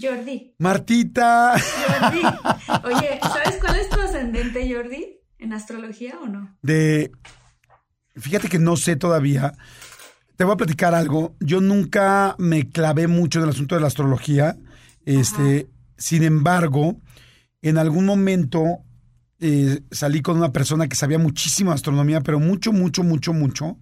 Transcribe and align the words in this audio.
Jordi. 0.00 0.54
Martita. 0.58 1.54
Jordi. 1.58 2.20
Oye, 2.84 3.18
¿sabes 3.22 3.58
cuál 3.60 3.76
es 3.76 3.88
tu 3.88 4.00
ascendente, 4.00 4.72
Jordi? 4.72 5.20
¿En 5.38 5.52
astrología 5.52 6.18
o 6.22 6.26
no? 6.26 6.56
De. 6.62 7.10
Fíjate 8.16 8.48
que 8.48 8.58
no 8.58 8.76
sé 8.76 8.96
todavía. 8.96 9.52
Te 10.36 10.44
voy 10.44 10.54
a 10.54 10.56
platicar 10.56 10.94
algo. 10.94 11.36
Yo 11.40 11.60
nunca 11.60 12.34
me 12.38 12.68
clavé 12.70 13.06
mucho 13.08 13.38
en 13.38 13.44
el 13.44 13.50
asunto 13.50 13.74
de 13.74 13.80
la 13.80 13.86
astrología. 13.86 14.56
Este, 15.04 15.68
sin 15.96 16.22
embargo, 16.24 17.00
en 17.62 17.78
algún 17.78 18.06
momento 18.06 18.64
eh, 19.38 19.80
salí 19.90 20.22
con 20.22 20.36
una 20.36 20.52
persona 20.52 20.88
que 20.88 20.96
sabía 20.96 21.18
muchísimo 21.18 21.70
de 21.70 21.76
astronomía, 21.76 22.20
pero 22.20 22.40
mucho, 22.40 22.72
mucho, 22.72 23.02
mucho, 23.02 23.32
mucho. 23.32 23.78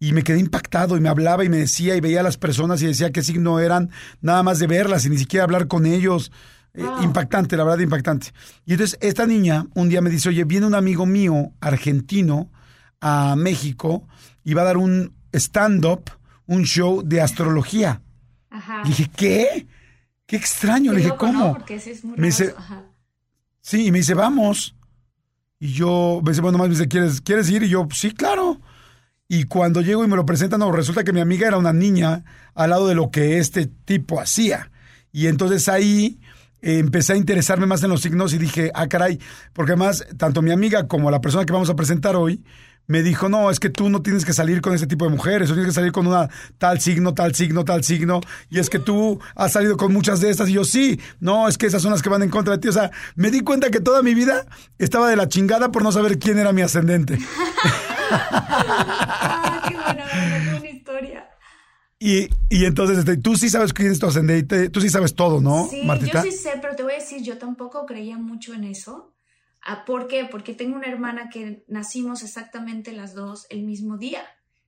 Y 0.00 0.12
me 0.12 0.24
quedé 0.24 0.40
impactado 0.40 0.96
y 0.96 1.00
me 1.00 1.08
hablaba 1.08 1.44
y 1.44 1.48
me 1.48 1.58
decía 1.58 1.94
y 1.94 2.00
veía 2.00 2.20
a 2.20 2.24
las 2.24 2.36
personas 2.36 2.82
y 2.82 2.86
decía 2.86 3.12
qué 3.12 3.22
signo 3.22 3.60
eran, 3.60 3.90
nada 4.20 4.42
más 4.42 4.58
de 4.58 4.66
verlas 4.66 5.04
y 5.04 5.10
ni 5.10 5.18
siquiera 5.18 5.44
hablar 5.44 5.68
con 5.68 5.86
ellos. 5.86 6.32
Eh, 6.72 6.84
impactante, 7.02 7.56
la 7.56 7.64
verdad, 7.64 7.80
impactante. 7.80 8.32
Y 8.64 8.72
entonces 8.72 8.98
esta 9.02 9.26
niña 9.26 9.66
un 9.74 9.88
día 9.88 10.00
me 10.00 10.10
dice, 10.10 10.30
oye, 10.30 10.44
viene 10.44 10.66
un 10.66 10.74
amigo 10.74 11.06
mío 11.06 11.52
argentino 11.60 12.50
a 13.00 13.36
México 13.36 14.08
y 14.42 14.54
va 14.54 14.62
a 14.62 14.64
dar 14.66 14.78
un 14.78 15.12
stand-up, 15.32 16.10
un 16.46 16.64
show 16.64 17.02
de 17.04 17.20
astrología. 17.20 18.00
Ajá. 18.50 18.82
Y 18.84 18.88
dije, 18.88 19.10
¿qué? 19.14 19.66
Qué 20.26 20.36
extraño. 20.36 20.92
Le 20.92 20.98
dije, 20.98 21.10
loco, 21.10 21.26
¿cómo? 21.26 21.58
¿no? 21.58 21.74
Es 21.74 22.04
muy 22.04 22.16
Me 22.16 22.28
dice, 22.28 22.54
Ajá. 22.56 22.84
Sí, 23.60 23.86
y 23.86 23.92
me 23.92 23.98
dice, 23.98 24.14
vamos. 24.14 24.74
Y 25.58 25.72
yo, 25.72 26.20
me 26.24 26.30
dice, 26.30 26.40
bueno, 26.40 26.56
más 26.58 26.68
me 26.68 26.74
dice, 26.74 26.88
¿quieres, 26.88 27.20
¿quieres 27.20 27.50
ir? 27.50 27.62
Y 27.62 27.68
yo, 27.68 27.86
sí, 27.92 28.12
claro. 28.12 28.29
Y 29.32 29.44
cuando 29.44 29.80
llego 29.80 30.04
y 30.04 30.08
me 30.08 30.16
lo 30.16 30.26
presentan, 30.26 30.58
no, 30.58 30.72
resulta 30.72 31.04
que 31.04 31.12
mi 31.12 31.20
amiga 31.20 31.46
era 31.46 31.56
una 31.56 31.72
niña 31.72 32.24
al 32.52 32.70
lado 32.70 32.88
de 32.88 32.96
lo 32.96 33.12
que 33.12 33.38
este 33.38 33.66
tipo 33.66 34.20
hacía. 34.20 34.72
Y 35.12 35.28
entonces 35.28 35.68
ahí 35.68 36.18
eh, 36.62 36.80
empecé 36.80 37.12
a 37.12 37.16
interesarme 37.16 37.64
más 37.64 37.80
en 37.84 37.90
los 37.90 38.00
signos 38.00 38.34
y 38.34 38.38
dije, 38.38 38.72
ah, 38.74 38.88
caray, 38.88 39.20
porque 39.52 39.70
además, 39.70 40.04
tanto 40.16 40.42
mi 40.42 40.50
amiga 40.50 40.88
como 40.88 41.12
la 41.12 41.20
persona 41.20 41.44
que 41.46 41.52
vamos 41.52 41.70
a 41.70 41.76
presentar 41.76 42.16
hoy, 42.16 42.42
me 42.90 43.04
dijo, 43.04 43.28
no, 43.28 43.52
es 43.52 43.60
que 43.60 43.70
tú 43.70 43.88
no 43.88 44.02
tienes 44.02 44.24
que 44.24 44.32
salir 44.32 44.60
con 44.60 44.74
ese 44.74 44.88
tipo 44.88 45.04
de 45.04 45.12
mujeres, 45.12 45.48
tú 45.48 45.54
tienes 45.54 45.70
que 45.70 45.76
salir 45.76 45.92
con 45.92 46.08
una 46.08 46.28
tal 46.58 46.80
signo, 46.80 47.14
tal 47.14 47.36
signo, 47.36 47.64
tal 47.64 47.84
signo, 47.84 48.20
y 48.50 48.58
es 48.58 48.68
que 48.68 48.80
tú 48.80 49.20
has 49.36 49.52
salido 49.52 49.76
con 49.76 49.92
muchas 49.92 50.18
de 50.20 50.28
estas, 50.28 50.48
y 50.48 50.54
yo 50.54 50.64
sí, 50.64 50.98
no, 51.20 51.46
es 51.46 51.56
que 51.56 51.66
esas 51.66 51.82
son 51.82 51.92
las 51.92 52.02
que 52.02 52.08
van 52.08 52.24
en 52.24 52.30
contra 52.30 52.54
de 52.54 52.58
ti, 52.58 52.66
o 52.66 52.72
sea, 52.72 52.90
me 53.14 53.30
di 53.30 53.42
cuenta 53.42 53.70
que 53.70 53.78
toda 53.78 54.02
mi 54.02 54.12
vida 54.12 54.44
estaba 54.78 55.08
de 55.08 55.14
la 55.14 55.28
chingada 55.28 55.70
por 55.70 55.84
no 55.84 55.92
saber 55.92 56.18
quién 56.18 56.36
era 56.40 56.52
mi 56.52 56.62
ascendente. 56.62 57.16
Ah, 58.12 59.62
qué 59.68 59.74
buena, 59.76 60.50
buena 60.50 60.68
historia. 60.68 61.28
Y, 62.00 62.28
y 62.48 62.64
entonces, 62.64 62.98
este, 62.98 63.18
tú 63.18 63.36
sí 63.36 63.48
sabes 63.48 63.72
quién 63.72 63.92
es 63.92 64.00
tu 64.00 64.06
ascendente, 64.06 64.68
tú 64.68 64.80
sí 64.80 64.88
sabes 64.88 65.14
todo, 65.14 65.40
¿no, 65.40 65.68
Sí, 65.70 65.82
Martita? 65.84 66.24
yo 66.24 66.30
sí 66.32 66.36
sé, 66.36 66.54
pero 66.60 66.74
te 66.74 66.82
voy 66.82 66.94
a 66.94 66.96
decir, 66.96 67.22
yo 67.22 67.38
tampoco 67.38 67.86
creía 67.86 68.18
mucho 68.18 68.52
en 68.52 68.64
eso. 68.64 69.09
Ah, 69.62 69.84
¿Por 69.84 70.08
qué? 70.08 70.24
Porque 70.24 70.54
tengo 70.54 70.76
una 70.76 70.88
hermana 70.88 71.28
que 71.28 71.64
nacimos 71.68 72.22
exactamente 72.22 72.92
las 72.92 73.14
dos 73.14 73.46
el 73.50 73.62
mismo 73.62 73.98
día, 73.98 74.24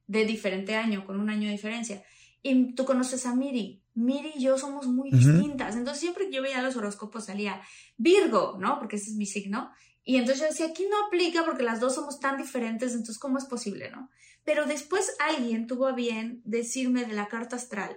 de 0.07 0.25
diferente 0.25 0.75
año, 0.77 1.07
con 1.07 1.19
un 1.19 1.31
año 1.31 1.47
de 1.47 1.53
diferencia. 1.53 2.03
Y 2.43 2.75
tú 2.75 2.85
conoces 2.85 3.25
a 3.25 3.35
Miri. 3.35 3.83
Miri 3.95 4.33
y 4.35 4.43
yo 4.43 4.59
somos 4.59 4.87
muy 4.87 5.11
Ujú. 5.11 5.19
distintas. 5.19 5.77
Entonces, 5.77 6.01
siempre 6.01 6.27
que 6.27 6.37
yo 6.37 6.43
veía 6.43 6.63
los 6.63 6.77
horóscopos 6.77 7.27
salía 7.27 7.63
Virgo, 7.97 8.57
¿no? 8.59 8.79
Porque 8.79 8.97
ese 8.97 9.11
es 9.11 9.17
mi 9.17 9.27
signo. 9.27 9.71
Y 10.05 10.17
entonces 10.17 10.41
yo 10.41 10.49
decía, 10.49 10.67
aquí 10.67 10.85
no 10.91 11.07
aplica 11.07 11.45
porque 11.45 11.63
las 11.63 11.79
dos 11.79 11.95
somos 11.95 12.19
tan 12.19 12.37
diferentes, 12.37 12.93
entonces, 12.93 13.19
¿cómo 13.19 13.39
es 13.39 13.45
posible, 13.45 13.91
no? 13.91 14.11
Pero 14.45 14.67
después 14.67 15.15
alguien 15.21 15.67
tuvo 15.67 15.87
a 15.87 15.93
bien 15.93 16.43
decirme 16.45 17.05
de 17.05 17.13
la 17.13 17.29
carta 17.29 17.57
astral. 17.57 17.97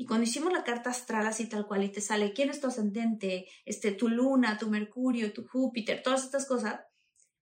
Y 0.00 0.06
cuando 0.06 0.24
hicimos 0.24 0.50
la 0.50 0.64
carta 0.64 0.88
astral 0.88 1.26
así 1.26 1.46
tal 1.46 1.66
cual 1.66 1.84
y 1.84 1.90
te 1.90 2.00
sale 2.00 2.32
quién 2.32 2.48
es 2.48 2.58
tu 2.58 2.68
ascendente, 2.68 3.46
este, 3.66 3.92
tu 3.92 4.08
luna, 4.08 4.56
tu 4.56 4.70
mercurio, 4.70 5.30
tu 5.34 5.46
Júpiter, 5.46 6.02
todas 6.02 6.24
estas 6.24 6.46
cosas, 6.48 6.80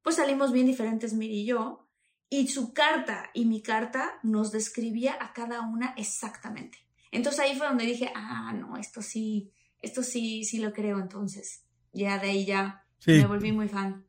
pues 0.02 0.16
salimos 0.16 0.50
bien 0.50 0.66
diferentes 0.66 1.12
Miri 1.14 1.42
y 1.42 1.46
yo. 1.46 1.86
Y 2.28 2.48
su 2.48 2.72
carta 2.74 3.30
y 3.32 3.44
mi 3.44 3.62
carta 3.62 4.18
nos 4.24 4.50
describía 4.50 5.16
a 5.20 5.32
cada 5.32 5.60
una 5.60 5.94
exactamente. 5.96 6.78
Entonces 7.12 7.38
ahí 7.42 7.56
fue 7.56 7.68
donde 7.68 7.84
dije, 7.84 8.10
ah, 8.16 8.52
no, 8.52 8.76
esto 8.76 9.02
sí, 9.02 9.52
esto 9.80 10.02
sí, 10.02 10.42
sí 10.42 10.58
lo 10.58 10.72
creo 10.72 10.98
entonces. 10.98 11.62
Ya 11.92 12.18
de 12.18 12.30
ahí 12.30 12.44
ya 12.44 12.84
Sí. 12.98 13.12
me 13.12 13.26
volví 13.26 13.52
muy 13.52 13.68
fan. 13.68 14.04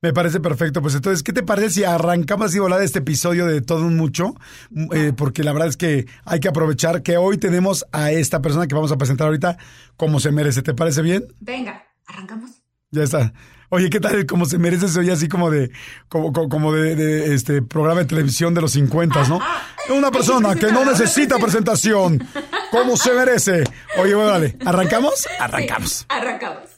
Me 0.00 0.12
parece 0.12 0.38
perfecto. 0.40 0.80
Pues 0.80 0.94
entonces, 0.94 1.22
¿qué 1.22 1.32
te 1.32 1.42
parece 1.42 1.70
si 1.70 1.84
arrancamos 1.84 2.46
así 2.46 2.58
volar 2.58 2.82
este 2.82 3.00
episodio 3.00 3.46
de 3.46 3.60
todo 3.60 3.84
un 3.84 3.96
mucho? 3.96 4.34
Mm, 4.70 4.94
eh, 4.94 5.12
porque 5.16 5.42
la 5.42 5.52
verdad 5.52 5.68
es 5.68 5.76
que 5.76 6.06
hay 6.24 6.38
que 6.40 6.48
aprovechar 6.48 7.02
que 7.02 7.16
hoy 7.16 7.36
tenemos 7.38 7.84
a 7.90 8.12
esta 8.12 8.40
persona 8.40 8.68
que 8.68 8.74
vamos 8.74 8.92
a 8.92 8.96
presentar 8.96 9.26
ahorita 9.26 9.58
como 9.96 10.20
se 10.20 10.30
merece. 10.30 10.62
¿Te 10.62 10.74
parece 10.74 11.02
bien? 11.02 11.26
Venga, 11.40 11.84
arrancamos. 12.06 12.62
Ya 12.90 13.02
está. 13.02 13.32
Oye, 13.70 13.90
¿qué 13.90 14.00
tal? 14.00 14.24
Como 14.24 14.46
se 14.46 14.56
merece, 14.56 14.88
se 14.88 15.00
oye 15.00 15.12
así 15.12 15.28
como 15.28 15.50
de, 15.50 15.70
como, 16.08 16.32
como, 16.32 16.48
como 16.48 16.72
de, 16.72 16.96
de, 16.96 17.34
este 17.34 17.60
programa 17.60 18.00
de 18.00 18.06
televisión 18.06 18.54
de 18.54 18.62
los 18.62 18.72
50, 18.72 19.28
¿no? 19.28 19.40
Una 19.94 20.10
persona 20.10 20.54
que 20.54 20.72
no 20.72 20.84
necesita 20.84 21.38
presentación, 21.38 22.26
como 22.70 22.96
se 22.96 23.12
merece. 23.12 23.64
Oye, 23.98 24.14
bueno, 24.14 24.30
vale, 24.30 24.56
¿arrancamos? 24.64 25.28
Arrancamos. 25.38 25.90
Sí, 25.90 26.06
arrancamos. 26.08 26.77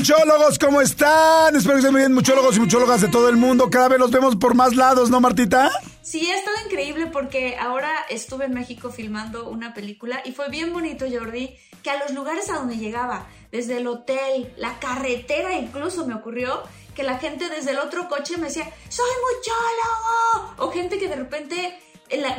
Muchólogos, 0.00 0.58
¿cómo 0.58 0.80
están? 0.80 1.54
Espero 1.54 1.74
que 1.74 1.80
estén 1.80 1.92
muy 1.92 2.00
bien, 2.00 2.14
muchólogos 2.14 2.56
y 2.56 2.60
muchólogas 2.60 3.02
de 3.02 3.08
todo 3.08 3.28
el 3.28 3.36
mundo. 3.36 3.68
Cada 3.68 3.88
vez 3.88 3.98
los 3.98 4.10
vemos 4.10 4.34
por 4.34 4.54
más 4.54 4.74
lados, 4.74 5.10
¿no, 5.10 5.20
Martita? 5.20 5.70
Sí, 6.00 6.30
ha 6.30 6.38
estado 6.38 6.56
increíble 6.64 7.08
porque 7.08 7.58
ahora 7.58 7.90
estuve 8.08 8.46
en 8.46 8.54
México 8.54 8.90
filmando 8.90 9.50
una 9.50 9.74
película 9.74 10.22
y 10.24 10.32
fue 10.32 10.48
bien 10.48 10.72
bonito, 10.72 11.04
Jordi, 11.04 11.54
que 11.82 11.90
a 11.90 11.98
los 11.98 12.12
lugares 12.14 12.48
a 12.48 12.54
donde 12.54 12.78
llegaba, 12.78 13.26
desde 13.52 13.76
el 13.76 13.86
hotel, 13.88 14.54
la 14.56 14.78
carretera 14.78 15.58
incluso 15.58 16.06
me 16.06 16.14
ocurrió, 16.14 16.62
que 16.94 17.02
la 17.02 17.18
gente 17.18 17.50
desde 17.50 17.72
el 17.72 17.78
otro 17.78 18.08
coche 18.08 18.38
me 18.38 18.46
decía, 18.46 18.72
soy 18.88 19.10
muchólogo. 19.36 20.64
O 20.64 20.72
gente 20.72 20.98
que 20.98 21.08
de 21.08 21.16
repente, 21.16 21.78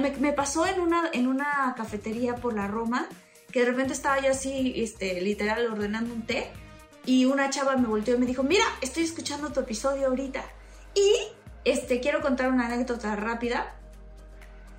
me, 0.02 0.10
me 0.18 0.34
pasó 0.34 0.66
en 0.66 0.80
una, 0.80 1.12
en 1.14 1.28
una 1.28 1.76
cafetería 1.78 2.38
por 2.38 2.56
la 2.56 2.66
Roma, 2.66 3.08
que 3.52 3.60
de 3.60 3.68
repente 3.68 3.94
estaba 3.94 4.20
yo 4.20 4.32
así, 4.32 4.74
este, 4.78 5.22
literal, 5.22 5.68
ordenando 5.68 6.12
un 6.12 6.26
té. 6.26 6.52
Y 7.06 7.26
una 7.26 7.50
chava 7.50 7.76
me 7.78 7.88
volteó 7.88 8.16
y 8.16 8.20
me 8.20 8.26
dijo, 8.26 8.44
mira, 8.44 8.64
estoy 8.82 9.04
escuchando 9.04 9.52
tu 9.52 9.62
episodio 9.62 10.08
ahorita. 10.08 10.44
Y 10.94 11.14
este, 11.66 12.00
quiero 12.00 12.22
contar 12.22 12.52
una 12.52 12.68
anécdota 12.68 13.16
rápida 13.16 13.76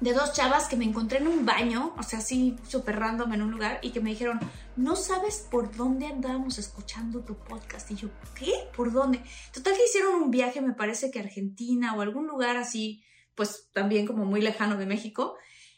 de 0.02 0.12
dos 0.12 0.32
chavas 0.32 0.66
que 0.66 0.76
me 0.76 0.84
encontré 0.84 1.19
en 1.19 1.28
un 1.28 1.46
baño, 1.46 1.94
o 1.96 2.02
sea, 2.02 2.19
así 2.19 2.56
súper 2.66 2.98
random 2.98 3.34
en 3.34 3.42
un 3.42 3.52
lugar, 3.52 3.78
y 3.82 3.90
que 3.90 4.00
me 4.00 4.10
dijeron, 4.10 4.40
no 4.74 4.96
sabes 4.96 5.46
por 5.48 5.76
dónde 5.76 6.06
andábamos 6.06 6.58
escuchando 6.58 7.20
tu 7.20 7.36
podcast. 7.36 7.88
Y 7.92 7.94
yo, 7.94 8.08
¿qué? 8.34 8.52
¿Por 8.76 8.90
dónde? 8.90 9.22
Total 9.52 9.75
que 9.76 9.84
hicieron 9.84 10.14
un 10.20 10.32
viaje, 10.32 10.60
me 10.60 10.72
parece 10.72 11.12
que 11.12 11.20
Argentina 11.20 11.94
o 11.94 12.00
algún 12.00 12.26
lugar 12.26 12.56
así, 12.56 13.04
pues 13.36 13.68
también 13.72 14.04
como 14.04 14.25
muy 14.25 14.40
lejano 14.40 14.76
de 14.76 14.86
México, 14.86 15.36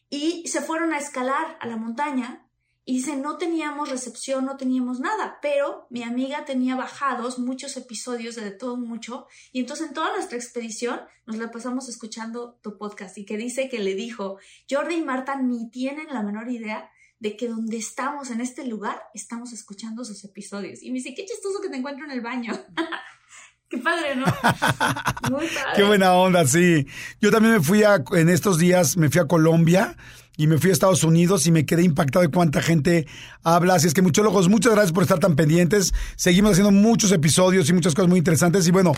y 0.08 0.48
se 0.48 0.62
fueron 0.62 0.94
a 0.94 0.98
escalar 0.98 1.58
a 1.60 1.66
la 1.66 1.76
montaña. 1.76 2.43
Y 2.86 2.96
dice, 2.96 3.16
no 3.16 3.38
teníamos 3.38 3.88
recepción, 3.88 4.44
no 4.44 4.56
teníamos 4.58 5.00
nada, 5.00 5.38
pero 5.40 5.86
mi 5.88 6.02
amiga 6.02 6.44
tenía 6.44 6.76
bajados 6.76 7.38
muchos 7.38 7.76
episodios 7.78 8.34
de, 8.34 8.42
de 8.42 8.50
todo 8.50 8.76
mucho. 8.76 9.26
Y 9.52 9.60
entonces 9.60 9.88
en 9.88 9.94
toda 9.94 10.12
nuestra 10.12 10.36
expedición 10.36 11.00
nos 11.26 11.36
la 11.36 11.50
pasamos 11.50 11.88
escuchando 11.88 12.58
tu 12.62 12.76
podcast 12.76 13.16
y 13.16 13.24
que 13.24 13.38
dice 13.38 13.70
que 13.70 13.78
le 13.78 13.94
dijo, 13.94 14.38
Jordi 14.70 14.96
y 14.96 15.02
Marta 15.02 15.36
ni 15.40 15.70
tienen 15.70 16.08
la 16.12 16.22
menor 16.22 16.50
idea 16.50 16.90
de 17.24 17.38
que 17.38 17.48
donde 17.48 17.78
estamos 17.78 18.30
en 18.30 18.42
este 18.42 18.66
lugar 18.66 19.00
estamos 19.14 19.54
escuchando 19.54 20.04
sus 20.04 20.22
episodios. 20.24 20.82
Y 20.82 20.90
me 20.90 20.96
dice, 20.96 21.14
qué 21.14 21.24
chistoso 21.24 21.62
que 21.62 21.70
te 21.70 21.76
encuentro 21.76 22.04
en 22.04 22.10
el 22.10 22.20
baño. 22.20 22.52
qué 23.70 23.78
padre, 23.78 24.14
¿no? 24.14 24.26
Muy 25.30 25.46
padre. 25.46 25.72
Qué 25.74 25.84
buena 25.84 26.12
onda, 26.12 26.46
sí. 26.46 26.86
Yo 27.22 27.30
también 27.30 27.54
me 27.54 27.60
fui 27.62 27.82
a, 27.82 28.04
en 28.12 28.28
estos 28.28 28.58
días, 28.58 28.98
me 28.98 29.08
fui 29.08 29.22
a 29.22 29.26
Colombia 29.26 29.96
y 30.36 30.46
me 30.46 30.58
fui 30.58 30.70
a 30.70 30.72
Estados 30.72 31.04
Unidos 31.04 31.46
y 31.46 31.52
me 31.52 31.64
quedé 31.64 31.82
impactado 31.82 32.24
de 32.24 32.30
cuánta 32.30 32.60
gente 32.60 33.06
habla. 33.42 33.74
Así 33.74 33.86
es 33.86 33.94
que 33.94 34.02
muchólogos, 34.02 34.48
muchas 34.48 34.72
gracias 34.72 34.92
por 34.92 35.02
estar 35.02 35.18
tan 35.18 35.36
pendientes. 35.36 35.94
Seguimos 36.16 36.52
haciendo 36.52 36.72
muchos 36.72 37.12
episodios 37.12 37.68
y 37.68 37.72
muchas 37.72 37.94
cosas 37.94 38.08
muy 38.08 38.18
interesantes. 38.18 38.66
Y 38.66 38.70
bueno, 38.70 38.92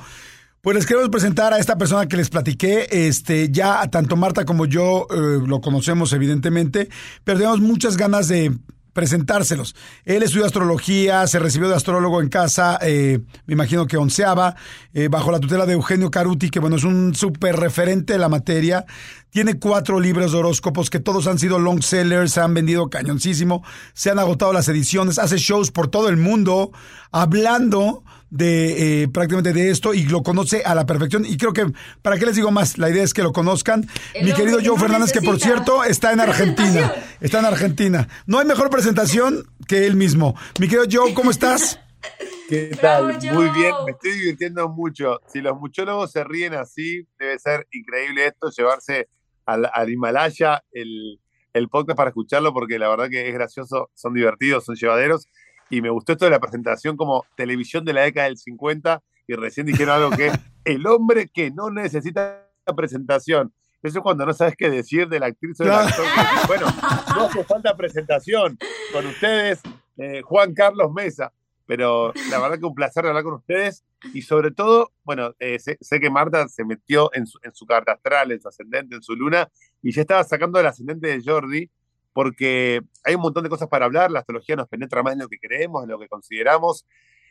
pues 0.62 0.74
les 0.74 0.86
queremos 0.86 1.10
presentar 1.10 1.52
a 1.52 1.58
esta 1.58 1.76
persona 1.76 2.08
que 2.08 2.16
les 2.16 2.30
platiqué. 2.30 2.88
Este, 2.90 3.50
ya 3.50 3.86
tanto 3.88 4.16
Marta 4.16 4.44
como 4.44 4.66
yo 4.66 5.06
eh, 5.10 5.38
lo 5.46 5.60
conocemos, 5.60 6.12
evidentemente, 6.12 6.88
pero 7.22 7.38
tenemos 7.38 7.60
muchas 7.60 7.96
ganas 7.96 8.28
de 8.28 8.56
presentárselos. 8.96 9.76
Él 10.06 10.22
estudió 10.22 10.46
astrología, 10.46 11.26
se 11.26 11.38
recibió 11.38 11.68
de 11.68 11.76
astrólogo 11.76 12.22
en 12.22 12.30
casa, 12.30 12.78
eh, 12.80 13.20
me 13.44 13.52
imagino 13.52 13.86
que 13.86 13.98
onceaba, 13.98 14.56
eh, 14.94 15.08
bajo 15.08 15.30
la 15.30 15.38
tutela 15.38 15.66
de 15.66 15.74
Eugenio 15.74 16.10
Caruti, 16.10 16.48
que 16.48 16.60
bueno, 16.60 16.76
es 16.76 16.84
un 16.84 17.14
súper 17.14 17.56
referente 17.56 18.14
de 18.14 18.18
la 18.18 18.30
materia. 18.30 18.86
Tiene 19.28 19.58
cuatro 19.58 20.00
libros 20.00 20.32
de 20.32 20.38
horóscopos 20.38 20.88
que 20.88 20.98
todos 20.98 21.26
han 21.26 21.38
sido 21.38 21.58
long 21.58 21.82
sellers, 21.82 22.32
se 22.32 22.40
han 22.40 22.54
vendido 22.54 22.88
cañoncísimo, 22.88 23.62
se 23.92 24.10
han 24.10 24.18
agotado 24.18 24.54
las 24.54 24.66
ediciones, 24.68 25.18
hace 25.18 25.36
shows 25.36 25.70
por 25.72 25.88
todo 25.88 26.08
el 26.08 26.16
mundo, 26.16 26.72
hablando 27.12 28.02
de 28.30 29.02
eh, 29.02 29.08
prácticamente 29.08 29.52
de 29.52 29.70
esto 29.70 29.94
y 29.94 30.04
lo 30.04 30.22
conoce 30.22 30.62
a 30.64 30.74
la 30.74 30.86
perfección. 30.86 31.24
Y 31.24 31.36
creo 31.36 31.52
que, 31.52 31.66
¿para 32.02 32.18
qué 32.18 32.26
les 32.26 32.36
digo 32.36 32.50
más? 32.50 32.78
La 32.78 32.90
idea 32.90 33.02
es 33.02 33.14
que 33.14 33.22
lo 33.22 33.32
conozcan. 33.32 33.88
Mi 34.22 34.32
querido 34.32 34.58
Joe 34.64 34.78
Fernández, 34.78 35.12
que 35.12 35.22
por 35.22 35.38
cierto 35.38 35.84
está 35.84 36.12
en 36.12 36.20
Argentina. 36.20 36.92
Está 37.20 37.38
en 37.38 37.46
Argentina. 37.46 38.08
No 38.26 38.38
hay 38.38 38.46
mejor 38.46 38.70
presentación 38.70 39.44
que 39.68 39.86
él 39.86 39.96
mismo. 39.96 40.34
Mi 40.60 40.68
querido 40.68 40.86
Joe, 40.90 41.14
¿cómo 41.14 41.30
estás? 41.30 41.80
¿Qué 42.48 42.76
tal? 42.80 43.18
Muy 43.32 43.48
bien, 43.50 43.72
me 43.84 43.92
estoy 43.92 44.12
divirtiendo 44.12 44.68
mucho. 44.68 45.20
Si 45.26 45.40
los 45.40 45.58
muchólogos 45.58 46.12
se 46.12 46.22
ríen 46.22 46.54
así, 46.54 47.06
debe 47.18 47.38
ser 47.38 47.66
increíble 47.72 48.26
esto, 48.26 48.50
llevarse 48.50 49.08
al, 49.46 49.90
Himalaya 49.90 50.62
el, 50.70 51.20
el 51.52 51.68
podcast 51.68 51.96
para 51.96 52.10
escucharlo, 52.10 52.52
porque 52.52 52.78
la 52.78 52.88
verdad 52.88 53.08
que 53.08 53.28
es 53.28 53.34
gracioso, 53.34 53.90
son 53.94 54.14
divertidos, 54.14 54.64
son 54.64 54.76
llevaderos 54.76 55.26
y 55.70 55.80
me 55.82 55.90
gustó 55.90 56.12
esto 56.12 56.24
de 56.24 56.30
la 56.30 56.40
presentación 56.40 56.96
como 56.96 57.24
televisión 57.36 57.84
de 57.84 57.92
la 57.92 58.02
década 58.02 58.28
del 58.28 58.38
50 58.38 59.02
y 59.26 59.34
recién 59.34 59.66
dijeron 59.66 59.96
algo 59.96 60.10
que 60.10 60.30
el 60.64 60.86
hombre 60.86 61.28
que 61.28 61.50
no 61.50 61.70
necesita 61.70 62.46
presentación. 62.76 63.52
Eso 63.82 63.98
es 63.98 64.02
cuando 64.02 64.26
no 64.26 64.32
sabes 64.32 64.54
qué 64.56 64.70
decir 64.70 65.08
de 65.08 65.20
la 65.20 65.26
actriz 65.26 65.60
o 65.60 65.64
del 65.64 65.72
actor. 65.72 66.04
Bueno, 66.46 66.66
no 67.14 67.26
hace 67.26 67.44
falta 67.44 67.76
presentación. 67.76 68.58
Con 68.92 69.06
ustedes, 69.06 69.60
eh, 69.98 70.22
Juan 70.22 70.54
Carlos 70.54 70.92
Mesa. 70.92 71.32
Pero 71.66 72.12
la 72.30 72.38
verdad 72.40 72.58
que 72.58 72.64
un 72.64 72.74
placer 72.74 73.06
hablar 73.06 73.24
con 73.24 73.34
ustedes. 73.34 73.84
Y 74.14 74.22
sobre 74.22 74.50
todo, 74.50 74.92
bueno, 75.04 75.34
eh, 75.38 75.58
sé, 75.58 76.00
que 76.00 76.10
Marta 76.10 76.48
se 76.48 76.64
metió 76.64 77.10
en 77.12 77.26
su, 77.26 77.38
en 77.42 77.54
su 77.54 77.66
carta 77.66 77.92
astral, 77.92 78.32
en 78.32 78.40
su 78.40 78.48
ascendente, 78.48 78.94
en 78.94 79.02
su 79.02 79.16
luna, 79.16 79.48
y 79.82 79.92
ya 79.92 80.02
estaba 80.02 80.22
sacando 80.24 80.60
el 80.60 80.66
ascendente 80.66 81.08
de 81.08 81.22
Jordi 81.24 81.70
porque 82.16 82.80
hay 83.04 83.14
un 83.14 83.20
montón 83.20 83.44
de 83.44 83.50
cosas 83.50 83.68
para 83.68 83.84
hablar, 83.84 84.10
la 84.10 84.20
astrología 84.20 84.56
nos 84.56 84.68
penetra 84.68 85.02
más 85.02 85.12
en 85.12 85.18
lo 85.18 85.28
que 85.28 85.38
creemos, 85.38 85.82
en 85.84 85.90
lo 85.90 85.98
que 85.98 86.08
consideramos, 86.08 86.86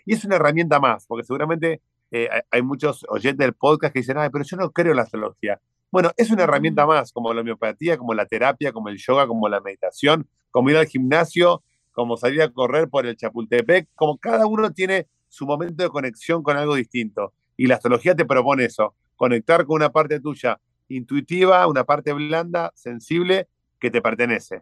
y 0.06 0.14
es 0.14 0.24
una 0.24 0.36
herramienta 0.36 0.80
más, 0.80 1.08
porque 1.08 1.26
seguramente 1.26 1.82
eh, 2.12 2.30
hay 2.52 2.62
muchos 2.62 3.04
oyentes 3.10 3.40
del 3.40 3.54
podcast 3.54 3.92
que 3.92 4.02
dicen, 4.02 4.20
ay, 4.20 4.30
pero 4.32 4.46
yo 4.46 4.58
no 4.58 4.72
creo 4.72 4.92
en 4.92 4.98
la 4.98 5.02
astrología. 5.02 5.60
Bueno, 5.90 6.12
es 6.18 6.30
una 6.30 6.44
herramienta 6.44 6.86
más, 6.86 7.12
como 7.12 7.34
la 7.34 7.42
homeopatía, 7.42 7.98
como 7.98 8.14
la 8.14 8.28
terapia, 8.28 8.72
como 8.72 8.90
el 8.90 8.98
yoga, 9.00 9.26
como 9.26 9.50
la 9.50 9.60
meditación, 9.60 10.28
como 10.52 10.70
ir 10.70 10.78
al 10.78 10.86
gimnasio, 10.86 11.64
como 11.92 12.16
salir 12.16 12.44
a 12.44 12.52
correr 12.52 12.88
por 12.88 13.08
el 13.08 13.18
Chapultepec, 13.18 13.88
como 13.96 14.20
cada 14.20 14.46
uno 14.46 14.72
tiene 14.72 15.08
su 15.30 15.48
momento 15.48 15.82
de 15.82 15.90
conexión 15.90 16.44
con 16.44 16.58
algo 16.58 16.76
distinto. 16.76 17.34
Y 17.58 17.66
la 17.66 17.74
astrología 17.74 18.16
te 18.16 18.26
propone 18.26 18.66
eso, 18.66 18.94
conectar 19.16 19.66
con 19.66 19.78
una 19.78 19.92
parte 19.92 20.20
tuya 20.20 20.60
intuitiva, 20.90 21.66
una 21.66 21.86
parte 21.86 22.14
blanda, 22.14 22.72
sensible, 22.76 23.48
que 23.80 23.90
te 23.90 24.00
pertenece. 24.00 24.62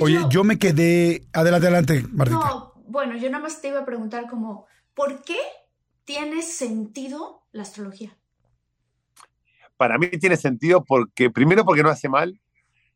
Oye, 0.00 0.20
yo, 0.28 0.44
me 0.44 0.58
quedé. 0.58 1.26
Adelante, 1.32 1.66
adelante, 1.66 2.04
Martita. 2.12 2.38
No, 2.38 2.74
bueno, 2.86 3.16
yo 3.16 3.30
nada 3.30 3.42
más 3.42 3.60
te 3.60 3.68
iba 3.68 3.80
a 3.80 3.84
preguntar 3.84 4.28
como, 4.28 4.66
¿por 4.94 5.22
qué 5.22 5.38
tiene 6.04 6.42
sentido 6.42 7.42
la 7.52 7.62
astrología? 7.62 8.16
Para 9.76 9.96
mí 9.96 10.08
tiene 10.08 10.36
sentido 10.36 10.84
porque, 10.84 11.30
primero, 11.30 11.64
porque 11.64 11.82
no 11.82 11.88
hace 11.88 12.08
mal. 12.08 12.38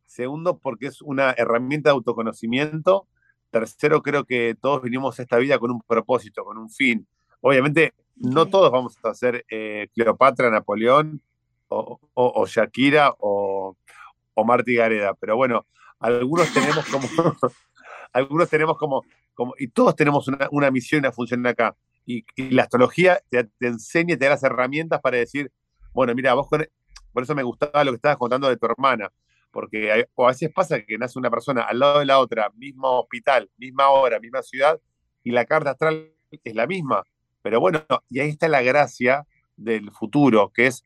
Segundo, 0.05 0.59
porque 0.59 0.89
es 0.89 1.01
una 1.01 1.33
herramienta 1.33 1.89
de 1.89 1.95
autoconocimiento. 1.95 3.09
Tercero, 3.51 4.03
creo 4.03 4.25
que 4.25 4.55
todos 4.61 4.83
vinimos 4.83 5.19
a 5.19 5.23
esta 5.23 5.39
vida 5.39 5.59
con 5.59 5.71
un 5.71 5.81
propósito, 5.81 6.45
con 6.45 6.59
un 6.59 6.69
fin. 6.69 7.06
Obviamente, 7.41 7.95
no 8.17 8.47
todos 8.47 8.71
vamos 8.71 8.97
a 9.03 9.15
ser 9.15 9.45
eh, 9.49 9.89
Cleopatra, 9.95 10.51
Napoleón, 10.51 11.23
o, 11.69 12.47
Shakira, 12.47 13.15
o, 13.19 13.77
o 14.35 14.45
Marty 14.45 14.75
Gareda. 14.75 15.15
Pero 15.15 15.37
bueno, 15.37 15.67
algunos 16.05 16.53
tenemos 16.53 16.85
como, 16.87 17.09
algunos 18.12 18.51
tenemos 18.51 18.77
como, 18.77 19.05
y 19.59 19.69
todos 19.69 19.97
tenemos 19.97 20.29
una, 20.29 20.71
misión 20.71 20.99
y 20.99 21.01
una 21.06 21.12
función 21.12 21.47
acá. 21.47 21.75
Y, 22.05 22.25
la 22.37 22.65
astrología 22.65 23.23
te, 23.31 23.49
enseña 23.61 24.15
y 24.15 24.17
te 24.19 24.27
da 24.27 24.33
las 24.33 24.43
herramientas 24.43 25.01
para 25.01 25.17
decir, 25.17 25.51
bueno, 25.95 26.15
mira, 26.15 26.35
vos 26.35 26.47
con, 26.49 26.67
por 27.12 27.23
eso 27.23 27.35
me 27.35 27.43
gustaba 27.43 27.85
lo 27.85 27.93
que 27.93 27.97
estabas 27.97 28.19
contando 28.19 28.49
de 28.49 28.59
tu 28.59 28.67
hermana, 28.67 29.11
porque 29.51 29.91
a 29.93 30.27
veces 30.27 30.53
pasa 30.53 30.83
que 30.83 30.99
nace 30.99 31.19
una 31.19 31.31
persona 31.31 31.62
al 31.62 31.79
lado 31.79 32.01
de 32.01 32.05
la 32.05 32.19
otra, 32.19 32.51
mismo 32.55 33.01
hospital, 33.01 33.51
misma 33.56 33.89
hora, 33.89 34.21
misma 34.21 34.43
ciudad, 34.43 34.79
y 35.23 35.31
la 35.31 35.47
carta 35.47 35.71
astral 35.71 36.12
es 36.31 36.55
la 36.55 36.67
misma. 36.67 37.03
Pero 37.41 37.61
bueno, 37.61 37.83
y 38.11 38.21
ahí 38.21 38.29
está 38.29 38.49
la 38.49 38.61
gracia 38.61 39.27
del 39.56 39.91
futuro, 39.91 40.53
que 40.53 40.67
es, 40.67 40.83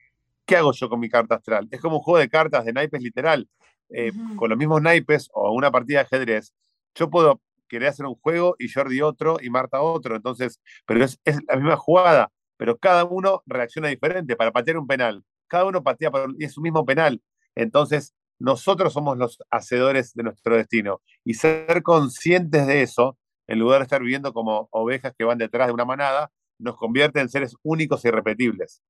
¿qué 0.47 0.57
hago 0.57 0.73
yo 0.73 0.89
con 0.89 1.01
mi 1.01 1.09
carta 1.09 1.37
astral? 1.37 1.67
Es 1.73 1.81
como 1.81 1.97
un 1.97 2.03
juego 2.03 2.19
de 2.19 2.29
cartas 2.29 2.65
de 2.65 2.73
naipes 2.73 3.03
literal. 3.03 3.49
Eh, 3.91 4.13
con 4.37 4.51
los 4.51 4.59
mismos 4.59 4.83
naipes 4.83 5.29
o 5.33 5.53
una 5.53 5.71
partida 5.71 6.01
de 6.01 6.05
ajedrez, 6.05 6.55
yo 6.95 7.09
puedo 7.09 7.41
querer 7.69 7.89
hacer 7.89 8.07
un 8.07 8.17
juego 8.17 8.57
y 8.59 8.69
Jordi 8.69 9.01
otro 9.01 9.39
y 9.41 9.51
Marta 9.51 9.81
otro, 9.81 10.17
entonces, 10.17 10.61
pero 10.87 11.05
es, 11.05 11.19
la 11.25 11.57
misma 11.57 11.77
jugada, 11.77 12.33
pero 12.57 12.77
cada 12.79 13.05
uno 13.05 13.43
reacciona 13.47 13.89
diferente 13.89 14.37
para 14.37 14.53
patear 14.53 14.79
un 14.79 14.87
penal. 14.87 15.25
Cada 15.47 15.65
uno 15.65 15.83
patea 15.83 16.11
y 16.39 16.45
es 16.45 16.53
su 16.53 16.61
mismo 16.61 16.85
penal. 16.85 17.23
Entonces, 17.55 18.15
nosotros 18.39 18.93
somos 18.93 19.17
los 19.17 19.39
hacedores 19.51 20.13
de 20.15 20.23
nuestro 20.23 20.57
destino. 20.57 21.01
Y 21.25 21.35
ser 21.35 21.83
conscientes 21.83 22.67
de 22.67 22.83
eso, 22.83 23.17
en 23.47 23.59
lugar 23.59 23.79
de 23.79 23.85
estar 23.85 24.03
viviendo 24.03 24.33
como 24.33 24.69
ovejas 24.71 25.15
que 25.17 25.25
van 25.25 25.39
detrás 25.39 25.69
de 25.69 25.73
una 25.73 25.85
manada, 25.85 26.31
nos 26.59 26.77
convierte 26.77 27.21
en 27.21 27.29
seres 27.29 27.57
únicos 27.63 28.05
e 28.05 28.09
irrepetibles. 28.09 28.83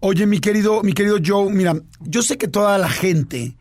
Oye, 0.00 0.26
mi 0.26 0.40
querido, 0.40 0.82
mi 0.82 0.92
querido 0.92 1.18
Joe, 1.24 1.52
mira, 1.52 1.74
yo 2.00 2.22
sé 2.22 2.38
que 2.38 2.48
toda 2.48 2.78
la 2.78 2.88
gente 2.88 3.56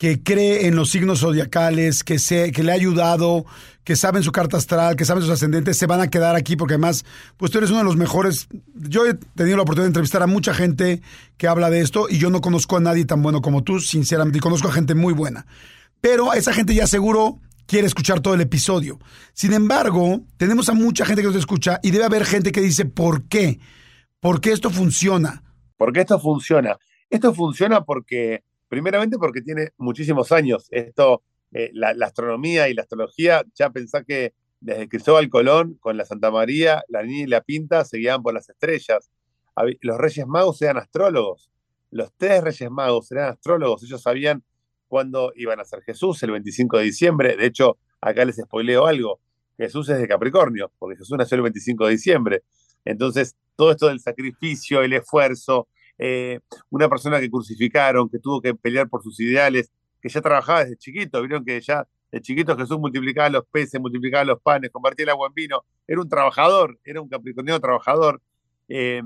que 0.00 0.22
cree 0.22 0.66
en 0.66 0.76
los 0.76 0.88
signos 0.88 1.20
zodiacales, 1.20 2.04
que, 2.04 2.18
se, 2.18 2.52
que 2.52 2.62
le 2.62 2.72
ha 2.72 2.74
ayudado, 2.74 3.44
que 3.84 3.96
saben 3.96 4.22
su 4.22 4.32
carta 4.32 4.56
astral, 4.56 4.96
que 4.96 5.04
saben 5.04 5.22
sus 5.22 5.30
ascendentes, 5.30 5.76
se 5.76 5.84
van 5.84 6.00
a 6.00 6.08
quedar 6.08 6.36
aquí 6.36 6.56
porque 6.56 6.72
además, 6.72 7.04
pues 7.36 7.52
tú 7.52 7.58
eres 7.58 7.68
uno 7.68 7.80
de 7.80 7.84
los 7.84 7.98
mejores. 7.98 8.48
Yo 8.74 9.06
he 9.06 9.12
tenido 9.12 9.58
la 9.58 9.62
oportunidad 9.62 9.84
de 9.84 9.90
entrevistar 9.90 10.22
a 10.22 10.26
mucha 10.26 10.54
gente 10.54 11.02
que 11.36 11.48
habla 11.48 11.68
de 11.68 11.82
esto 11.82 12.06
y 12.08 12.16
yo 12.16 12.30
no 12.30 12.40
conozco 12.40 12.78
a 12.78 12.80
nadie 12.80 13.04
tan 13.04 13.20
bueno 13.20 13.42
como 13.42 13.62
tú, 13.62 13.78
sinceramente, 13.78 14.38
y 14.38 14.40
conozco 14.40 14.68
a 14.68 14.72
gente 14.72 14.94
muy 14.94 15.12
buena. 15.12 15.44
Pero 16.00 16.32
esa 16.32 16.54
gente 16.54 16.74
ya 16.74 16.86
seguro 16.86 17.38
quiere 17.66 17.86
escuchar 17.86 18.20
todo 18.20 18.32
el 18.32 18.40
episodio. 18.40 18.98
Sin 19.34 19.52
embargo, 19.52 20.22
tenemos 20.38 20.70
a 20.70 20.72
mucha 20.72 21.04
gente 21.04 21.20
que 21.20 21.28
nos 21.28 21.36
escucha 21.36 21.78
y 21.82 21.90
debe 21.90 22.06
haber 22.06 22.24
gente 22.24 22.52
que 22.52 22.62
dice, 22.62 22.86
¿por 22.86 23.24
qué? 23.24 23.60
¿Por 24.18 24.40
qué 24.40 24.52
esto 24.52 24.70
funciona? 24.70 25.42
¿Por 25.76 25.92
qué 25.92 26.00
esto 26.00 26.18
funciona? 26.18 26.78
Esto 27.10 27.34
funciona 27.34 27.82
porque 27.82 28.44
Primeramente 28.70 29.18
porque 29.18 29.42
tiene 29.42 29.72
muchísimos 29.78 30.30
años. 30.30 30.68
Esto, 30.70 31.24
eh, 31.50 31.70
la, 31.72 31.90
astronomía 32.06 32.68
y 32.68 32.74
la 32.74 32.82
astrología, 32.82 33.42
ya 33.52 33.70
pensá 33.70 34.04
que 34.04 34.32
desde 34.60 34.88
Cristóbal 34.88 35.28
Colón, 35.28 35.76
con 35.80 35.96
la 35.96 36.04
Santa 36.04 36.30
María, 36.30 36.84
la 36.86 37.02
Niña 37.02 37.24
y 37.24 37.26
la 37.26 37.40
Pinta, 37.40 37.84
se 37.84 37.98
guiaban 37.98 38.22
por 38.22 38.32
las 38.32 38.48
estrellas. 38.48 39.10
Los 39.80 39.98
Reyes 39.98 40.24
Magos 40.24 40.62
eran 40.62 40.76
astrólogos. 40.76 41.50
Los 41.90 42.12
tres 42.16 42.44
Reyes 42.44 42.70
Magos 42.70 43.10
eran 43.10 43.30
astrólogos. 43.30 43.82
Ellos 43.82 44.02
sabían 44.02 44.44
cuándo 44.86 45.32
iban 45.34 45.58
a 45.58 45.64
ser 45.64 45.82
Jesús, 45.82 46.22
el 46.22 46.30
25 46.30 46.78
de 46.78 46.84
diciembre. 46.84 47.36
De 47.36 47.46
hecho, 47.46 47.76
acá 48.00 48.24
les 48.24 48.36
spoileo 48.36 48.86
algo. 48.86 49.18
Jesús 49.58 49.88
es 49.88 49.98
de 49.98 50.06
Capricornio, 50.06 50.70
porque 50.78 50.96
Jesús 50.96 51.18
nació 51.18 51.34
el 51.34 51.42
25 51.42 51.86
de 51.86 51.90
diciembre. 51.90 52.42
Entonces, 52.84 53.34
todo 53.56 53.72
esto 53.72 53.88
del 53.88 53.98
sacrificio, 53.98 54.80
el 54.82 54.92
esfuerzo, 54.92 55.66
eh, 56.02 56.40
una 56.70 56.88
persona 56.88 57.20
que 57.20 57.30
crucificaron, 57.30 58.08
que 58.08 58.18
tuvo 58.18 58.40
que 58.40 58.54
pelear 58.54 58.88
por 58.88 59.02
sus 59.02 59.20
ideales, 59.20 59.70
que 60.00 60.08
ya 60.08 60.22
trabajaba 60.22 60.64
desde 60.64 60.76
chiquito, 60.76 61.20
vieron 61.20 61.44
que 61.44 61.60
ya 61.60 61.86
De 62.10 62.20
chiquito 62.20 62.56
Jesús 62.56 62.78
multiplicaba 62.78 63.28
los 63.28 63.44
peces, 63.46 63.80
multiplicaba 63.80 64.24
los 64.24 64.40
panes, 64.40 64.70
convertía 64.70 65.04
el 65.04 65.10
agua 65.10 65.28
en 65.28 65.34
vino. 65.34 65.62
Era 65.86 66.00
un 66.00 66.08
trabajador, 66.08 66.78
era 66.84 67.00
un 67.00 67.08
capricorniano 67.08 67.60
trabajador. 67.60 68.20
Eh, 68.68 69.02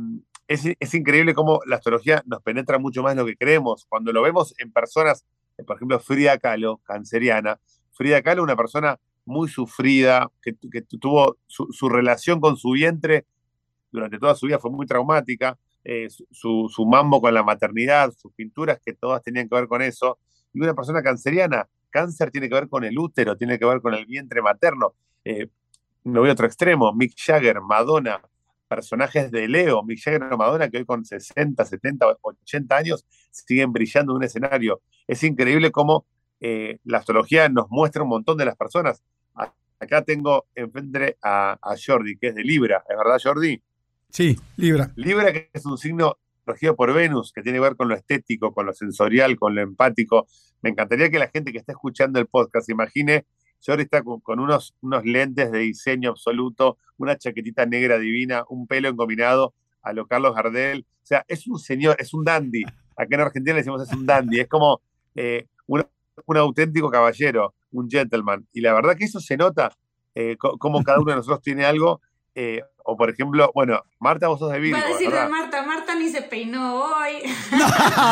es, 0.47 0.95
increíble 0.95 1.35
cómo 1.35 1.61
la 1.67 1.77
astrología 1.77 2.23
nos 2.27 2.43
penetra 2.43 2.79
mucho 2.79 3.03
más 3.03 3.15
de 3.15 3.23
lo 3.23 3.27
que 3.27 3.37
creemos. 3.37 3.87
Cuando 3.89 4.13
lo 4.13 4.23
vemos 4.23 4.55
en 4.59 4.73
personas, 4.73 5.27
eh, 5.59 5.65
por 5.65 5.77
ejemplo, 5.77 5.99
Frida 5.99 6.39
Kahlo, 6.39 6.79
canceriana. 6.85 7.59
Frida 7.93 8.23
Kahlo, 8.23 8.43
una 8.43 8.57
persona 8.57 8.99
muy 9.25 9.49
sufrida, 9.49 10.31
que, 10.43 10.53
tuvo 11.01 11.39
su, 11.47 11.89
relación 11.89 12.41
con 12.41 12.57
su 12.57 12.73
vientre 12.73 13.27
durante 13.91 14.19
toda 14.19 14.35
su 14.35 14.47
vida 14.47 14.59
fue 14.59 14.71
muy 14.71 14.87
traumática. 14.87 15.59
Eh, 15.85 16.09
su, 16.09 16.87
mambo 16.87 17.21
con 17.21 17.35
la 17.35 17.43
maternidad, 17.43 18.11
sus 18.17 18.33
pinturas 18.33 18.81
que 18.83 18.95
todas 18.95 19.23
tenían 19.23 19.49
que 19.49 19.55
ver 19.55 19.69
con 19.69 19.83
eso. 19.83 20.19
Y 20.53 20.61
una 20.61 20.75
persona 20.75 21.03
canceriana, 21.03 21.69
cáncer 21.91 22.31
tiene 22.31 22.49
que 22.49 22.55
ver 22.55 22.69
con 22.69 22.85
el 22.85 22.99
útero, 22.99 23.37
tiene 23.37 23.59
que 23.59 23.67
ver 23.67 23.81
con 23.81 23.95
el 23.95 24.07
vientre 24.07 24.41
materno. 24.41 24.95
Eh, 25.25 25.49
me 26.05 26.21
voy 26.21 26.31
a 26.31 26.33
otro 26.33 26.47
extremo, 26.47 26.93
Mick 26.95 27.15
Jagger, 27.17 27.61
Madonna, 27.61 28.21
personajes 28.69 29.31
de 29.31 29.47
Leo, 29.47 29.83
Mick 29.83 30.01
Jagger 30.03 30.23
o 30.33 30.39
Madonna, 30.39 30.71
que 30.71 30.79
hoy 30.79 30.85
con 30.87 31.05
60, 31.05 31.65
70, 31.65 32.17
80 32.21 32.77
años 32.77 33.07
siguen 33.31 33.73
brillando 33.73 34.13
en 34.13 34.17
un 34.17 34.25
escenario. 34.25 34.81
Es 35.07 35.23
increíble 35.23 35.71
cómo 35.71 36.07
eh, 36.41 36.79
la 36.85 36.99
astrología 36.99 37.49
nos 37.49 37.69
muestra 37.71 38.03
un 38.03 38.09
montón 38.09 38.39
de 38.39 38.47
las 38.47 38.57
personas. 38.57 39.03
Acá 39.81 40.03
tengo 40.03 40.47
enfrente 40.55 41.19
a 41.21 41.59
Jordi, 41.85 42.17
que 42.17 42.29
es 42.29 42.35
de 42.35 42.43
Libra, 42.43 42.85
¿es 42.89 42.97
verdad, 42.97 43.19
Jordi? 43.23 43.61
Sí, 44.15 44.37
Libra. 44.57 44.93
Libra, 44.95 45.33
que 45.33 45.51
es 45.53 45.67
un 45.67 45.77
signo 45.77 46.19
regido 46.47 46.77
por 46.77 46.95
Venus, 46.95 47.33
que 47.33 47.43
tiene 47.43 47.57
que 47.59 47.63
ver 47.63 47.75
con 47.75 47.89
lo 47.89 47.97
estético, 47.97 48.55
con 48.55 48.65
lo 48.65 48.73
sensorial, 48.73 49.37
con 49.37 49.57
lo 49.57 49.61
empático. 49.61 50.29
Me 50.63 50.71
encantaría 50.71 51.11
que 51.11 51.19
la 51.19 51.27
gente 51.27 51.51
que 51.51 51.59
está 51.59 51.73
escuchando 51.73 52.21
el 52.21 52.27
podcast 52.29 52.69
imagine, 52.71 53.27
Jordi 53.61 53.83
está 53.83 54.05
con, 54.05 54.39
unos, 54.39 54.77
unos 54.83 55.05
lentes 55.05 55.51
de 55.51 55.59
diseño 55.59 56.11
absoluto, 56.11 56.79
una 56.97 57.19
chaquetita 57.19 57.67
negra 57.67 57.99
divina, 57.99 58.45
un 58.49 58.69
pelo 58.69 58.89
engominado 58.89 59.53
a 59.83 59.93
lo 59.93 60.07
Carlos 60.07 60.33
Gardel. 60.33 60.87
O 60.89 61.07
sea, 61.07 61.25
es 61.27 61.49
un 61.49 61.59
señor, 61.59 61.97
es 61.99 62.15
un 62.15 62.23
dandy. 62.23 62.63
Acá 62.97 63.17
en 63.17 63.21
Argentina 63.21 63.55
le 63.55 63.63
decimos 63.63 63.83
es 63.83 63.93
un 63.93 64.07
dandy. 64.07 64.39
Es 64.39 64.47
como 64.47 64.81
eh, 65.17 65.49
un, 65.67 65.85
auténtico 66.37 66.89
caballero, 66.89 67.53
un 67.73 67.91
gentleman. 67.91 68.47
Y 68.53 68.61
la 68.61 68.75
verdad 68.75 68.97
que 68.97 69.07
eso 69.07 69.19
se 69.19 69.37
nota, 69.37 69.77
eh, 70.15 70.37
como 70.37 70.85
cada 70.85 71.01
uno 71.01 71.11
de 71.11 71.17
nosotros 71.17 71.43
tiene 71.43 71.65
algo 71.65 72.01
eh, 72.37 72.63
o 72.85 72.97
por 72.97 73.11
ejemplo, 73.11 73.51
bueno, 73.55 73.83
Marta, 73.99 74.29
vos 74.29 74.39
sos 74.39 74.53
de 74.53 74.61
Virgo. 74.61 74.79
Va 74.79 74.85
a 74.85 74.89
decir 74.89 75.11
de 75.11 75.29
Marta, 75.29 75.63
Marta 75.63 75.95
ni 75.95 76.11
se 76.11 76.23
peinó 76.23 76.85
hoy. 76.85 77.23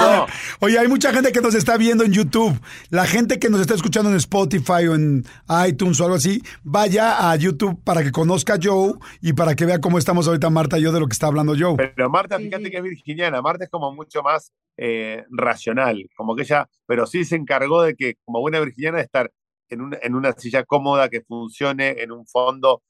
No. 0.02 0.26
Oye, 0.60 0.78
hay 0.78 0.88
mucha 0.88 1.12
gente 1.12 1.32
que 1.32 1.40
nos 1.40 1.54
está 1.54 1.76
viendo 1.76 2.04
en 2.04 2.12
YouTube. 2.12 2.58
La 2.90 3.06
gente 3.06 3.38
que 3.38 3.50
nos 3.50 3.60
está 3.60 3.74
escuchando 3.74 4.10
en 4.10 4.16
Spotify 4.16 4.86
o 4.88 4.94
en 4.94 5.24
iTunes 5.66 6.00
o 6.00 6.04
algo 6.04 6.16
así, 6.16 6.42
vaya 6.62 7.30
a 7.30 7.36
YouTube 7.36 7.82
para 7.84 8.02
que 8.02 8.10
conozca 8.10 8.54
a 8.54 8.58
Joe 8.60 8.94
y 9.20 9.34
para 9.34 9.54
que 9.54 9.66
vea 9.66 9.80
cómo 9.80 9.98
estamos 9.98 10.26
ahorita 10.26 10.48
Marta 10.50 10.78
y 10.78 10.82
yo 10.82 10.92
de 10.92 11.00
lo 11.00 11.06
que 11.06 11.12
está 11.12 11.26
hablando 11.26 11.54
Joe. 11.58 11.76
Pero 11.76 12.08
Marta, 12.08 12.38
fíjate 12.38 12.70
que 12.70 12.78
es 12.78 12.82
virginiana. 12.82 13.42
Marta 13.42 13.64
es 13.64 13.70
como 13.70 13.92
mucho 13.92 14.22
más 14.22 14.52
eh, 14.78 15.24
racional, 15.30 16.08
como 16.16 16.34
que 16.34 16.42
ella, 16.42 16.68
pero 16.86 17.06
sí 17.06 17.24
se 17.24 17.36
encargó 17.36 17.82
de 17.82 17.94
que, 17.94 18.14
como 18.24 18.40
buena 18.40 18.58
virginiana, 18.60 18.98
de 18.98 19.04
estar 19.04 19.30
en, 19.72 20.14
una 20.14 20.32
silla 20.32 20.64
cómoda 20.64 21.08
que 21.08 21.22
funcione, 21.22 22.02
en 22.02 22.12
un 22.12 22.26
fondo 22.26 22.82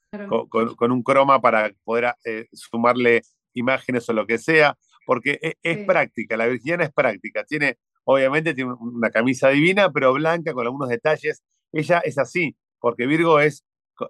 con, 0.49 0.91
un 0.91 1.03
croma 1.03 1.41
para 1.41 1.71
poder 1.83 2.13
eh, 2.25 2.47
sumarle 2.51 3.21
imágenes 3.53 4.07
o 4.09 4.13
lo 4.13 4.25
que 4.25 4.37
sea, 4.37 4.77
porque 5.05 5.39
e, 5.41 5.55
es, 5.63 5.85
práctica, 5.85 6.37
la 6.37 6.47
virginiana 6.47 6.83
es 6.83 6.93
práctica, 6.93 7.43
tiene, 7.43 7.77
obviamente 8.03 8.53
tiene 8.53 8.73
una 8.73 9.09
camisa 9.09 9.49
divina, 9.49 9.91
pero 9.91 10.13
blanca, 10.13 10.53
con 10.53 10.65
algunos 10.65 10.89
detalles, 10.89 11.43
ella 11.71 11.99
es 11.99 12.17
así, 12.17 12.55
porque 12.79 13.05
Virgo 13.05 13.39
es, 13.39 13.63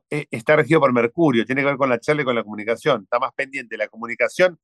e, 0.09 0.27
está 0.31 0.55
regido 0.55 0.79
por 0.79 0.93
Mercurio, 0.93 1.45
tiene 1.45 1.61
que 1.61 1.67
ver 1.67 1.77
con 1.77 1.89
la 1.89 1.99
charla 1.99 2.23
y 2.23 2.25
con 2.25 2.35
la 2.35 2.43
comunicación, 2.43 3.03
está 3.03 3.19
más 3.19 3.31
pendiente 3.33 3.75
de 3.75 3.77
la 3.77 3.87
comunicación, 3.87 4.59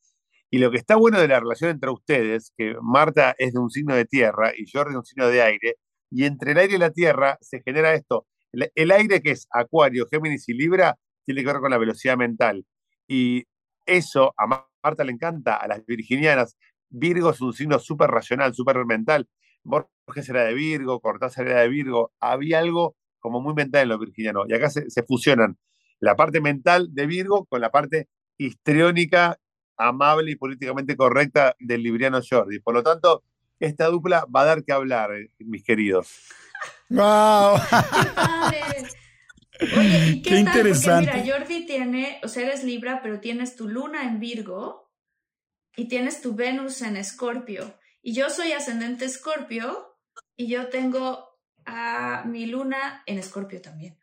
y 0.52 0.58
lo 0.58 0.72
que 0.72 0.78
está 0.78 0.96
bueno 0.96 1.20
de 1.20 1.28
la 1.28 1.40
relación 1.40 1.70
entre 1.70 1.92
ustedes, 1.92 2.52
que 2.58 2.76
Marta 2.82 3.36
es 3.38 3.54
de 3.54 3.60
un 3.60 3.70
signo 3.70 3.96
de 3.96 4.06
tierra 4.06 4.52
y 4.58 4.66
Jordi 4.70 4.94
de 4.94 4.98
un 4.98 5.06
signo 5.06 5.28
de 5.28 5.44
aire, 5.44 5.76
y 6.12 6.26
entre 6.26 6.52
el 6.52 6.58
aire 6.58 6.76
y 6.76 6.80
la 6.80 6.92
tierra 6.92 7.38
se 7.42 7.62
genera 7.62 7.94
esto. 7.94 8.26
El, 8.52 8.92
aire 8.92 9.22
que 9.22 9.32
es 9.32 9.48
Acuario, 9.52 10.08
Géminis 10.10 10.50
y 10.50 10.54
Libra 10.54 10.98
tiene 11.26 11.42
que 11.42 11.48
ver 11.48 11.62
con 11.62 11.72
la 11.72 11.78
velocidad 11.78 12.18
mental. 12.18 12.66
Y 13.08 13.44
eso 13.86 14.34
a 14.38 14.48
Marta 14.48 15.04
le 15.04 15.12
encanta, 15.12 15.56
a 15.56 15.68
las 15.68 15.86
virginianas. 15.86 16.58
Virgo 16.90 17.30
es 17.30 17.42
un 17.42 17.54
signo 17.54 17.78
súper 17.80 18.10
racional, 18.10 18.54
súper 18.56 18.84
mental. 18.86 19.28
Borges 19.64 20.30
era 20.30 20.46
de 20.46 20.54
Virgo, 20.54 21.00
Cortázar 21.00 21.48
era 21.48 21.62
de 21.62 21.70
Virgo. 21.70 22.12
Había 22.20 22.60
algo 22.60 22.96
como 23.20 23.42
muy 23.42 23.54
mental 23.54 23.84
en 23.84 23.90
los 23.90 24.00
virginianos. 24.00 24.46
Y 24.50 24.54
acá 24.54 24.70
se, 24.70 24.90
se 24.90 25.04
fusionan 25.04 25.58
la 26.00 26.16
parte 26.16 26.42
mental 26.42 26.88
de 26.92 27.06
Virgo 27.06 27.46
con 27.46 27.62
la 27.62 27.70
parte 27.70 28.08
histriónica, 28.38 29.38
amable 29.78 30.32
y 30.32 30.36
políticamente 30.36 30.96
correcta 30.96 31.56
del 31.60 31.84
libriano 31.84 32.20
Jordi. 32.28 32.60
Por 32.60 32.74
lo 32.74 32.84
tanto, 32.84 33.24
esta 33.60 33.88
dupla 33.88 34.26
va 34.34 34.42
a 34.42 34.46
dar 34.46 34.64
que 34.64 34.72
hablar, 34.72 35.14
eh, 35.14 35.32
mis 35.40 35.64
queridos. 35.64 36.30
¡Wow! 36.90 37.60
¡Qué 38.50 38.86
Oye, 39.78 40.08
¿y 40.08 40.22
qué, 40.22 40.38
interesante. 40.38 41.12
Porque 41.12 41.24
mira, 41.24 41.38
Jordi 41.38 41.66
tiene, 41.66 42.22
o 42.24 42.28
sea, 42.30 42.46
eres 42.46 42.64
Libra, 42.64 43.02
pero 43.04 43.20
tienes 43.20 43.58
tu 43.58 43.68
luna 43.68 44.04
en 44.04 44.20
Virgo 44.20 44.90
y 45.76 45.90
tienes 45.90 46.22
tu 46.22 46.34
Venus 46.34 46.82
en 46.82 46.96
Escorpio. 46.96 47.78
Y 48.02 48.14
yo 48.14 48.30
soy 48.30 48.54
ascendente 48.54 49.04
Escorpio 49.04 49.98
y 50.38 50.48
yo 50.48 50.70
tengo 50.70 51.28
a 51.66 52.24
mi 52.26 52.46
luna 52.46 53.04
en 53.06 53.20
Escorpio 53.20 53.62
también. 53.62 54.00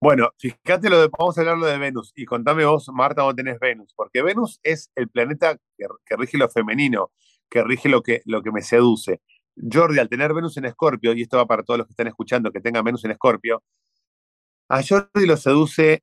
Bueno, 0.00 0.30
fíjate 0.38 0.88
lo 0.88 1.02
de, 1.02 1.08
vamos 1.18 1.36
a 1.36 1.42
hablar 1.42 1.58
lo 1.58 1.66
de 1.66 1.76
Venus 1.76 2.12
y 2.16 2.24
contame 2.24 2.64
vos, 2.64 2.88
Marta, 2.90 3.20
dónde 3.20 3.42
tenés 3.42 3.60
Venus, 3.60 3.92
porque 3.94 4.22
Venus 4.22 4.58
es 4.62 4.90
el 4.94 5.10
planeta 5.10 5.58
que 5.76 6.16
rige 6.16 6.38
lo 6.38 6.48
femenino 6.48 7.12
que 7.50 7.62
rige 7.64 7.88
lo 7.88 8.02
que, 8.02 8.22
lo 8.24 8.42
que 8.42 8.52
me 8.52 8.62
seduce. 8.62 9.20
Jordi, 9.56 9.98
al 9.98 10.08
tener 10.08 10.32
Venus 10.32 10.56
en 10.56 10.66
Escorpio, 10.66 11.12
y 11.12 11.22
esto 11.22 11.36
va 11.36 11.46
para 11.46 11.62
todos 11.62 11.78
los 11.78 11.86
que 11.86 11.92
están 11.92 12.06
escuchando 12.06 12.50
que 12.52 12.60
tengan 12.60 12.84
Venus 12.84 13.04
en 13.04 13.10
Escorpio, 13.10 13.62
a 14.68 14.82
Jordi 14.82 15.26
lo 15.26 15.36
seduce 15.36 16.02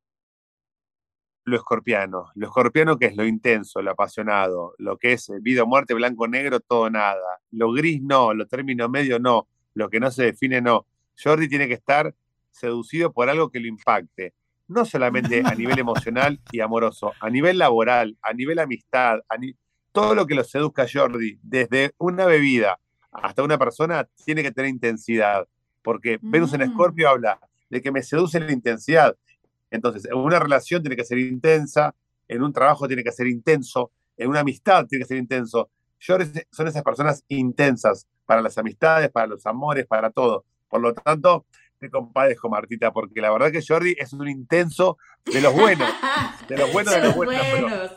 lo 1.48 1.56
escorpiano. 1.56 2.30
Lo 2.36 2.48
escorpiano 2.48 2.98
que 2.98 3.06
es 3.06 3.16
lo 3.16 3.25
intenso, 3.25 3.82
lo 3.82 3.92
apasionado, 3.92 4.75
lo 4.77 4.98
que 4.98 5.13
es 5.13 5.32
vida 5.42 5.63
o 5.63 5.66
muerte, 5.66 5.94
blanco 5.94 6.27
negro, 6.27 6.60
todo 6.60 6.89
nada. 6.89 7.39
Lo 7.51 7.72
gris 7.72 8.01
no, 8.01 8.34
lo 8.34 8.48
término 8.48 8.89
medio 8.89 9.18
no, 9.18 9.48
lo 9.74 9.89
que 9.89 10.01
no 10.01 10.12
se 10.12 10.25
define 10.25 10.62
no. 10.62 10.86
Jordi 11.22 11.48
tiene 11.48 11.68
que 11.70 11.74
estar 11.75 12.13
seducido 12.51 13.13
por 13.13 13.30
algo 13.30 13.50
que 13.50 13.62
lo 13.62 13.68
impacte. 13.68 14.34
No 14.68 14.84
solamente 14.84 15.42
a 15.46 15.56
nivel 15.56 15.80
emocional 15.80 16.42
y 16.51 16.60
amoroso, 16.60 17.13
a 17.22 17.30
nivel 17.30 17.58
laboral, 17.58 18.18
a 18.22 18.34
nivel 18.34 18.60
amistad, 18.60 19.20
a 19.30 19.38
nivel 19.38 19.58
todo 19.98 20.13
lo 20.13 20.27
que 20.27 20.36
lo 20.36 20.44
seduzca 20.44 20.86
Jordi, 20.92 21.39
desde 21.42 21.92
una 21.98 22.27
bebida 22.27 22.80
hasta 23.12 23.42
una 23.42 23.58
persona, 23.58 24.08
tiene 24.24 24.44
que 24.44 24.51
tener 24.51 24.70
intensidad. 24.70 25.48
Porque 25.82 26.20
Venus 26.22 26.54
en 26.54 26.60
mm. 26.60 26.63
Escorpio 26.66 27.10
habla 27.10 27.39
de 27.68 27.82
que 27.82 27.92
me 27.92 28.04
seduce 28.04 28.39
la 28.39 28.51
intensidad. 28.51 29.18
Entonces, 29.72 30.06
en 30.06 30.16
una 30.18 30.38
relación 30.38 30.84
tiene 30.84 30.96
que 30.96 31.04
ser 31.04 31.18
intensa, 31.18 31.96
en 32.27 32.44
un 32.44 32.54
trabajo 32.54 32.88
tiene 32.88 33.04
que 33.04 33.12
ser 33.12 33.25
intenso, 33.25 33.92
en 34.18 34.30
una 34.30 34.42
amistad 34.42 34.86
tiene 34.86 35.04
que 35.04 35.08
ser 35.08 35.18
intenso. 35.18 35.72
Jordi 36.06 36.42
son 36.51 36.68
esas 36.68 36.84
personas 36.84 37.24
intensas 37.30 38.06
para 38.27 38.44
las 38.44 38.56
amistades, 38.60 39.10
para 39.10 39.25
los 39.25 39.48
amores, 39.48 39.88
para 39.88 40.12
todo. 40.12 40.46
Por 40.70 40.80
lo 40.80 40.94
tanto, 40.94 41.48
te 41.80 41.90
compadezco, 41.90 42.50
Martita, 42.50 42.92
porque 42.92 43.22
la 43.22 43.32
verdad 43.32 43.52
que 43.52 43.62
Jordi 43.66 43.96
es 43.98 44.14
un 44.14 44.28
intenso 44.28 44.98
de 45.26 45.42
los 45.42 45.54
buenos. 45.54 45.90
De 46.48 46.58
los 46.58 46.72
buenos, 46.72 46.94
de 46.94 47.02
los 47.02 47.16
buenos. 47.16 47.92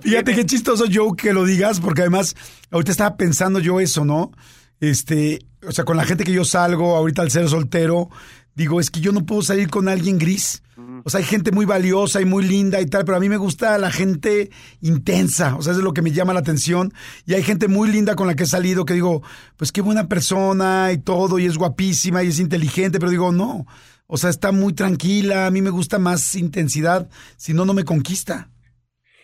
Fíjate 0.00 0.34
qué 0.34 0.46
chistoso, 0.46 0.84
Joe, 0.92 1.16
que 1.16 1.32
lo 1.32 1.44
digas, 1.44 1.80
porque 1.80 2.02
además, 2.02 2.34
ahorita 2.70 2.92
estaba 2.92 3.16
pensando 3.16 3.58
yo 3.58 3.80
eso, 3.80 4.04
¿no? 4.04 4.32
Este, 4.80 5.40
o 5.66 5.72
sea, 5.72 5.84
con 5.84 5.96
la 5.96 6.04
gente 6.04 6.24
que 6.24 6.32
yo 6.32 6.44
salgo, 6.44 6.96
ahorita 6.96 7.22
al 7.22 7.30
ser 7.30 7.48
soltero, 7.48 8.08
digo, 8.56 8.80
es 8.80 8.90
que 8.90 9.00
yo 9.00 9.12
no 9.12 9.24
puedo 9.24 9.42
salir 9.42 9.68
con 9.68 9.88
alguien 9.88 10.18
gris. 10.18 10.62
O 11.04 11.10
sea, 11.10 11.18
hay 11.18 11.24
gente 11.24 11.52
muy 11.52 11.66
valiosa 11.66 12.20
y 12.20 12.24
muy 12.24 12.44
linda 12.44 12.80
y 12.80 12.86
tal, 12.86 13.04
pero 13.04 13.16
a 13.16 13.20
mí 13.20 13.28
me 13.28 13.36
gusta 13.36 13.78
la 13.78 13.90
gente 13.90 14.50
intensa. 14.80 15.54
O 15.56 15.62
sea, 15.62 15.72
es 15.72 15.78
lo 15.78 15.92
que 15.92 16.02
me 16.02 16.10
llama 16.10 16.32
la 16.32 16.40
atención. 16.40 16.92
Y 17.26 17.34
hay 17.34 17.42
gente 17.42 17.68
muy 17.68 17.90
linda 17.90 18.16
con 18.16 18.26
la 18.26 18.34
que 18.34 18.42
he 18.42 18.46
salido 18.46 18.84
que 18.84 18.94
digo, 18.94 19.22
pues 19.56 19.72
qué 19.72 19.82
buena 19.82 20.08
persona 20.08 20.90
y 20.92 20.98
todo, 20.98 21.38
y 21.38 21.46
es 21.46 21.58
guapísima 21.58 22.22
y 22.22 22.28
es 22.28 22.40
inteligente, 22.40 22.98
pero 22.98 23.10
digo, 23.10 23.30
no. 23.30 23.66
O 24.06 24.16
sea, 24.16 24.30
está 24.30 24.52
muy 24.52 24.72
tranquila. 24.72 25.46
A 25.46 25.50
mí 25.50 25.62
me 25.62 25.70
gusta 25.70 25.98
más 25.98 26.34
intensidad. 26.34 27.08
Si 27.36 27.54
no, 27.54 27.64
no 27.64 27.74
me 27.74 27.84
conquista. 27.84 28.50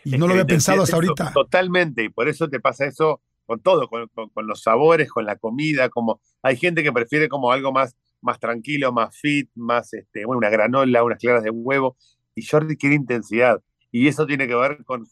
Y 0.05 0.19
no 0.19 0.27
lo 0.27 0.35
había 0.35 0.47
pensado 0.47 0.83
hasta 0.83 0.97
ahorita. 0.97 1.33
Totalmente. 1.33 2.05
Y 2.05 2.09
por 2.11 2.29
eso 2.29 2.49
te 2.49 2.61
pasa 2.61 2.87
eso 2.87 3.21
con 3.47 3.61
todo, 3.61 3.89
con, 3.89 4.09
con 4.09 4.47
los 4.47 4.63
sabores, 4.63 5.11
con 5.11 5.25
la 5.25 5.37
comida. 5.37 5.89
Como 5.89 6.21
hay 6.43 6.57
gente 6.57 6.83
que 6.83 6.93
prefiere 6.93 7.29
como 7.29 7.53
algo 7.53 7.73
más 7.73 7.97
más 8.23 8.41
tranquilo, 8.41 8.93
más 8.93 9.19
fit, 9.19 9.51
más, 9.55 9.93
este, 9.93 10.25
bueno, 10.25 10.39
una 10.39 10.51
granola, 10.51 11.05
unas 11.05 11.19
claras 11.19 11.43
de 11.43 11.51
huevo. 11.51 11.97
Y 12.35 12.47
Jordi 12.47 12.77
quiere 12.77 12.95
intensidad. 12.95 13.63
Y 13.91 14.09
eso 14.09 14.27
tiene 14.27 14.49
que 14.49 14.55
ver 14.55 14.83
con, 14.85 15.05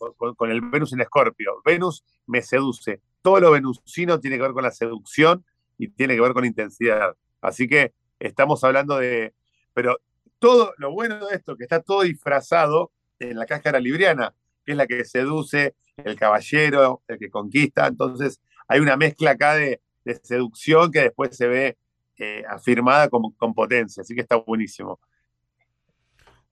el 0.50 0.60
Venus 0.62 0.92
en 0.94 1.02
Escorpio. 1.02 1.60
Venus 1.64 2.04
me 2.26 2.40
seduce. 2.40 3.02
Todo 3.20 3.38
lo 3.40 3.50
venusino 3.50 4.18
tiene 4.20 4.36
que 4.36 4.42
ver 4.42 4.52
con 4.52 4.62
la 4.62 4.70
seducción 4.70 5.44
y 5.76 5.88
tiene 5.88 6.14
que 6.14 6.22
ver 6.22 6.32
con 6.32 6.46
intensidad. 6.46 7.14
Así 7.42 7.68
que 7.68 7.92
estamos 8.18 8.64
hablando 8.64 8.96
de, 8.96 9.34
pero 9.74 9.98
todo 10.38 10.72
lo 10.78 10.92
bueno 10.92 11.26
de 11.26 11.36
esto, 11.36 11.56
que 11.56 11.64
está 11.64 11.82
todo 11.82 12.02
disfrazado 12.02 12.92
en 13.18 13.36
la 13.36 13.44
cáscara 13.44 13.78
libriana, 13.78 14.34
que 14.64 14.72
es 14.72 14.78
la 14.78 14.86
que 14.86 15.04
seduce, 15.04 15.74
el 16.04 16.16
caballero, 16.16 17.02
el 17.08 17.18
que 17.18 17.28
conquista, 17.28 17.86
entonces 17.86 18.40
hay 18.68 18.80
una 18.80 18.96
mezcla 18.96 19.32
acá 19.32 19.54
de, 19.54 19.80
seducción 20.22 20.90
que 20.90 21.02
después 21.02 21.36
se 21.36 21.46
ve 21.46 21.76
eh, 22.20 22.44
afirmada 22.48 23.08
con, 23.08 23.32
con 23.32 23.54
potencia, 23.54 24.02
así 24.02 24.14
que 24.14 24.20
está 24.20 24.36
buenísimo. 24.36 25.00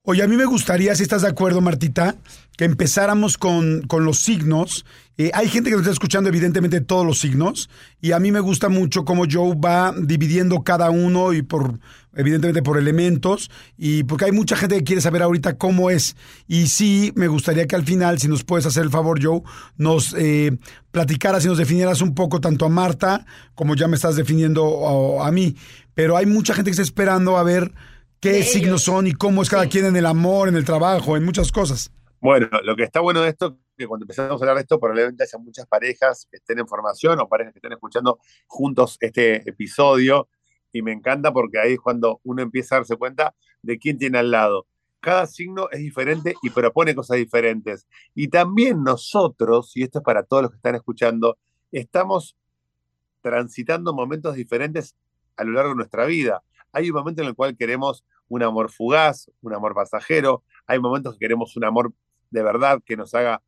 Oye, 0.03 0.23
a 0.23 0.27
mí 0.27 0.37
me 0.37 0.45
gustaría, 0.45 0.95
si 0.95 1.03
estás 1.03 1.23
de 1.23 1.27
acuerdo, 1.27 1.59
Martita, 1.59 2.15
que 2.55 2.63
empezáramos 2.63 3.37
con, 3.37 3.81
con 3.81 4.05
los 4.05 4.19
signos. 4.19 4.85
Eh, 5.17 5.29
hay 5.33 5.49
gente 5.49 5.69
que 5.69 5.75
nos 5.75 5.81
está 5.81 5.91
escuchando, 5.91 6.29
evidentemente, 6.29 6.79
todos 6.79 7.05
los 7.05 7.19
signos, 7.19 7.69
y 7.99 8.13
a 8.13 8.19
mí 8.19 8.31
me 8.31 8.39
gusta 8.39 8.69
mucho 8.69 9.03
cómo 9.03 9.25
Joe 9.29 9.55
va 9.55 9.93
dividiendo 10.01 10.63
cada 10.63 10.89
uno 10.89 11.33
y 11.33 11.41
por, 11.41 11.81
evidentemente, 12.15 12.63
por 12.63 12.77
elementos, 12.77 13.51
y 13.77 14.03
porque 14.03 14.23
hay 14.23 14.31
mucha 14.31 14.55
gente 14.55 14.77
que 14.77 14.85
quiere 14.85 15.01
saber 15.01 15.21
ahorita 15.21 15.57
cómo 15.57 15.89
es. 15.89 16.15
Y 16.47 16.67
sí, 16.67 17.11
me 17.15 17.27
gustaría 17.27 17.67
que 17.67 17.75
al 17.75 17.83
final, 17.83 18.19
si 18.19 18.29
nos 18.29 18.45
puedes 18.45 18.65
hacer 18.65 18.83
el 18.83 18.89
favor, 18.89 19.21
Joe, 19.21 19.41
nos 19.75 20.15
eh, 20.17 20.57
platicaras 20.91 21.43
y 21.43 21.49
nos 21.49 21.57
definieras 21.57 21.99
un 21.99 22.15
poco 22.15 22.39
tanto 22.39 22.65
a 22.65 22.69
Marta 22.69 23.25
como 23.53 23.75
ya 23.75 23.89
me 23.89 23.97
estás 23.97 24.15
definiendo 24.15 25.19
a, 25.19 25.27
a 25.27 25.31
mí. 25.33 25.57
Pero 25.93 26.15
hay 26.15 26.25
mucha 26.25 26.53
gente 26.53 26.69
que 26.69 26.75
está 26.75 26.83
esperando 26.83 27.35
a 27.35 27.43
ver 27.43 27.73
qué 28.19 28.43
signos 28.43 28.83
son 28.83 29.07
y 29.07 29.13
cómo 29.13 29.41
es 29.41 29.49
cada 29.49 29.67
quien 29.67 29.85
en 29.85 29.95
el 29.95 30.05
amor, 30.05 30.49
en 30.49 30.55
el 30.55 30.65
trabajo, 30.65 31.15
en 31.15 31.23
muchas 31.23 31.51
cosas. 31.51 31.91
Bueno, 32.21 32.49
lo 32.63 32.75
que 32.75 32.83
está 32.83 32.99
bueno 32.99 33.21
de 33.21 33.29
esto 33.29 33.47
es 33.47 33.53
que 33.77 33.87
cuando 33.87 34.03
empezamos 34.03 34.41
a 34.41 34.43
hablar 34.43 34.55
de 34.57 34.61
esto, 34.63 34.79
probablemente 34.79 35.23
haya 35.23 35.37
muchas 35.37 35.65
parejas 35.67 36.27
que 36.29 36.37
estén 36.37 36.59
en 36.59 36.67
formación 36.67 37.19
o 37.19 37.29
parejas 37.29 37.53
que 37.53 37.59
estén 37.59 37.71
escuchando 37.71 38.19
juntos 38.47 38.97
este 38.99 39.49
episodio. 39.49 40.27
Y 40.73 40.81
me 40.81 40.91
encanta 40.91 41.31
porque 41.31 41.59
ahí 41.59 41.73
es 41.73 41.79
cuando 41.79 42.19
uno 42.23 42.41
empieza 42.41 42.75
a 42.75 42.79
darse 42.79 42.97
cuenta 42.97 43.33
de 43.61 43.79
quién 43.79 43.97
tiene 43.97 44.17
al 44.17 44.31
lado. 44.31 44.67
Cada 44.99 45.25
signo 45.27 45.69
es 45.71 45.79
diferente 45.79 46.35
y 46.41 46.49
propone 46.49 46.93
cosas 46.93 47.17
diferentes. 47.17 47.87
Y 48.13 48.27
también 48.27 48.83
nosotros, 48.83 49.71
y 49.75 49.83
esto 49.83 49.99
es 49.99 50.03
para 50.03 50.23
todos 50.23 50.43
los 50.43 50.51
que 50.51 50.57
están 50.57 50.75
escuchando, 50.75 51.37
estamos 51.71 52.35
transitando 53.21 53.93
momentos 53.93 54.35
diferentes 54.35 54.95
a 55.37 55.45
lo 55.45 55.53
largo 55.53 55.69
de 55.69 55.75
nuestra 55.77 56.05
vida. 56.05 56.43
Hay 56.71 56.89
un 56.89 56.95
momento 56.95 57.21
en 57.21 57.29
el 57.29 57.35
cual 57.35 57.55
queremos 57.57 58.05
un 58.27 58.43
amor 58.43 58.69
fugaz, 58.71 59.29
un 59.41 59.53
amor 59.53 59.73
pasajero, 59.73 60.43
hay 60.67 60.79
momentos 60.79 61.13
que 61.13 61.19
queremos 61.19 61.55
un 61.57 61.65
amor 61.65 61.93
de 62.29 62.43
verdad 62.43 62.79
que 62.85 62.95
nos 62.95 63.13
haga 63.15 63.41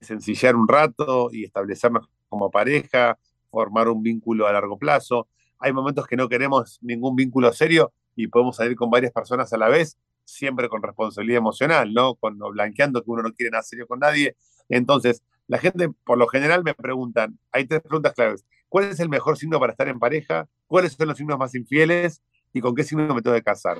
sencillar 0.00 0.56
un 0.56 0.68
rato 0.68 1.28
y 1.32 1.44
establecernos 1.44 2.08
como 2.28 2.50
pareja, 2.50 3.18
formar 3.50 3.88
un 3.88 4.02
vínculo 4.02 4.46
a 4.46 4.52
largo 4.52 4.78
plazo. 4.78 5.28
Hay 5.58 5.72
momentos 5.72 6.06
que 6.06 6.16
no 6.16 6.28
queremos 6.28 6.78
ningún 6.82 7.14
vínculo 7.14 7.52
serio 7.52 7.92
y 8.16 8.28
podemos 8.28 8.56
salir 8.56 8.76
con 8.76 8.90
varias 8.90 9.12
personas 9.12 9.52
a 9.52 9.58
la 9.58 9.68
vez, 9.68 9.98
siempre 10.24 10.68
con 10.68 10.82
responsabilidad 10.82 11.38
emocional, 11.38 11.92
¿no? 11.92 12.14
Con, 12.14 12.38
blanqueando 12.38 13.02
que 13.02 13.10
uno 13.10 13.22
no 13.22 13.32
quiere 13.32 13.50
nada 13.50 13.62
serio 13.62 13.86
con 13.86 13.98
nadie. 13.98 14.36
Entonces, 14.68 15.22
la 15.46 15.58
gente 15.58 15.90
por 16.04 16.18
lo 16.18 16.26
general 16.26 16.64
me 16.64 16.74
preguntan, 16.74 17.38
hay 17.52 17.66
tres 17.66 17.82
preguntas 17.82 18.14
claves. 18.14 18.46
¿Cuál 18.68 18.86
es 18.86 19.00
el 19.00 19.10
mejor 19.10 19.36
signo 19.36 19.60
para 19.60 19.72
estar 19.72 19.88
en 19.88 19.98
pareja? 19.98 20.48
¿Cuáles 20.66 20.92
son 20.92 21.08
los 21.08 21.18
signos 21.18 21.38
más 21.38 21.54
infieles? 21.54 22.22
Y 22.52 22.60
con 22.60 22.74
qué 22.74 22.84
signo 22.84 23.14
me 23.14 23.22
tengo 23.22 23.36
que 23.36 23.42
casar. 23.42 23.78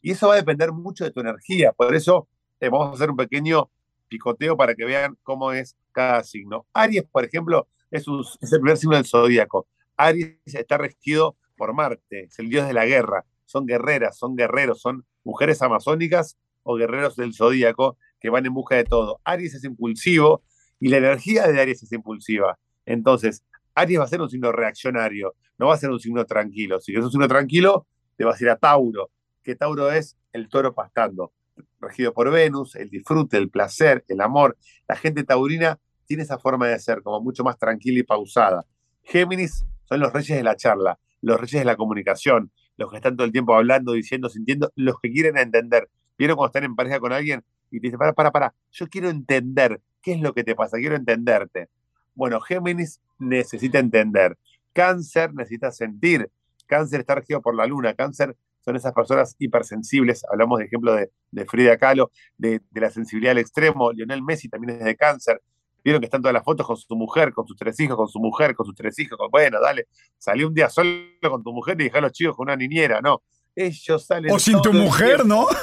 Y 0.00 0.12
eso 0.12 0.28
va 0.28 0.34
a 0.34 0.36
depender 0.36 0.72
mucho 0.72 1.04
de 1.04 1.10
tu 1.10 1.20
energía. 1.20 1.72
Por 1.72 1.94
eso 1.94 2.28
eh, 2.60 2.68
vamos 2.68 2.90
a 2.90 2.92
hacer 2.94 3.10
un 3.10 3.16
pequeño 3.16 3.70
picoteo 4.08 4.56
para 4.56 4.74
que 4.74 4.84
vean 4.84 5.16
cómo 5.22 5.52
es 5.52 5.76
cada 5.92 6.22
signo. 6.22 6.66
Aries, 6.72 7.04
por 7.10 7.24
ejemplo, 7.24 7.68
es, 7.90 8.04
es 8.40 8.52
el 8.52 8.60
primer 8.60 8.76
signo 8.76 8.96
del 8.96 9.06
zodíaco. 9.06 9.66
Aries 9.96 10.38
está 10.44 10.78
regido 10.78 11.36
por 11.56 11.74
Marte, 11.74 12.24
es 12.24 12.38
el 12.38 12.48
dios 12.48 12.66
de 12.66 12.72
la 12.72 12.86
guerra. 12.86 13.24
Son 13.44 13.66
guerreras, 13.66 14.16
son 14.16 14.36
guerreros, 14.36 14.80
son 14.80 15.04
mujeres 15.24 15.60
amazónicas 15.62 16.38
o 16.62 16.76
guerreros 16.76 17.16
del 17.16 17.34
zodíaco 17.34 17.96
que 18.20 18.30
van 18.30 18.46
en 18.46 18.54
busca 18.54 18.76
de 18.76 18.84
todo. 18.84 19.20
Aries 19.24 19.54
es 19.54 19.64
impulsivo 19.64 20.42
y 20.80 20.88
la 20.88 20.98
energía 20.98 21.48
de 21.48 21.60
Aries 21.60 21.82
es 21.82 21.92
impulsiva. 21.92 22.58
Entonces, 22.84 23.44
Aries 23.74 24.00
va 24.00 24.04
a 24.04 24.08
ser 24.08 24.20
un 24.20 24.30
signo 24.30 24.52
reaccionario, 24.52 25.34
no 25.58 25.66
va 25.68 25.74
a 25.74 25.78
ser 25.78 25.90
un 25.90 26.00
signo 26.00 26.24
tranquilo. 26.24 26.80
Si 26.80 26.94
es 26.94 27.04
un 27.04 27.10
signo 27.10 27.28
tranquilo, 27.28 27.86
te 28.18 28.24
vas 28.24 28.38
a 28.38 28.44
ir 28.44 28.50
a 28.50 28.56
Tauro, 28.56 29.10
que 29.42 29.54
Tauro 29.54 29.90
es 29.92 30.18
el 30.32 30.48
toro 30.48 30.74
pastando, 30.74 31.32
regido 31.80 32.12
por 32.12 32.30
Venus, 32.30 32.74
el 32.74 32.90
disfrute, 32.90 33.36
el 33.36 33.48
placer, 33.48 34.04
el 34.08 34.20
amor. 34.20 34.58
La 34.88 34.96
gente 34.96 35.22
taurina 35.22 35.78
tiene 36.04 36.24
esa 36.24 36.38
forma 36.38 36.66
de 36.66 36.78
ser, 36.80 37.02
como 37.02 37.20
mucho 37.20 37.44
más 37.44 37.58
tranquila 37.58 38.00
y 38.00 38.02
pausada. 38.02 38.66
Géminis 39.04 39.64
son 39.84 40.00
los 40.00 40.12
reyes 40.12 40.36
de 40.36 40.42
la 40.42 40.56
charla, 40.56 40.98
los 41.20 41.40
reyes 41.40 41.60
de 41.60 41.64
la 41.64 41.76
comunicación, 41.76 42.50
los 42.76 42.90
que 42.90 42.96
están 42.96 43.16
todo 43.16 43.24
el 43.24 43.32
tiempo 43.32 43.54
hablando, 43.54 43.92
diciendo, 43.92 44.28
sintiendo, 44.28 44.72
los 44.74 45.00
que 45.00 45.12
quieren 45.12 45.38
entender. 45.38 45.88
¿Vieron 46.18 46.36
cuando 46.36 46.48
están 46.48 46.64
en 46.64 46.74
pareja 46.74 46.98
con 46.98 47.12
alguien 47.12 47.44
y 47.70 47.78
te 47.78 47.86
dicen, 47.86 47.98
para, 47.98 48.12
para, 48.14 48.32
para, 48.32 48.54
yo 48.72 48.88
quiero 48.88 49.08
entender 49.10 49.80
qué 50.02 50.14
es 50.14 50.20
lo 50.20 50.34
que 50.34 50.42
te 50.42 50.56
pasa, 50.56 50.78
quiero 50.78 50.96
entenderte? 50.96 51.68
Bueno, 52.14 52.40
Géminis 52.40 53.00
necesita 53.18 53.78
entender. 53.78 54.36
Cáncer 54.72 55.32
necesita 55.34 55.70
sentir. 55.70 56.30
Cáncer 56.68 57.00
está 57.00 57.16
regido 57.16 57.42
por 57.42 57.56
la 57.56 57.66
luna. 57.66 57.94
Cáncer 57.94 58.36
son 58.60 58.76
esas 58.76 58.92
personas 58.92 59.34
hipersensibles. 59.38 60.24
Hablamos 60.30 60.58
de 60.58 60.66
ejemplo 60.66 60.94
de, 60.94 61.10
Frida 61.46 61.76
Kahlo, 61.78 62.10
de, 62.36 62.60
la 62.72 62.90
sensibilidad 62.90 63.32
al 63.32 63.38
extremo. 63.38 63.92
Lionel 63.92 64.22
Messi 64.22 64.48
también 64.48 64.78
es 64.78 64.84
de 64.84 64.96
cáncer. 64.96 65.42
Vieron 65.82 66.00
que 66.00 66.06
están 66.06 66.20
todas 66.20 66.34
las 66.34 66.44
fotos 66.44 66.66
con 66.66 66.76
su 66.76 66.96
mujer, 66.96 67.32
con 67.32 67.46
sus 67.46 67.56
tres 67.56 67.78
hijos, 67.80 67.96
con 67.96 68.08
su 68.08 68.18
mujer, 68.18 68.54
con 68.54 68.66
sus 68.66 68.74
tres 68.74 68.98
hijos. 68.98 69.18
bueno, 69.30 69.60
dale, 69.60 69.86
salí 70.18 70.44
un 70.44 70.52
día 70.52 70.68
solo 70.68 70.90
con 71.22 71.42
tu 71.42 71.52
mujer 71.52 71.80
y 71.80 71.84
dejá 71.84 71.98
a 71.98 72.02
los 72.02 72.12
chicos 72.12 72.36
con 72.36 72.44
una 72.44 72.56
niñera. 72.56 73.00
No, 73.00 73.22
ellos 73.54 74.06
salen. 74.06 74.30
O 74.30 74.38
sin 74.38 74.60
tu 74.60 74.72
mujer, 74.72 75.24
¿no? 75.24 75.46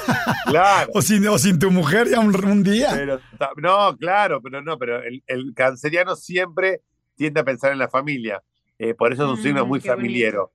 Claro. 0.46 0.92
o, 0.94 1.02
sin, 1.02 1.26
sin 1.40 1.58
tu 1.58 1.72
mujer 1.72 2.08
ya 2.08 2.20
un, 2.20 2.62
día. 2.62 3.20
no, 3.56 3.96
claro, 3.96 4.40
pero 4.40 4.62
no, 4.62 4.78
pero 4.78 5.00
el, 5.02 5.52
canceriano 5.54 6.14
siempre 6.14 6.82
tiende 7.16 7.40
a 7.40 7.44
pensar 7.44 7.72
en 7.72 7.78
la 7.78 7.88
familia. 7.88 8.42
Eh, 8.78 8.94
por 8.94 9.12
eso 9.12 9.24
es 9.24 9.38
un 9.38 9.42
signo 9.42 9.64
mm, 9.64 9.68
muy 9.68 9.80
familiero. 9.80 10.52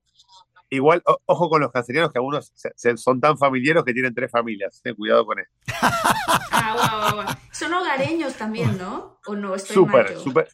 Igual, 0.73 1.03
ojo 1.25 1.49
con 1.49 1.59
los 1.59 1.69
cancerianos 1.69 2.13
que 2.13 2.17
algunos 2.17 2.53
son 2.95 3.19
tan 3.19 3.37
familiares 3.37 3.83
que 3.83 3.91
tienen 3.91 4.15
tres 4.15 4.31
familias. 4.31 4.79
Ten 4.81 4.95
cuidado 4.95 5.25
con 5.25 5.37
eso. 5.37 5.51
Ah, 6.53 7.37
son 7.51 7.73
hogareños 7.73 8.35
también, 8.35 8.77
¿no? 8.77 9.19
¿O 9.25 9.35
no? 9.35 9.59
Súper, 9.59 10.17
súper. 10.17 10.47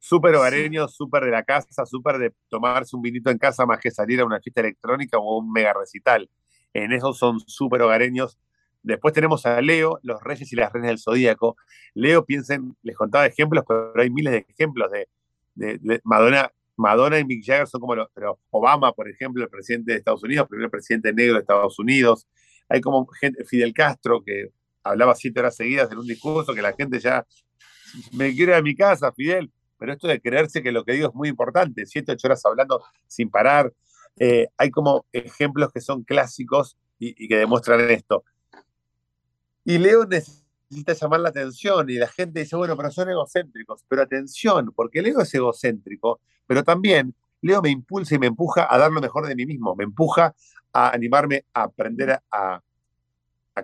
Súper 0.00 0.34
hogareños, 0.34 0.96
súper 0.96 1.24
de 1.24 1.30
la 1.30 1.44
casa, 1.44 1.86
súper 1.86 2.18
de 2.18 2.34
tomarse 2.48 2.96
un 2.96 3.02
vinito 3.02 3.30
en 3.30 3.38
casa 3.38 3.64
más 3.64 3.78
que 3.78 3.92
salir 3.92 4.20
a 4.20 4.24
una 4.24 4.40
fiesta 4.40 4.60
electrónica 4.60 5.18
o 5.18 5.38
un 5.38 5.52
mega 5.52 5.72
recital. 5.72 6.28
En 6.74 6.90
eso 6.90 7.12
son 7.12 7.38
súper 7.38 7.82
hogareños. 7.82 8.40
Después 8.82 9.14
tenemos 9.14 9.46
a 9.46 9.60
Leo, 9.60 10.00
los 10.02 10.20
reyes 10.20 10.52
y 10.52 10.56
las 10.56 10.72
reinas 10.72 10.88
del 10.88 10.98
zodíaco. 10.98 11.56
Leo, 11.94 12.24
piensen, 12.24 12.76
les 12.82 12.96
contaba 12.96 13.26
ejemplos, 13.26 13.64
pero 13.68 13.92
hay 13.94 14.10
miles 14.10 14.32
de 14.32 14.46
ejemplos 14.48 14.90
de, 14.90 15.08
de 15.54 16.00
Madonna 16.02 16.50
Madonna 16.80 17.18
y 17.18 17.24
Mick 17.24 17.44
Jagger 17.44 17.68
son 17.68 17.80
como 17.80 17.94
los, 17.94 18.08
Obama, 18.50 18.92
por 18.92 19.08
ejemplo, 19.08 19.42
el 19.42 19.50
presidente 19.50 19.92
de 19.92 19.98
Estados 19.98 20.22
Unidos, 20.22 20.48
primer 20.48 20.70
presidente 20.70 21.12
negro 21.12 21.34
de 21.34 21.40
Estados 21.40 21.78
Unidos. 21.78 22.26
Hay 22.68 22.80
como 22.80 23.06
gente, 23.06 23.44
Fidel 23.44 23.74
Castro, 23.74 24.22
que 24.24 24.50
hablaba 24.82 25.14
siete 25.14 25.40
horas 25.40 25.56
seguidas 25.56 25.92
en 25.92 25.98
un 25.98 26.06
discurso 26.06 26.54
que 26.54 26.62
la 26.62 26.72
gente 26.72 26.98
ya 26.98 27.26
me 28.12 28.34
quiere 28.34 28.54
a 28.54 28.62
mi 28.62 28.74
casa, 28.74 29.12
Fidel. 29.12 29.50
Pero 29.78 29.92
esto 29.92 30.08
de 30.08 30.20
creerse 30.20 30.62
que 30.62 30.72
lo 30.72 30.84
que 30.84 30.92
digo 30.92 31.08
es 31.08 31.14
muy 31.14 31.28
importante, 31.28 31.86
siete, 31.86 32.12
ocho 32.12 32.28
horas 32.28 32.44
hablando 32.44 32.82
sin 33.06 33.30
parar. 33.30 33.72
Eh, 34.18 34.48
hay 34.56 34.70
como 34.70 35.06
ejemplos 35.12 35.72
que 35.72 35.80
son 35.80 36.02
clásicos 36.02 36.76
y, 36.98 37.24
y 37.24 37.28
que 37.28 37.36
demuestran 37.36 37.80
esto. 37.90 38.24
Y 39.64 39.78
Leo 39.78 40.06
necesita 40.06 40.92
llamar 40.94 41.20
la 41.20 41.28
atención 41.28 41.88
y 41.90 41.94
la 41.94 42.08
gente 42.08 42.40
dice, 42.40 42.56
bueno, 42.56 42.76
pero 42.76 42.90
son 42.90 43.10
egocéntricos. 43.10 43.84
Pero 43.88 44.02
atención, 44.02 44.72
porque 44.74 45.00
el 45.00 45.06
ego 45.06 45.22
es 45.22 45.34
egocéntrico, 45.34 46.20
pero 46.50 46.64
también 46.64 47.14
Leo 47.42 47.62
me 47.62 47.70
impulsa 47.70 48.16
y 48.16 48.18
me 48.18 48.26
empuja 48.26 48.66
a 48.68 48.76
dar 48.76 48.90
lo 48.90 49.00
mejor 49.00 49.24
de 49.24 49.36
mí 49.36 49.46
mismo, 49.46 49.76
me 49.76 49.84
empuja 49.84 50.34
a 50.72 50.90
animarme 50.90 51.44
a 51.54 51.62
aprender 51.62 52.20
a, 52.28 52.60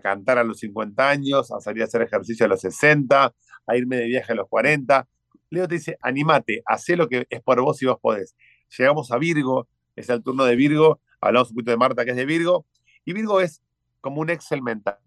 cantar 0.00 0.38
a 0.38 0.44
los 0.44 0.60
50 0.60 1.08
años, 1.08 1.50
a 1.50 1.58
salir 1.58 1.82
a 1.82 1.86
hacer 1.86 2.02
ejercicio 2.02 2.46
a 2.46 2.48
los 2.48 2.60
60, 2.60 3.34
a 3.66 3.76
irme 3.76 3.96
de 3.96 4.06
viaje 4.06 4.30
a 4.30 4.36
los 4.36 4.46
40. 4.48 5.04
Leo 5.50 5.66
te 5.66 5.74
dice, 5.74 5.98
animate, 6.00 6.62
haz 6.64 6.88
lo 6.90 7.08
que 7.08 7.26
es 7.28 7.42
por 7.42 7.60
vos 7.60 7.82
y 7.82 7.86
vos 7.86 7.98
podés. 8.00 8.36
Llegamos 8.78 9.10
a 9.10 9.18
Virgo, 9.18 9.66
es 9.96 10.08
el 10.08 10.22
turno 10.22 10.44
de 10.44 10.54
Virgo, 10.54 11.00
hablamos 11.20 11.50
un 11.50 11.56
poquito 11.56 11.72
de 11.72 11.78
Marta 11.78 12.04
que 12.04 12.12
es 12.12 12.16
de 12.16 12.24
Virgo, 12.24 12.66
y 13.04 13.14
Virgo 13.14 13.40
es 13.40 13.62
como 14.00 14.20
un 14.20 14.30
Excel 14.30 14.62
mental. 14.62 14.98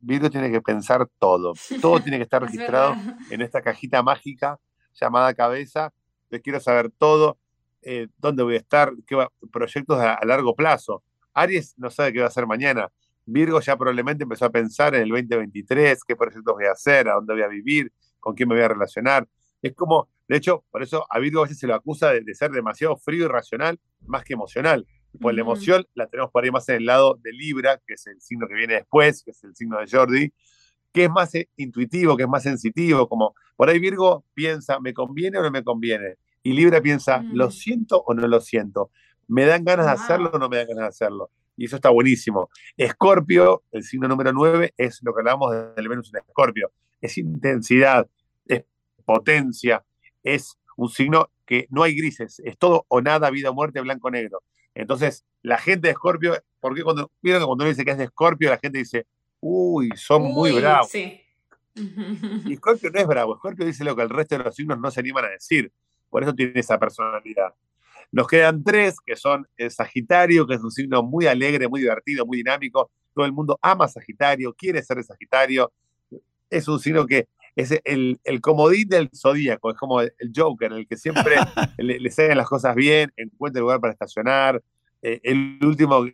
Virgo 0.00 0.30
tiene 0.30 0.48
que 0.52 0.60
pensar 0.60 1.08
todo, 1.18 1.54
todo 1.80 1.98
tiene 1.98 2.18
que 2.18 2.22
estar 2.22 2.40
registrado 2.44 2.94
en 3.30 3.42
esta 3.42 3.62
cajita 3.62 4.00
mágica 4.00 4.60
llamada 4.92 5.34
cabeza 5.34 5.92
quiero 6.42 6.60
saber 6.60 6.90
todo, 6.90 7.38
eh, 7.82 8.08
dónde 8.18 8.42
voy 8.42 8.54
a 8.54 8.58
estar, 8.58 8.92
qué 9.06 9.26
proyectos 9.52 9.98
a, 9.98 10.18
largo 10.24 10.54
plazo. 10.54 11.02
Aries 11.32 11.74
no 11.78 11.90
sabe 11.90 12.12
qué 12.12 12.20
va 12.20 12.26
a 12.26 12.28
hacer 12.28 12.46
mañana. 12.46 12.90
Virgo 13.26 13.60
ya 13.60 13.76
probablemente 13.76 14.24
empezó 14.24 14.44
a 14.44 14.50
pensar 14.50 14.94
en 14.94 15.02
el 15.02 15.08
2023, 15.08 16.02
qué 16.04 16.16
proyectos 16.16 16.54
voy 16.54 16.66
a 16.66 16.72
hacer, 16.72 17.08
a 17.08 17.14
dónde 17.14 17.34
voy 17.34 17.42
a 17.42 17.48
vivir, 17.48 17.92
con 18.20 18.34
quién 18.34 18.48
me 18.48 18.54
voy 18.54 18.64
a 18.64 18.68
relacionar. 18.68 19.28
Es 19.62 19.74
como, 19.74 20.08
de 20.28 20.36
hecho, 20.36 20.64
por 20.70 20.82
eso 20.82 21.06
a 21.08 21.18
Virgo 21.18 21.40
a 21.40 21.44
veces 21.44 21.58
se 21.58 21.66
lo 21.66 21.74
acusa 21.74 22.12
de, 22.12 22.34
ser 22.34 22.50
demasiado 22.50 22.96
frío 22.96 23.24
y 23.24 23.28
racional 23.28 23.80
más 24.06 24.24
que 24.24 24.34
emocional. 24.34 24.86
Pues 25.20 25.34
la 25.34 25.42
emoción 25.42 25.86
la 25.94 26.06
tenemos 26.08 26.30
por 26.32 26.44
ahí 26.44 26.50
más 26.50 26.68
en 26.68 26.76
el 26.76 26.86
lado 26.86 27.18
de 27.22 27.32
Libra, 27.32 27.80
que 27.86 27.94
es 27.94 28.06
el 28.06 28.20
signo 28.20 28.48
que 28.48 28.54
viene 28.54 28.74
después, 28.74 29.22
que 29.22 29.30
es 29.30 29.44
el 29.44 29.54
signo 29.54 29.78
de 29.78 29.86
Jordi, 29.86 30.32
que 30.94 31.04
es 31.04 31.10
más 31.10 31.34
eh, 31.34 31.48
intuitivo, 31.56 32.16
que 32.16 32.22
es 32.22 32.28
más 32.28 32.44
sensitivo, 32.44 33.08
como 33.08 33.34
por 33.56 33.68
ahí 33.68 33.80
Virgo 33.80 34.24
piensa, 34.32 34.78
¿me 34.78 34.94
conviene 34.94 35.38
o 35.38 35.42
no 35.42 35.50
me 35.50 35.64
conviene? 35.64 36.14
Y 36.44 36.52
Libra 36.52 36.80
piensa, 36.80 37.20
¿lo 37.32 37.50
siento 37.50 38.02
o 38.06 38.14
no 38.14 38.26
lo 38.28 38.40
siento? 38.40 38.90
¿Me 39.26 39.44
dan 39.44 39.64
ganas 39.64 39.86
de 39.86 39.92
hacerlo 39.92 40.30
o 40.32 40.38
no 40.38 40.48
me 40.48 40.58
dan 40.58 40.68
ganas 40.68 40.82
de 40.82 40.88
hacerlo? 40.88 41.30
Y 41.56 41.64
eso 41.64 41.76
está 41.76 41.90
buenísimo. 41.90 42.48
Escorpio, 42.76 43.64
el 43.72 43.82
signo 43.82 44.06
número 44.06 44.32
9, 44.32 44.74
es 44.76 45.00
lo 45.02 45.12
que 45.12 45.20
hablamos 45.20 45.52
del 45.74 45.88
Venus 45.88 46.12
en 46.14 46.20
Escorpio. 46.20 46.70
Es 47.00 47.18
intensidad, 47.18 48.06
es 48.46 48.64
potencia, 49.04 49.84
es 50.22 50.58
un 50.76 50.90
signo 50.90 51.30
que 51.44 51.66
no 51.70 51.82
hay 51.82 51.96
grises, 51.96 52.40
es 52.44 52.56
todo 52.56 52.86
o 52.86 53.00
nada, 53.00 53.30
vida 53.30 53.50
o 53.50 53.54
muerte, 53.54 53.80
blanco 53.80 54.08
o 54.08 54.10
negro. 54.12 54.42
Entonces, 54.76 55.24
la 55.42 55.58
gente 55.58 55.88
de 55.88 55.92
Escorpio, 55.92 56.40
porque 56.60 56.84
cuando 56.84 57.10
vieron 57.20 57.42
que 57.42 57.46
cuando 57.46 57.64
uno 57.64 57.70
dice 57.70 57.84
que 57.84 57.90
es 57.90 57.98
de 57.98 58.04
Escorpio, 58.04 58.50
la 58.50 58.58
gente 58.58 58.78
dice, 58.78 59.06
uy, 59.44 59.90
son 59.94 60.22
muy 60.22 60.52
bravos. 60.52 60.90
Sí. 60.90 61.20
Y 62.46 62.52
Escorpio 62.52 62.88
no 62.92 63.00
es 63.00 63.06
bravo, 63.06 63.34
Escorpio 63.34 63.66
dice 63.66 63.82
lo 63.82 63.96
que 63.96 64.02
el 64.02 64.08
resto 64.08 64.38
de 64.38 64.44
los 64.44 64.54
signos 64.54 64.78
no 64.78 64.92
se 64.92 65.00
animan 65.00 65.24
a 65.24 65.30
decir. 65.30 65.72
Por 66.08 66.22
eso 66.22 66.32
tiene 66.32 66.60
esa 66.60 66.78
personalidad. 66.78 67.52
Nos 68.12 68.28
quedan 68.28 68.62
tres, 68.62 68.96
que 69.04 69.16
son 69.16 69.48
el 69.56 69.72
Sagitario, 69.72 70.46
que 70.46 70.54
es 70.54 70.62
un 70.62 70.70
signo 70.70 71.02
muy 71.02 71.26
alegre, 71.26 71.66
muy 71.66 71.80
divertido, 71.80 72.24
muy 72.24 72.36
dinámico. 72.36 72.92
Todo 73.12 73.24
el 73.24 73.32
mundo 73.32 73.58
ama 73.60 73.88
Sagitario, 73.88 74.54
quiere 74.54 74.82
ser 74.84 74.98
de 74.98 75.02
Sagitario. 75.02 75.72
Es 76.48 76.68
un 76.68 76.78
signo 76.78 77.06
que 77.06 77.26
es 77.56 77.80
el, 77.84 78.20
el 78.22 78.40
comodín 78.40 78.88
del 78.88 79.10
zodíaco, 79.12 79.72
es 79.72 79.76
como 79.76 80.00
el, 80.00 80.12
Joker, 80.34 80.72
el 80.72 80.86
que 80.86 80.96
siempre 80.96 81.34
le, 81.78 81.98
le 81.98 82.10
salen 82.10 82.36
las 82.36 82.48
cosas 82.48 82.76
bien, 82.76 83.12
encuentra 83.16 83.60
lugar 83.60 83.80
para 83.80 83.92
estacionar. 83.92 84.62
Eh, 85.02 85.20
el 85.22 85.58
último, 85.62 86.06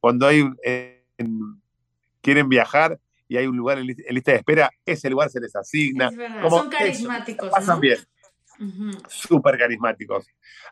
cuando 0.00 0.26
hay 0.26 0.44
quieren 2.24 2.48
viajar 2.48 2.98
y 3.28 3.36
hay 3.36 3.46
un 3.46 3.56
lugar 3.56 3.78
en, 3.78 3.86
lista 3.86 4.32
de 4.32 4.38
espera, 4.38 4.70
ese 4.84 5.10
lugar 5.10 5.28
se 5.30 5.40
les 5.40 5.54
asigna. 5.54 6.10
son 6.48 6.70
carismáticos. 6.70 7.50
pasan 7.50 7.80
bien. 7.80 7.98
Súper 9.08 9.58
carismáticos. 9.58 10.26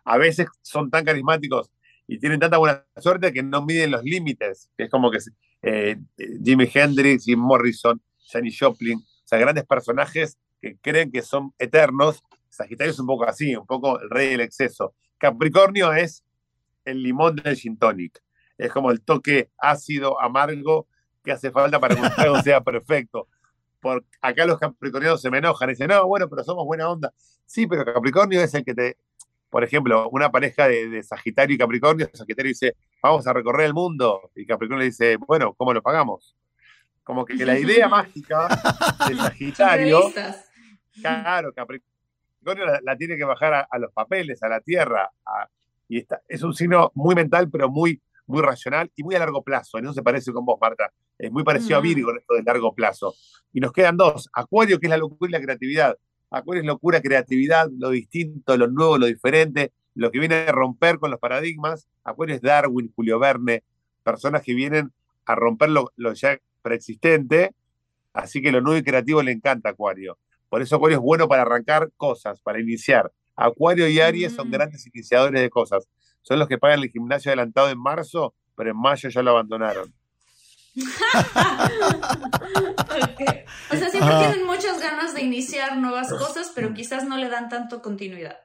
A 0.04 0.16
veces 0.16 0.48
son 0.62 0.90
tan 0.90 1.04
carismáticos 1.04 1.70
y 2.06 2.18
tienen 2.18 2.40
tanta 2.40 2.56
buena 2.56 2.84
suerte 2.96 3.32
que 3.32 3.42
no 3.42 3.64
miden 3.64 3.90
los 3.90 4.02
límites. 4.02 4.70
Es 4.76 4.90
como 4.90 5.10
que 5.10 5.18
eh, 5.62 5.98
Jimi 6.42 6.68
Hendrix, 6.72 7.24
Jim 7.24 7.38
Morrison, 7.38 8.00
Janis 8.30 8.58
Joplin, 8.58 9.02
sea, 9.24 9.38
grandes 9.38 9.66
personajes 9.66 10.38
que 10.60 10.76
creen 10.78 11.10
que 11.10 11.22
son 11.22 11.52
eternos. 11.58 12.22
Sagitario 12.48 12.92
es 12.92 12.98
un 12.98 13.06
poco 13.06 13.24
así, 13.24 13.54
un 13.56 13.66
poco 13.66 14.00
el 14.00 14.10
rey 14.10 14.30
del 14.30 14.40
exceso. 14.40 14.94
Capricornio 15.18 15.92
es 15.92 16.24
el 16.84 17.02
limón 17.02 17.36
del 17.36 17.56
gin 17.56 17.76
tonic. 17.76 18.22
Es 18.56 18.70
como 18.70 18.90
el 18.90 19.02
toque 19.02 19.50
ácido, 19.58 20.20
amargo 20.20 20.86
que 21.22 21.32
hace 21.32 21.50
falta 21.50 21.78
para 21.80 21.94
que 21.94 22.02
un 22.02 22.10
trago 22.10 22.40
sea 22.42 22.60
perfecto. 22.60 23.28
Por 23.80 24.04
acá 24.20 24.46
los 24.46 24.58
capricornianos 24.58 25.20
se 25.20 25.30
me 25.30 25.38
enojan 25.38 25.68
y 25.70 25.72
dicen, 25.72 25.88
no, 25.88 26.06
bueno, 26.06 26.28
pero 26.28 26.44
somos 26.44 26.64
buena 26.64 26.88
onda. 26.88 27.12
Sí, 27.46 27.66
pero 27.66 27.84
Capricornio 27.84 28.40
es 28.40 28.54
el 28.54 28.64
que 28.64 28.74
te, 28.74 28.96
por 29.52 29.64
ejemplo, 29.64 30.08
una 30.10 30.30
pareja 30.30 30.66
de, 30.66 30.88
de, 30.88 31.02
Sagitario 31.02 31.54
y 31.54 31.58
Capricornio, 31.58 32.08
Sagitario 32.14 32.48
dice, 32.48 32.76
vamos 33.02 33.26
a 33.26 33.34
recorrer 33.34 33.66
el 33.66 33.74
mundo, 33.74 34.30
y 34.34 34.46
Capricornio 34.46 34.84
dice, 34.84 35.16
bueno, 35.16 35.52
¿cómo 35.54 35.74
lo 35.74 35.82
pagamos? 35.82 36.34
Como 37.04 37.26
que, 37.26 37.34
la 37.44 37.58
idea 37.58 37.88
mágica 37.88 38.48
de 39.08 39.14
Sagitario, 39.16 40.00
claro, 41.02 41.52
Capricornio 41.52 42.64
la, 42.82 42.96
tiene 42.96 43.18
que 43.18 43.24
bajar 43.24 43.66
a, 43.68 43.78
los 43.78 43.92
papeles, 43.92 44.42
a 44.42 44.48
la 44.48 44.60
tierra, 44.60 45.10
y 45.86 45.98
está, 45.98 46.22
es 46.28 46.42
un 46.42 46.54
signo 46.54 46.90
muy 46.94 47.14
mental, 47.14 47.50
pero 47.50 47.68
muy, 47.68 48.00
muy 48.26 48.42
racional 48.42 48.90
y 48.96 49.02
muy 49.02 49.14
a 49.14 49.18
largo 49.18 49.42
plazo. 49.42 49.78
En 49.78 49.84
eso 49.84 49.94
se 49.94 50.02
parece 50.02 50.32
con 50.32 50.44
vos, 50.44 50.58
Marta. 50.60 50.92
Es 51.18 51.30
muy 51.30 51.44
parecido 51.44 51.76
a 51.76 51.80
mm. 51.80 51.82
Virgo 51.82 52.10
en 52.10 52.18
esto 52.18 52.34
de 52.34 52.42
largo 52.42 52.74
plazo. 52.74 53.14
Y 53.52 53.60
nos 53.60 53.72
quedan 53.72 53.96
dos. 53.96 54.28
Acuario, 54.32 54.78
que 54.78 54.86
es 54.86 54.90
la 54.90 54.96
locura 54.96 55.28
y 55.28 55.32
la 55.32 55.40
creatividad. 55.40 55.96
Acuario 56.30 56.62
es 56.62 56.66
locura, 56.66 57.00
creatividad, 57.00 57.68
lo 57.76 57.90
distinto, 57.90 58.56
lo 58.56 58.66
nuevo, 58.68 58.96
lo 58.96 59.06
diferente, 59.06 59.72
lo 59.94 60.10
que 60.10 60.18
viene 60.18 60.36
a 60.36 60.52
romper 60.52 60.98
con 60.98 61.10
los 61.10 61.20
paradigmas. 61.20 61.88
Acuario 62.04 62.34
es 62.34 62.40
Darwin, 62.40 62.90
Julio 62.94 63.18
Verne, 63.18 63.62
personas 64.02 64.42
que 64.42 64.54
vienen 64.54 64.92
a 65.26 65.34
romper 65.34 65.68
lo, 65.70 65.92
lo 65.96 66.12
ya 66.14 66.38
preexistente, 66.62 67.54
así 68.14 68.40
que 68.40 68.50
lo 68.50 68.60
nuevo 68.60 68.78
y 68.78 68.82
creativo 68.82 69.22
le 69.22 69.32
encanta 69.32 69.68
a 69.68 69.72
Acuario. 69.72 70.18
Por 70.48 70.62
eso 70.62 70.76
Acuario 70.76 70.98
es 70.98 71.02
bueno 71.02 71.28
para 71.28 71.42
arrancar 71.42 71.90
cosas, 71.96 72.40
para 72.40 72.60
iniciar. 72.60 73.12
Acuario 73.36 73.88
y 73.88 74.00
Aries 74.00 74.32
son 74.32 74.48
mm. 74.48 74.52
grandes 74.52 74.86
iniciadores 74.86 75.40
de 75.40 75.50
cosas. 75.50 75.88
Son 76.22 76.38
los 76.38 76.48
que 76.48 76.58
pagan 76.58 76.80
el 76.82 76.90
gimnasio 76.90 77.30
adelantado 77.30 77.68
en 77.68 77.78
marzo, 77.78 78.34
pero 78.56 78.70
en 78.70 78.76
mayo 78.76 79.08
ya 79.08 79.22
lo 79.22 79.30
abandonaron. 79.32 79.92
O 83.70 83.76
sea, 83.76 83.90
siempre 83.90 84.16
tienen 84.18 84.46
muchas 84.46 84.80
ganas 84.80 85.14
de 85.14 85.22
iniciar 85.22 85.76
nuevas 85.76 86.12
cosas, 86.12 86.52
pero 86.54 86.72
quizás 86.72 87.04
no 87.06 87.16
le 87.16 87.28
dan 87.28 87.48
tanto 87.48 87.82
continuidad. 87.82 88.38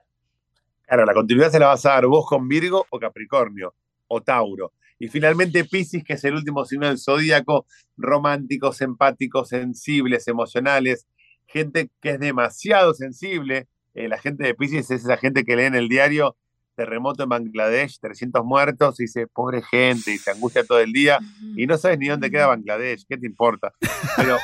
Claro, 0.85 1.05
la 1.05 1.13
continuidad 1.13 1.51
se 1.51 1.59
la 1.59 1.67
vas 1.67 1.85
a 1.85 1.91
dar 1.91 2.07
vos 2.07 2.25
con 2.27 2.47
Virgo 2.47 2.85
o 2.89 2.99
Capricornio 2.99 3.75
o 4.07 4.21
Tauro. 4.21 4.73
Y 4.99 5.09
finalmente 5.09 5.65
Pisces, 5.65 6.03
que 6.03 6.13
es 6.13 6.23
el 6.23 6.33
último 6.33 6.65
signo 6.65 6.87
del 6.87 6.97
zodíaco, 6.97 7.67
románticos, 7.97 8.81
empáticos, 8.81 9.49
sensibles, 9.49 10.27
emocionales, 10.27 11.07
gente 11.45 11.89
que 12.01 12.11
es 12.11 12.19
demasiado 12.19 12.93
sensible. 12.93 13.67
Eh, 13.93 14.07
la 14.07 14.17
gente 14.17 14.45
de 14.45 14.55
Pisces 14.55 14.89
es 14.89 15.03
esa 15.03 15.17
gente 15.17 15.43
que 15.43 15.55
lee 15.55 15.65
en 15.65 15.75
el 15.75 15.89
diario 15.89 16.35
terremoto 16.77 17.23
en 17.23 17.29
Bangladesh, 17.29 17.99
300 17.99 18.45
muertos, 18.45 18.99
y 18.99 19.03
dice, 19.03 19.25
pobre 19.27 19.63
gente, 19.63 20.13
y 20.13 20.17
se 20.19 20.31
angustia 20.31 20.63
todo 20.63 20.79
el 20.79 20.93
día, 20.93 21.17
y 21.55 21.65
no 21.65 21.75
sabes 21.77 21.97
ni 21.97 22.07
dónde 22.07 22.29
queda 22.29 22.45
Bangladesh, 22.47 23.05
¿qué 23.09 23.17
te 23.17 23.25
importa? 23.25 23.73
Pero 24.15 24.37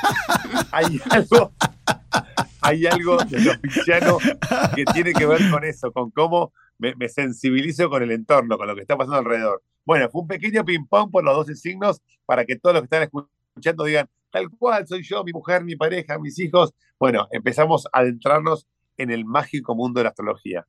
hay 0.72 1.00
algo, 1.10 1.52
hay 2.60 2.86
algo 2.86 3.16
de 3.24 3.40
los 3.40 3.56
piscianos 3.58 4.22
que 4.74 4.84
tiene 4.86 5.12
que 5.12 5.24
ver 5.24 5.48
con 5.48 5.64
eso, 5.64 5.92
con 5.92 6.10
cómo 6.10 6.52
me, 6.76 6.94
me 6.96 7.08
sensibilizo 7.08 7.88
con 7.88 8.02
el 8.02 8.10
entorno, 8.10 8.58
con 8.58 8.66
lo 8.66 8.74
que 8.74 8.82
está 8.82 8.96
pasando 8.96 9.18
alrededor. 9.18 9.62
Bueno, 9.86 10.08
fue 10.10 10.22
un 10.22 10.28
pequeño 10.28 10.64
ping-pong 10.64 11.12
por 11.12 11.24
los 11.24 11.36
12 11.36 11.54
signos 11.54 12.02
para 12.26 12.44
que 12.44 12.56
todos 12.56 12.74
los 12.74 12.82
que 12.82 12.86
están 12.86 13.02
escuchando 13.54 13.84
digan, 13.84 14.08
tal 14.32 14.50
cual, 14.50 14.86
soy 14.88 15.04
yo, 15.04 15.22
mi 15.22 15.32
mujer, 15.32 15.62
mi 15.62 15.76
pareja, 15.76 16.18
mis 16.18 16.36
hijos. 16.40 16.72
Bueno, 16.98 17.28
empezamos 17.30 17.86
a 17.92 18.00
adentrarnos 18.00 18.66
en 18.96 19.10
el 19.10 19.24
mágico 19.24 19.76
mundo 19.76 20.00
de 20.00 20.04
la 20.04 20.10
astrología. 20.10 20.66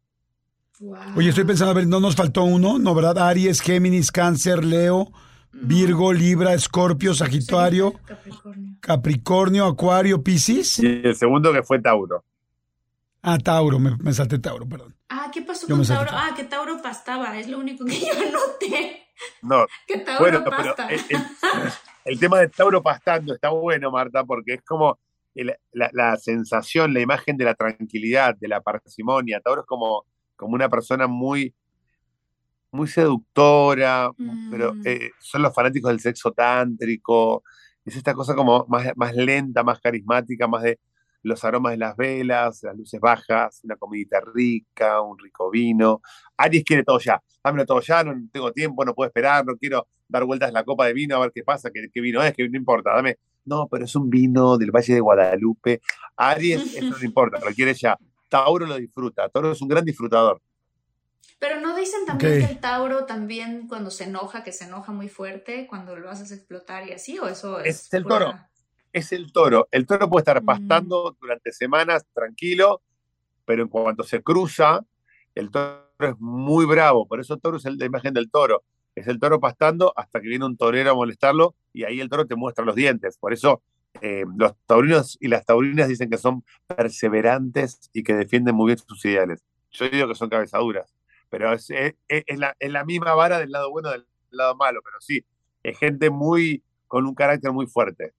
Oye, 1.15 1.29
estoy 1.29 1.45
pensando, 1.45 1.71
a 1.71 1.75
ver, 1.75 1.87
no 1.87 1.99
nos 1.99 2.15
faltó 2.15 2.43
uno, 2.43 2.79
¿no, 2.79 2.93
verdad? 2.93 3.17
Aries, 3.17 3.61
Géminis, 3.61 4.11
Cáncer, 4.11 4.65
Leo, 4.65 5.11
Virgo, 5.53 6.11
Libra, 6.11 6.53
Escorpio, 6.53 7.13
Sagitario, 7.13 7.93
Capricornio. 8.05 8.77
Capricornio, 8.81 9.65
Acuario, 9.65 10.21
Piscis. 10.21 10.79
Y 10.79 11.01
el 11.03 11.15
segundo 11.15 11.53
que 11.53 11.63
fue 11.63 11.79
Tauro. 11.79 12.23
Ah, 13.21 13.37
Tauro, 13.37 13.79
me, 13.79 13.95
me 13.97 14.13
salté 14.13 14.37
Tauro, 14.37 14.67
perdón. 14.67 14.95
Ah, 15.09 15.31
¿qué 15.33 15.41
pasó 15.41 15.67
con 15.67 15.85
Tauro? 15.85 16.11
Ah, 16.13 16.31
que 16.35 16.43
Tauro 16.43 16.81
pastaba, 16.81 17.37
es 17.39 17.47
lo 17.47 17.57
único 17.57 17.85
que 17.85 17.99
yo 17.99 18.31
noté. 18.31 19.07
No, 19.41 19.65
que 19.87 19.99
Tauro 19.99 20.43
pasta. 20.43 20.89
el, 22.03 22.19
tema 22.19 22.39
de 22.39 22.49
Tauro 22.49 22.83
pastando 22.83 23.33
está 23.33 23.49
bueno, 23.49 23.91
Marta, 23.91 24.23
porque 24.23 24.55
es 24.55 24.61
como 24.63 24.99
la, 25.71 26.17
sensación, 26.17 26.93
la 26.93 27.01
imagen 27.01 27.37
de 27.37 27.45
la 27.45 27.55
tranquilidad, 27.55 28.35
de 28.35 28.47
la 28.47 28.61
parsimonia. 28.61 29.39
Tauro 29.41 29.61
es 29.61 29.67
como, 29.67 30.05
como 30.35 30.55
una 30.55 30.69
persona 30.69 31.07
muy, 31.07 31.53
muy 32.71 32.87
seductora, 32.87 34.11
pero 34.51 34.73
mm. 34.73 34.81
eh, 34.85 35.11
son 35.19 35.41
los 35.41 35.53
fanáticos 35.53 35.89
del 35.89 35.99
sexo 35.99 36.31
tántrico. 36.31 37.43
Es 37.85 37.95
esta 37.95 38.13
cosa 38.13 38.35
como 38.35 38.65
más, 38.67 38.91
más 38.95 39.15
lenta, 39.15 39.63
más 39.63 39.79
carismática, 39.79 40.47
más 40.47 40.63
de 40.63 40.79
los 41.25 41.43
aromas 41.43 41.71
de 41.71 41.77
las 41.77 41.97
velas, 41.97 42.61
las 42.61 42.77
luces 42.77 42.99
bajas, 42.99 43.61
una 43.63 43.75
comidita 43.75 44.21
rica, 44.33 45.01
un 45.01 45.17
rico 45.17 45.49
vino. 45.49 46.01
Aries 46.37 46.63
quiere 46.63 46.83
todo 46.83 46.99
ya, 46.99 47.21
dámelo 47.43 47.65
todo 47.65 47.81
ya, 47.81 48.03
no 48.03 48.13
tengo 48.31 48.51
tiempo, 48.51 48.85
no 48.85 48.93
puedo 48.93 49.07
esperar, 49.07 49.43
no 49.43 49.55
quiero 49.57 49.87
dar 50.07 50.23
vueltas 50.23 50.53
la 50.53 50.63
copa 50.63 50.85
de 50.85 50.93
vino 50.93 51.15
a 51.15 51.19
ver 51.19 51.31
qué 51.33 51.43
pasa, 51.43 51.71
qué, 51.71 52.01
vino 52.01 52.21
es, 52.21 52.33
que 52.33 52.47
no 52.47 52.57
importa, 52.57 52.93
dame. 52.93 53.17
No, 53.43 53.67
pero 53.67 53.85
es 53.85 53.95
un 53.95 54.09
vino 54.09 54.57
del 54.57 54.71
Valle 54.71 54.93
de 54.93 54.99
Guadalupe. 54.99 55.81
Aries, 56.15 56.75
eso 56.75 56.97
no 56.97 57.03
importa, 57.03 57.39
lo 57.39 57.51
quiere 57.53 57.73
ya. 57.73 57.97
Tauro 58.43 58.65
lo 58.65 58.75
disfruta, 58.75 59.29
Tauro 59.29 59.51
es 59.51 59.61
un 59.61 59.67
gran 59.67 59.85
disfrutador. 59.85 60.41
Pero 61.39 61.59
no 61.59 61.75
dicen 61.75 62.05
también 62.05 62.39
que 62.39 62.51
el 62.53 62.59
Tauro 62.59 63.05
también 63.05 63.67
cuando 63.67 63.91
se 63.91 64.05
enoja, 64.05 64.43
que 64.43 64.51
se 64.51 64.65
enoja 64.65 64.91
muy 64.91 65.09
fuerte, 65.09 65.67
cuando 65.67 65.95
lo 65.95 66.09
haces 66.09 66.31
explotar 66.31 66.87
y 66.87 66.93
así, 66.93 67.19
o 67.19 67.27
eso 67.27 67.59
es. 67.59 67.85
Es 67.87 67.93
el 67.93 68.05
toro 68.05 68.33
es 68.95 69.11
el 69.11 69.33
toro. 69.33 69.67
El 69.71 69.85
toro 69.85 70.09
puede 70.09 70.21
estar 70.21 70.41
mm. 70.41 70.45
pastando 70.45 71.17
durante 71.19 71.51
semanas 71.51 72.05
tranquilo, 72.13 72.81
pero 73.43 73.63
en 73.63 73.67
cuanto 73.67 74.03
se 74.03 74.23
cruza, 74.23 74.85
el 75.35 75.51
toro 75.51 75.83
es 75.99 76.15
muy 76.17 76.65
bravo. 76.65 77.05
Por 77.05 77.19
eso 77.19 77.33
el 77.33 77.41
toro 77.41 77.57
es 77.57 77.65
la 77.65 77.85
imagen 77.85 78.13
del 78.13 78.31
toro. 78.31 78.63
Es 78.95 79.07
el 79.07 79.19
toro 79.19 79.41
pastando 79.41 79.91
hasta 79.97 80.21
que 80.21 80.29
viene 80.29 80.45
un 80.45 80.55
torero 80.55 80.91
a 80.91 80.95
molestarlo 80.95 81.55
y 81.73 81.83
ahí 81.83 81.99
el 81.99 82.07
toro 82.07 82.25
te 82.25 82.37
muestra 82.37 82.63
los 82.63 82.73
dientes. 82.73 83.17
Por 83.17 83.33
eso 83.33 83.61
eh, 84.01 84.25
los 84.37 84.53
taurinos 84.65 85.17
y 85.19 85.27
las 85.27 85.45
taurinas 85.45 85.87
dicen 85.87 86.09
que 86.09 86.17
son 86.17 86.43
perseverantes 86.67 87.89
y 87.93 88.03
que 88.03 88.13
defienden 88.13 88.55
muy 88.55 88.67
bien 88.67 88.77
sus 88.77 89.03
ideales. 89.05 89.43
Yo 89.71 89.89
digo 89.89 90.07
que 90.07 90.15
son 90.15 90.29
cabezaduras, 90.29 90.93
pero 91.29 91.51
es, 91.53 91.69
la, 92.37 92.55
es 92.59 92.71
la 92.71 92.85
misma 92.85 93.13
vara 93.13 93.39
del 93.39 93.51
lado 93.51 93.71
bueno 93.71 93.89
del 93.89 94.05
lado 94.29 94.55
malo, 94.55 94.81
pero 94.83 94.99
sí, 94.99 95.25
es 95.63 95.77
gente 95.77 96.09
muy, 96.09 96.63
con 96.87 97.05
un 97.05 97.15
carácter 97.15 97.51
muy 97.51 97.67
fuerte. 97.67 98.13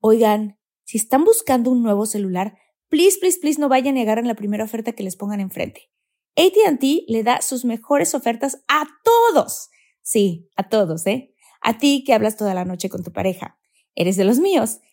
Oigan, 0.00 0.58
si 0.84 0.98
están 0.98 1.24
buscando 1.24 1.70
un 1.70 1.82
nuevo 1.82 2.06
celular, 2.06 2.58
please, 2.88 3.18
please, 3.20 3.38
please 3.40 3.60
no 3.60 3.68
vayan 3.68 3.96
y 3.96 4.02
agarren 4.02 4.26
la 4.26 4.34
primera 4.34 4.64
oferta 4.64 4.92
que 4.92 5.02
les 5.02 5.16
pongan 5.16 5.40
enfrente. 5.40 5.90
ATT 6.36 6.82
le 7.08 7.22
da 7.22 7.40
sus 7.42 7.64
mejores 7.64 8.14
ofertas 8.14 8.62
a 8.68 8.86
todos. 9.04 9.70
Sí, 10.02 10.48
a 10.56 10.68
todos, 10.68 11.06
¿eh? 11.06 11.34
A 11.60 11.78
ti 11.78 12.04
que 12.04 12.14
hablas 12.14 12.36
toda 12.36 12.54
la 12.54 12.64
noche 12.64 12.88
con 12.88 13.02
tu 13.02 13.12
pareja. 13.12 13.58
Eres 13.94 14.16
de 14.16 14.24
los 14.24 14.38
míos. 14.38 14.80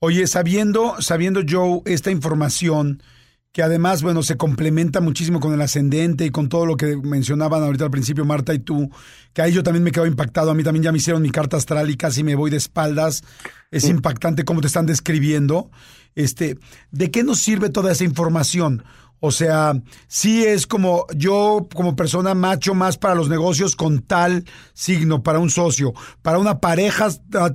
Oye, 0.00 0.28
sabiendo, 0.28 0.94
sabiendo 1.00 1.40
Joe 1.48 1.80
esta 1.84 2.12
información, 2.12 3.02
que 3.50 3.64
además, 3.64 4.02
bueno, 4.02 4.22
se 4.22 4.36
complementa 4.36 5.00
muchísimo 5.00 5.40
con 5.40 5.52
el 5.52 5.60
ascendente 5.60 6.24
y 6.24 6.30
con 6.30 6.48
todo 6.48 6.66
lo 6.66 6.76
que 6.76 6.96
mencionaban 6.96 7.64
ahorita 7.64 7.86
al 7.86 7.90
principio 7.90 8.24
Marta 8.24 8.54
y 8.54 8.60
tú, 8.60 8.90
que 9.32 9.42
ahí 9.42 9.52
yo 9.52 9.64
también 9.64 9.82
me 9.82 9.90
quedo 9.90 10.06
impactado, 10.06 10.52
a 10.52 10.54
mí 10.54 10.62
también 10.62 10.84
ya 10.84 10.92
me 10.92 10.98
hicieron 10.98 11.20
mi 11.20 11.30
carta 11.30 11.56
astral 11.56 11.90
y 11.90 11.96
casi 11.96 12.22
me 12.22 12.36
voy 12.36 12.48
de 12.48 12.58
espaldas, 12.58 13.24
es 13.72 13.88
impactante 13.88 14.44
cómo 14.44 14.60
te 14.60 14.68
están 14.68 14.86
describiendo. 14.86 15.70
Este, 16.14 16.58
¿de 16.92 17.10
qué 17.10 17.24
nos 17.24 17.40
sirve 17.40 17.68
toda 17.68 17.90
esa 17.90 18.04
información? 18.04 18.84
O 19.20 19.32
sea, 19.32 19.72
sí 20.06 20.44
es 20.44 20.66
como 20.66 21.06
yo 21.14 21.66
como 21.74 21.96
persona 21.96 22.34
macho 22.34 22.74
más 22.74 22.98
para 22.98 23.16
los 23.16 23.28
negocios 23.28 23.74
con 23.74 24.02
tal 24.02 24.44
signo, 24.74 25.24
para 25.24 25.40
un 25.40 25.50
socio, 25.50 25.92
para 26.22 26.38
una 26.38 26.60
pareja 26.60 27.08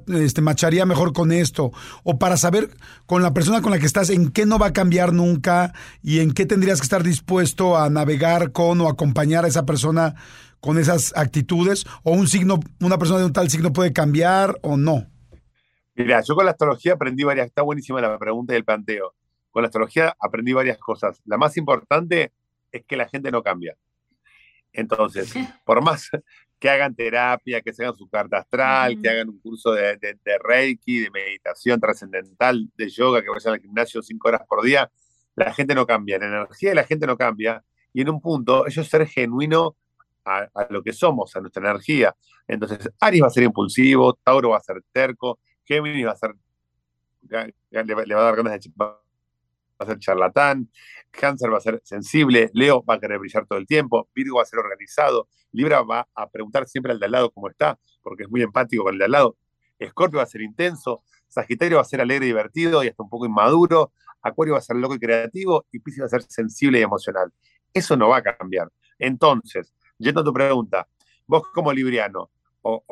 este, 0.08 0.42
macharía 0.42 0.86
mejor 0.86 1.14
con 1.14 1.32
esto, 1.32 1.72
o 2.04 2.20
para 2.20 2.36
saber 2.36 2.70
con 3.06 3.22
la 3.22 3.34
persona 3.34 3.62
con 3.62 3.72
la 3.72 3.80
que 3.80 3.86
estás 3.86 4.10
en 4.10 4.30
qué 4.30 4.46
no 4.46 4.60
va 4.60 4.68
a 4.68 4.74
cambiar 4.74 5.14
nunca 5.14 5.74
y 6.02 6.20
en 6.20 6.34
qué 6.34 6.46
tendrías 6.46 6.80
que 6.80 6.86
estar 6.86 7.04
dispuesto 7.04 7.78
a 7.78 7.90
navegar 7.90 8.52
con 8.52 8.82
o 8.82 8.90
acompañar 8.90 9.46
a 9.46 9.48
esa 9.48 9.66
persona 9.66 10.16
con 10.60 10.78
esas 10.78 11.14
actitudes, 11.18 11.86
o 12.04 12.14
un 12.14 12.28
signo, 12.28 12.60
una 12.80 12.98
persona 12.98 13.20
de 13.20 13.26
un 13.26 13.34
tal 13.34 13.50
signo 13.50 13.74
puede 13.74 13.92
cambiar 13.92 14.58
o 14.62 14.78
no. 14.78 15.08
Mira, 15.94 16.22
yo 16.22 16.36
con 16.36 16.46
la 16.46 16.52
astrología 16.52 16.94
aprendí 16.94 17.24
varias, 17.24 17.48
está 17.48 17.64
buenísima 17.64 18.00
la 18.00 18.18
pregunta 18.18 18.54
y 18.54 18.58
el 18.58 18.64
planteo 18.64 19.14
con 19.54 19.62
la 19.62 19.68
astrología 19.68 20.18
aprendí 20.20 20.52
varias 20.52 20.80
cosas. 20.80 21.22
La 21.26 21.38
más 21.38 21.56
importante 21.58 22.34
es 22.72 22.84
que 22.86 22.98
la 22.98 23.08
gente 23.08 23.32
no 23.32 23.44
cambia. 23.44 23.78
Entonces, 24.74 25.32
por 25.64 25.82
más 25.84 26.10
que 26.60 26.70
hagan 26.70 26.96
terapia, 26.96 27.62
que 27.62 27.72
se 27.72 27.84
hagan 27.84 27.96
su 27.96 28.10
carta 28.10 28.40
astral, 28.40 29.00
que 29.00 29.10
hagan 29.10 29.30
un 29.30 29.40
curso 29.40 29.74
de, 29.74 30.18
Reiki, 30.44 31.02
de 31.02 31.12
meditación 31.12 31.80
trascendental, 31.80 32.68
de 32.76 32.90
yoga, 32.90 33.22
que 33.22 33.30
vayan 33.30 33.54
al 33.54 33.60
gimnasio 33.60 34.02
cinco 34.02 34.30
horas 34.30 34.42
por 34.48 34.64
día, 34.64 34.90
la 35.36 35.54
gente 35.54 35.76
no 35.76 35.86
cambia. 35.86 36.18
La 36.18 36.26
energía 36.26 36.70
de 36.70 36.76
la 36.76 36.86
gente 36.86 37.06
no 37.06 37.16
cambia. 37.16 37.64
Y 37.94 38.02
en 38.02 38.10
un 38.10 38.20
punto, 38.20 38.66
ellos 38.66 38.88
ser 38.88 39.06
genuino 39.08 39.76
a, 40.26 40.48
lo 40.70 40.82
que 40.82 40.94
somos, 40.94 41.36
a 41.36 41.42
nuestra 41.42 41.70
energía. 41.70 42.16
Entonces, 42.48 42.90
Aries 43.00 43.22
va 43.22 43.28
a 43.28 43.30
ser 43.30 43.44
impulsivo, 43.44 44.18
Tauro 44.24 44.50
va 44.50 44.58
a 44.58 44.62
ser 44.62 44.82
terco, 44.92 45.38
Géminis 45.64 46.08
va 46.08 46.12
a 46.12 46.16
ser. 46.16 46.34
Le, 47.30 48.16
va 48.16 48.22
a 48.22 48.24
dar 48.24 48.36
ganas 48.36 48.54
de 48.54 48.60
a 49.84 49.88
ser 49.88 50.00
charlatán, 50.00 50.70
Cáncer 51.12 51.52
va 51.54 51.58
a 51.58 51.62
ser 51.62 51.82
sensible, 51.84 52.50
Leo 52.54 52.84
va 52.84 52.96
a 52.96 53.00
querer 53.00 53.20
brillar 53.20 53.46
todo 53.46 53.60
el 53.60 53.68
tiempo, 53.68 54.10
Virgo 54.16 54.38
va 54.38 54.44
a 54.44 54.46
ser 54.46 54.60
organizado, 54.60 55.30
Libra 55.52 55.82
va 55.84 56.08
a 56.16 56.30
preguntar 56.30 56.68
siempre 56.68 56.92
al 56.92 57.00
de 57.00 57.06
al 57.06 57.12
lado 57.12 57.32
cómo 57.32 57.50
está, 57.50 57.80
porque 58.02 58.24
es 58.24 58.30
muy 58.30 58.42
empático 58.42 58.84
con 58.84 58.94
el 58.94 59.00
de 59.00 59.06
al 59.06 59.12
lado, 59.12 59.38
Escorpio 59.80 60.18
va 60.18 60.24
a 60.24 60.28
ser 60.28 60.42
intenso, 60.42 61.04
Sagitario 61.28 61.78
va 61.78 61.82
a 61.82 61.86
ser 61.86 62.02
alegre 62.02 62.26
y 62.26 62.30
divertido 62.30 62.84
y 62.84 62.88
hasta 62.88 63.04
un 63.04 63.10
poco 63.10 63.26
inmaduro, 63.26 63.92
Acuario 64.22 64.54
va 64.54 64.60
a 64.60 64.62
ser 64.62 64.78
loco 64.78 64.96
y 64.96 65.00
creativo 65.00 65.66
y 65.72 65.80
Piscis 65.80 66.02
va 66.02 66.06
a 66.06 66.10
ser 66.10 66.24
sensible 66.24 66.80
y 66.80 66.82
emocional. 66.82 67.32
Eso 67.74 67.98
no 67.98 68.08
va 68.10 68.18
a 68.18 68.24
cambiar. 68.24 68.70
Entonces, 68.98 69.74
yendo 69.98 70.22
a 70.22 70.24
tu 70.24 70.32
pregunta, 70.32 70.88
vos 71.28 71.44
como 71.54 71.74
libriano 71.74 72.32
o, 72.62 72.84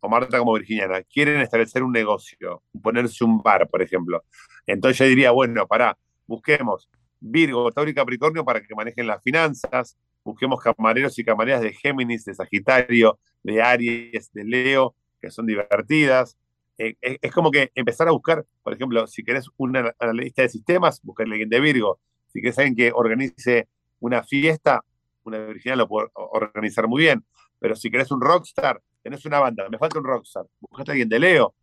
o 0.00 0.08
Marta 0.08 0.38
como 0.38 0.54
virginiana 0.54 1.02
quieren 1.02 1.40
establecer 1.40 1.82
un 1.82 1.92
negocio, 1.92 2.62
ponerse 2.82 3.22
un 3.22 3.42
bar, 3.42 3.68
por 3.68 3.82
ejemplo. 3.82 4.24
Entonces 4.66 4.98
yo 4.98 5.04
diría, 5.04 5.30
bueno, 5.30 5.66
pará, 5.66 5.96
busquemos 6.30 6.88
Virgo, 7.18 7.70
Tauro 7.72 7.90
y 7.90 7.94
Capricornio 7.94 8.44
para 8.44 8.62
que 8.62 8.74
manejen 8.74 9.06
las 9.06 9.20
finanzas, 9.22 9.98
busquemos 10.24 10.60
camareros 10.60 11.18
y 11.18 11.24
camareras 11.24 11.60
de 11.60 11.72
Géminis, 11.72 12.24
de 12.24 12.34
Sagitario, 12.34 13.18
de 13.42 13.60
Aries, 13.60 14.32
de 14.32 14.44
Leo, 14.44 14.94
que 15.20 15.30
son 15.30 15.44
divertidas. 15.44 16.38
Eh, 16.78 16.94
es, 17.00 17.32
como 17.32 17.50
que 17.50 17.72
empezar 17.74 18.08
a 18.08 18.12
buscar, 18.12 18.46
por 18.62 18.72
ejemplo, 18.72 19.06
si 19.06 19.22
querés 19.24 19.46
un 19.56 19.76
analista 19.98 20.42
de 20.42 20.48
sistemas, 20.48 21.02
buscar 21.02 21.26
a 21.26 21.30
alguien 21.30 21.50
de 21.50 21.60
Virgo. 21.60 22.00
Si 22.28 22.40
querés 22.40 22.58
alguien 22.58 22.76
que 22.76 22.92
organice 22.94 23.68
una 23.98 24.22
fiesta, 24.22 24.82
una 25.24 25.38
virginal 25.38 25.78
lo 25.78 25.88
puede 25.88 26.08
organizar 26.14 26.86
muy 26.86 27.02
bien. 27.02 27.24
Pero 27.58 27.74
si 27.74 27.90
querés 27.90 28.10
un 28.12 28.20
rockstar, 28.20 28.80
tenés 29.02 29.26
una 29.26 29.40
banda, 29.40 29.68
me 29.68 29.78
falta 29.78 29.98
un 29.98 30.04
rockstar, 30.04 30.46
buscaste 30.60 30.90
a 30.90 30.92
alguien 30.92 31.08
de 31.08 31.18
Leo, 31.18 31.54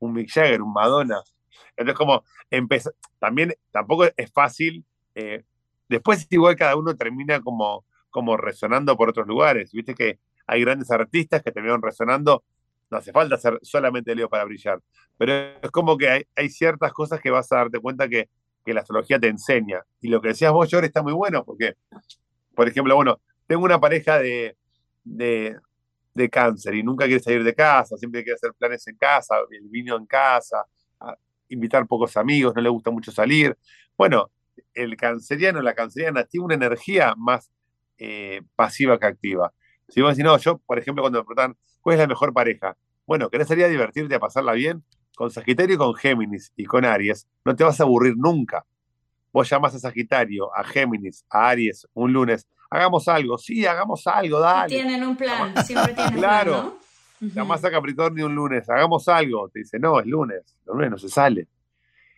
un 0.00 0.12
Mick 0.12 0.28
Jagger, 0.28 0.60
un 0.60 0.72
Madonna, 0.72 1.22
entonces, 1.76 1.96
como 1.96 2.24
empezar, 2.50 2.94
también 3.18 3.54
tampoco 3.70 4.04
es 4.16 4.32
fácil. 4.32 4.84
Eh, 5.14 5.44
después, 5.88 6.26
igual 6.30 6.56
cada 6.56 6.76
uno 6.76 6.94
termina 6.94 7.40
como, 7.40 7.84
como 8.10 8.36
resonando 8.36 8.96
por 8.96 9.10
otros 9.10 9.26
lugares. 9.26 9.72
Viste 9.72 9.94
que 9.94 10.18
hay 10.46 10.60
grandes 10.60 10.90
artistas 10.90 11.42
que 11.42 11.52
terminaron 11.52 11.82
resonando. 11.82 12.44
No 12.90 12.98
hace 12.98 13.12
falta 13.12 13.38
ser 13.38 13.58
solamente 13.62 14.14
Leo 14.14 14.28
para 14.28 14.44
brillar. 14.44 14.80
Pero 15.16 15.32
es 15.62 15.70
como 15.70 15.96
que 15.96 16.08
hay, 16.08 16.22
hay 16.36 16.50
ciertas 16.50 16.92
cosas 16.92 17.20
que 17.20 17.30
vas 17.30 17.50
a 17.52 17.56
darte 17.56 17.78
cuenta 17.78 18.08
que, 18.08 18.28
que, 18.64 18.74
la 18.74 18.80
astrología 18.80 19.18
te 19.18 19.28
enseña. 19.28 19.82
Y 20.00 20.08
lo 20.08 20.20
que 20.20 20.28
decías 20.28 20.52
vos, 20.52 20.68
George, 20.68 20.86
está 20.86 21.02
muy 21.02 21.12
bueno 21.12 21.44
porque, 21.44 21.74
por 22.54 22.68
ejemplo, 22.68 22.94
bueno, 22.94 23.20
tengo 23.46 23.64
una 23.64 23.80
pareja 23.80 24.18
de, 24.18 24.56
de, 25.04 25.56
de 26.14 26.30
cáncer 26.30 26.74
y 26.74 26.82
nunca 26.82 27.06
quiere 27.06 27.20
salir 27.20 27.44
de 27.44 27.54
casa, 27.54 27.96
siempre 27.96 28.22
quiere 28.22 28.34
hacer 28.34 28.52
planes 28.54 28.86
en 28.86 28.96
casa, 28.96 29.36
el 29.50 29.68
vino 29.68 29.96
en 29.96 30.06
casa, 30.06 30.64
invitar 31.52 31.86
pocos 31.86 32.16
amigos, 32.16 32.54
no 32.54 32.62
le 32.62 32.68
gusta 32.68 32.90
mucho 32.90 33.12
salir. 33.12 33.56
Bueno, 33.96 34.30
el 34.74 34.96
canceriano, 34.96 35.60
la 35.62 35.74
canceriana, 35.74 36.24
tiene 36.24 36.46
una 36.46 36.54
energía 36.54 37.14
más 37.16 37.50
eh, 37.98 38.42
pasiva 38.56 38.98
que 38.98 39.06
activa. 39.06 39.52
Si 39.88 40.00
vos 40.00 40.16
decís, 40.16 40.24
no, 40.24 40.36
yo, 40.38 40.58
por 40.58 40.78
ejemplo, 40.78 41.02
cuando 41.02 41.20
me 41.20 41.24
preguntan, 41.24 41.56
¿cuál 41.80 41.94
es 41.94 42.00
la 42.00 42.06
mejor 42.06 42.32
pareja? 42.32 42.76
Bueno, 43.06 43.28
¿querés 43.28 43.48
salir 43.48 43.64
a 43.64 43.68
divertirte, 43.68 44.14
a 44.14 44.20
pasarla 44.20 44.52
bien? 44.52 44.82
Con 45.14 45.30
Sagitario 45.30 45.74
y 45.74 45.78
con 45.78 45.94
Géminis 45.94 46.52
y 46.56 46.64
con 46.64 46.84
Aries, 46.84 47.28
no 47.44 47.54
te 47.54 47.64
vas 47.64 47.78
a 47.80 47.82
aburrir 47.82 48.14
nunca. 48.16 48.64
Vos 49.32 49.48
llamás 49.48 49.74
a 49.74 49.78
Sagitario, 49.78 50.54
a 50.56 50.64
Géminis, 50.64 51.24
a 51.28 51.50
Aries 51.50 51.86
un 51.94 52.12
lunes, 52.12 52.46
hagamos 52.70 53.06
algo, 53.08 53.36
sí, 53.36 53.66
hagamos 53.66 54.06
algo, 54.06 54.40
dale. 54.40 54.74
Tienen 54.74 55.02
un 55.04 55.16
plan, 55.16 55.54
siempre 55.64 55.92
tienen 55.92 56.14
claro. 56.14 56.52
plan, 56.52 56.64
¿no? 56.64 56.78
Llamás 57.22 57.64
a 57.64 57.70
Capricornio 57.70 58.26
un 58.26 58.34
lunes, 58.34 58.68
hagamos 58.68 59.06
algo. 59.06 59.48
Te 59.48 59.60
dice, 59.60 59.78
no, 59.78 60.00
es 60.00 60.06
lunes, 60.06 60.58
el 60.66 60.72
lunes 60.72 60.90
no 60.90 60.98
se 60.98 61.08
sale. 61.08 61.46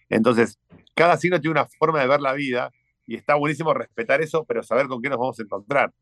Entonces, 0.08 0.58
cada 0.94 1.18
signo 1.18 1.38
tiene 1.40 1.52
una 1.52 1.66
forma 1.66 2.00
de 2.00 2.06
ver 2.06 2.22
la 2.22 2.32
vida 2.32 2.72
y 3.06 3.14
está 3.16 3.34
buenísimo 3.34 3.74
respetar 3.74 4.22
eso, 4.22 4.44
pero 4.44 4.62
saber 4.62 4.88
con 4.88 5.02
qué 5.02 5.10
nos 5.10 5.18
vamos 5.18 5.38
a 5.38 5.42
encontrar. 5.42 5.92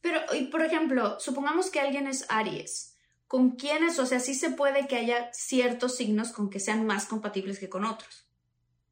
Pero, 0.00 0.20
y 0.36 0.46
por 0.46 0.62
ejemplo, 0.62 1.20
supongamos 1.20 1.70
que 1.70 1.78
alguien 1.78 2.08
es 2.08 2.26
Aries. 2.30 2.96
¿Con 3.28 3.52
quiénes? 3.52 3.98
O 4.00 4.06
sea, 4.06 4.18
sí 4.18 4.34
se 4.34 4.50
puede 4.50 4.88
que 4.88 4.96
haya 4.96 5.32
ciertos 5.32 5.96
signos 5.96 6.32
con 6.32 6.50
que 6.50 6.58
sean 6.58 6.84
más 6.84 7.06
compatibles 7.06 7.60
que 7.60 7.68
con 7.68 7.84
otros. 7.84 8.26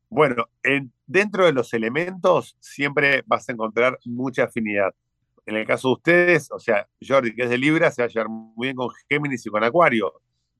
Bueno, 0.09 0.49
dentro 1.07 1.45
de 1.45 1.53
los 1.53 1.75
elementos 1.75 2.57
siempre 2.61 3.25
vas 3.27 3.49
a 3.49 3.53
encontrar 3.53 3.99
mucha 4.05 4.45
afinidad 4.45 4.95
en 5.47 5.57
el 5.57 5.67
caso 5.67 5.89
de 5.89 5.95
ustedes, 5.95 6.51
o 6.51 6.59
sea, 6.59 6.89
Jordi, 7.01 7.35
que 7.35 7.45
es 7.45 7.51
de 7.51 7.57
Libra, 7.57 7.91
se 7.93 8.03
va 8.03 8.07
a 8.07 8.09
llevar 8.09 8.29
muy 8.29 8.67
bien 8.67 8.77
con 8.77 8.91
Géminis 9.09 9.47
y 9.47 9.51
con 9.51 9.63
Acuario, 9.63 10.13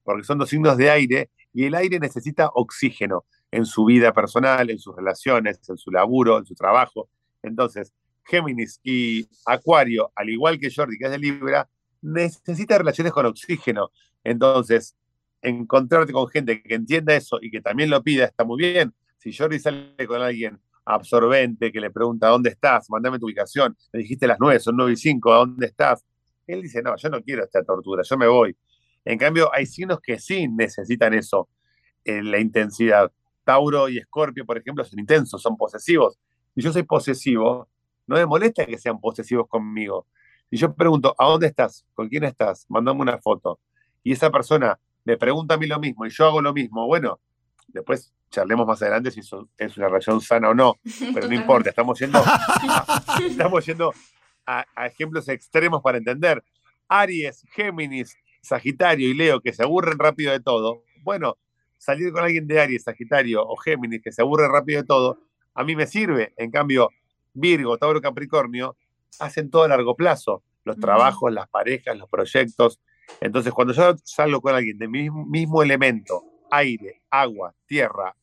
porque 0.05 0.23
son 0.23 0.39
dos 0.39 0.49
signos 0.49 0.77
de 0.77 0.91
aire 0.91 1.31
y 1.53 1.65
el 1.65 1.75
aire 1.75 1.99
necesita 1.99 2.51
oxígeno 2.55 3.25
en 3.51 3.67
su 3.67 3.85
vida 3.85 4.13
personal, 4.13 4.71
en 4.71 4.79
sus 4.79 4.95
relaciones, 4.95 5.61
en 5.69 5.77
su 5.77 5.91
laburo, 5.91 6.39
en 6.39 6.47
su 6.47 6.55
trabajo. 6.55 7.09
Entonces, 7.43 7.93
Géminis 8.25 8.81
y 8.85 9.29
Acuario, 9.45 10.13
al 10.15 10.31
igual 10.31 10.59
que 10.61 10.71
Jordi, 10.73 10.99
que 10.99 11.07
es 11.07 11.11
de 11.11 11.19
Libra, 11.19 11.69
necesita 12.03 12.79
relaciones 12.79 13.13
con 13.13 13.27
oxígeno. 13.27 13.91
Entonces, 14.23 14.97
encontrarte 15.43 16.13
con 16.13 16.29
gente 16.29 16.63
que 16.63 16.75
entienda 16.75 17.15
eso 17.15 17.39
y 17.41 17.51
que 17.51 17.61
también 17.61 17.91
lo 17.91 18.03
pida 18.03 18.27
está 18.27 18.45
muy 18.45 18.59
bien. 18.59 18.95
Si 19.19 19.33
Jordi 19.33 19.59
sale 19.59 20.07
con 20.07 20.23
alguien 20.23 20.61
absorbente 20.87 21.73
que 21.73 21.81
le 21.81 21.91
pregunta 21.91 22.29
dónde 22.29 22.51
estás, 22.51 22.89
mandame 22.89 23.19
tu 23.19 23.27
ubicación, 23.27 23.77
me 23.93 24.01
dijiste 24.01 24.27
las 24.27 24.39
nueve, 24.41 24.61
son 24.61 24.77
nueve 24.77 24.93
y 24.93 24.97
cinco, 24.97 25.33
¿a 25.33 25.39
dónde 25.39 25.67
estás? 25.67 26.07
Él 26.47 26.63
dice, 26.63 26.81
no, 26.81 26.97
yo 26.97 27.09
no 27.11 27.21
quiero 27.23 27.45
esta 27.45 27.63
tortura, 27.65 28.03
yo 28.09 28.17
me 28.17 28.29
voy. 28.29 28.57
En 29.05 29.19
cambio, 29.19 29.51
hay 29.53 29.67
signos 29.67 30.01
que 30.01 30.19
sí 30.19 30.49
necesitan 30.49 31.13
eso, 31.13 31.49
en 32.05 32.31
la 32.31 32.39
intensidad. 32.39 33.13
Tauro 33.45 33.89
y 33.89 33.99
Escorpio, 33.99 34.47
por 34.47 34.59
ejemplo, 34.59 34.85
son 34.85 34.99
intensos, 34.99 35.43
son 35.43 35.57
posesivos. 35.57 36.19
Si 36.55 36.63
yo 36.63 36.73
soy 36.73 36.85
posesivo, 36.85 37.69
no 38.07 38.17
me 38.17 38.27
molesta 38.27 38.65
que 38.65 38.79
sean 38.79 39.01
posesivos 39.01 39.49
conmigo. 39.49 40.07
Si 40.51 40.57
yo 40.57 40.73
pregunto, 40.75 41.15
¿a 41.19 41.27
dónde 41.27 41.49
estás? 41.49 41.85
¿Con 41.95 42.09
quién 42.09 42.25
estás? 42.25 42.67
Mandame 42.69 43.01
una 43.01 43.19
foto. 43.19 43.61
Y 44.03 44.13
esa 44.13 44.31
persona 44.31 44.79
me 45.05 45.17
pregunta 45.17 45.55
a 45.55 45.59
mí 45.59 45.67
lo 45.67 45.79
mismo 45.81 46.07
y 46.07 46.11
yo 46.11 46.27
hago 46.27 46.41
lo 46.41 46.53
mismo. 46.53 46.87
Bueno, 46.87 47.21
después 47.69 48.13
charlemos 48.31 48.67
más 48.67 48.81
adelante 48.83 49.11
si 49.11 49.21
eso 49.21 49.49
es 49.57 49.77
una 49.77 49.89
relación 49.89 50.21
sana 50.21 50.51
o 50.51 50.55
no, 50.55 50.79
pero 51.15 51.29
no 51.29 51.35
importa, 51.35 51.71
estamos 51.71 51.99
yendo, 51.99 52.19
a, 52.19 53.03
estamos 53.27 53.65
yendo 53.67 53.93
a, 54.47 54.65
ejemplos 54.87 55.29
extremos 55.29 55.83
para 55.83 55.99
entender. 55.99 56.43
Aries, 56.89 57.45
Géminis, 57.51 58.17
Sagitario 58.43 59.09
y 59.09 59.15
Leo 59.15 59.41
que 59.41 59.53
se 59.53 59.63
aburren 59.63 59.99
rápido 59.99 60.33
de 60.33 60.41
todo. 60.41 60.85
Bueno, 61.03 61.37
salir 61.79 62.13
con 62.13 62.23
alguien 62.23 62.47
de 62.47 62.61
Aries, 62.61 62.85
Sagitario 62.85 63.43
o 63.43 63.57
Géminis 63.57 64.03
que 64.03 64.13
se 64.13 64.23
aburre 64.23 64.49
rápido 64.49 64.83
de 64.83 64.87
todo, 64.87 65.19
a 65.55 65.65
mí 65.65 65.75
me 65.75 65.87
sirve. 65.87 66.33
En 66.37 66.51
cambio, 66.51 66.91
Virgo, 67.35 67.77
Tauro, 67.79 68.01
Capricornio 68.01 68.77
hacen 69.19 69.51
todo 69.51 69.65
a 69.65 69.69
largo 69.69 69.97
plazo. 69.97 70.43
Los 70.65 70.79
trabajos, 70.79 71.33
las 71.33 71.49
parejas, 71.49 71.97
los 71.97 72.09
proyectos. 72.09 72.81
Entonces, 73.21 73.53
cuando 73.53 73.73
yo 73.73 73.95
salgo 74.05 74.41
con 74.41 74.55
alguien 74.55 74.79
del 74.79 74.89
mismo, 74.89 75.25
mismo 75.25 75.63
elemento, 75.63 76.25
aire, 76.51 77.03
agua, 77.11 77.55
tierra, 77.67 78.15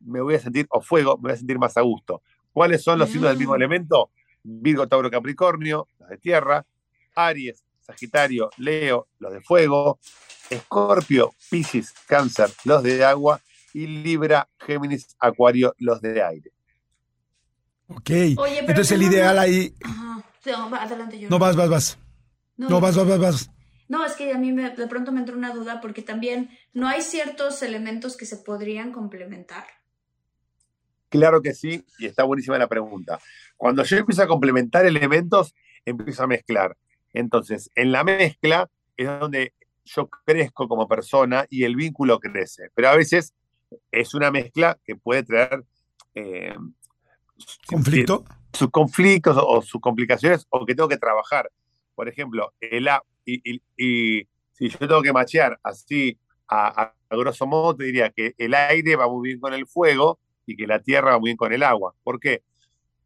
me 0.00 0.20
voy 0.20 0.34
a 0.34 0.40
sentir, 0.40 0.66
o 0.70 0.80
fuego, 0.80 1.16
me 1.16 1.22
voy 1.22 1.32
a 1.32 1.36
sentir 1.36 1.58
más 1.58 1.76
a 1.76 1.80
gusto. 1.80 2.22
¿Cuáles 2.52 2.82
son 2.82 2.98
los 2.98 3.08
signos 3.08 3.30
del 3.30 3.38
mismo 3.38 3.52
mm. 3.52 3.56
elemento? 3.56 4.10
Virgo, 4.42 4.86
Tauro, 4.86 5.10
Capricornio, 5.10 5.88
los 5.98 6.08
de 6.08 6.18
tierra, 6.18 6.66
Aries, 7.14 7.64
Sagitario, 7.80 8.50
Leo, 8.58 9.08
los 9.18 9.32
de 9.32 9.40
fuego, 9.40 9.98
Escorpio, 10.50 11.34
Piscis, 11.50 11.92
Cáncer, 12.06 12.50
los 12.64 12.82
de 12.82 13.04
agua, 13.04 13.40
y 13.72 13.86
Libra, 13.86 14.48
Géminis, 14.58 15.16
Acuario, 15.18 15.74
los 15.78 16.00
de 16.00 16.22
aire. 16.22 16.52
Ok. 17.88 18.10
Entonces 18.10 18.92
el 18.92 19.02
ideal 19.02 19.38
ahí. 19.38 19.74
Ajá. 19.82 20.24
adelante 20.80 21.18
yo. 21.18 21.28
No, 21.28 21.38
vas, 21.38 21.56
vas, 21.56 21.68
vas. 21.68 21.98
No, 22.56 22.80
vas, 22.80 22.96
vas, 22.96 23.06
vas, 23.06 23.18
vas. 23.18 23.50
No, 23.88 24.04
es 24.04 24.12
que 24.14 24.32
a 24.32 24.38
mí 24.38 24.52
de 24.52 24.86
pronto 24.86 25.12
me 25.12 25.20
entró 25.20 25.36
una 25.36 25.52
duda 25.52 25.80
porque 25.80 26.02
también 26.02 26.50
no 26.72 26.88
hay 26.88 27.02
ciertos 27.02 27.62
elementos 27.62 28.16
que 28.16 28.26
se 28.26 28.38
podrían 28.38 28.92
complementar. 28.92 29.64
Claro 31.10 31.42
que 31.42 31.54
sí, 31.54 31.84
y 31.98 32.06
está 32.06 32.24
buenísima 32.24 32.58
la 32.58 32.66
pregunta. 32.66 33.20
Cuando 33.56 33.84
yo 33.84 33.98
empiezo 33.98 34.22
a 34.22 34.26
complementar 34.26 34.84
elementos, 34.86 35.54
empiezo 35.84 36.24
a 36.24 36.26
mezclar. 36.26 36.76
Entonces, 37.12 37.70
en 37.76 37.92
la 37.92 38.02
mezcla 38.02 38.68
es 38.96 39.06
donde 39.20 39.52
yo 39.84 40.08
crezco 40.08 40.66
como 40.66 40.88
persona 40.88 41.46
y 41.48 41.64
el 41.64 41.76
vínculo 41.76 42.18
crece. 42.18 42.70
Pero 42.74 42.88
a 42.88 42.96
veces 42.96 43.34
es 43.90 44.14
una 44.14 44.30
mezcla 44.30 44.78
que 44.84 44.96
puede 44.96 45.22
traer 45.22 45.64
eh, 46.14 46.56
conflicto. 47.66 48.24
Sus 48.52 48.70
conflictos 48.70 49.36
o, 49.38 49.62
sus 49.62 49.80
complicaciones 49.80 50.46
o 50.50 50.64
que 50.64 50.74
tengo 50.74 50.88
que 50.88 50.96
trabajar. 50.96 51.50
Por 51.94 52.08
ejemplo, 52.08 52.52
el, 52.60 52.88
y, 53.24 54.28
si 54.52 54.68
yo 54.68 54.78
tengo 54.78 55.02
que 55.02 55.12
machear 55.12 55.58
así 55.62 56.18
a, 56.48 56.92
grosso 57.10 57.46
modo, 57.46 57.76
te 57.76 57.84
diría 57.84 58.10
que 58.10 58.34
el 58.38 58.54
aire 58.54 58.96
va 58.96 59.08
muy 59.08 59.28
bien 59.28 59.40
con 59.40 59.52
el 59.54 59.66
fuego 59.66 60.18
y 60.46 60.56
que 60.56 60.66
la 60.66 60.80
tierra 60.80 61.12
va 61.12 61.18
muy 61.18 61.28
bien 61.28 61.36
con 61.36 61.52
el 61.52 61.62
agua. 61.62 61.94
¿Por 62.02 62.20
qué? 62.20 62.42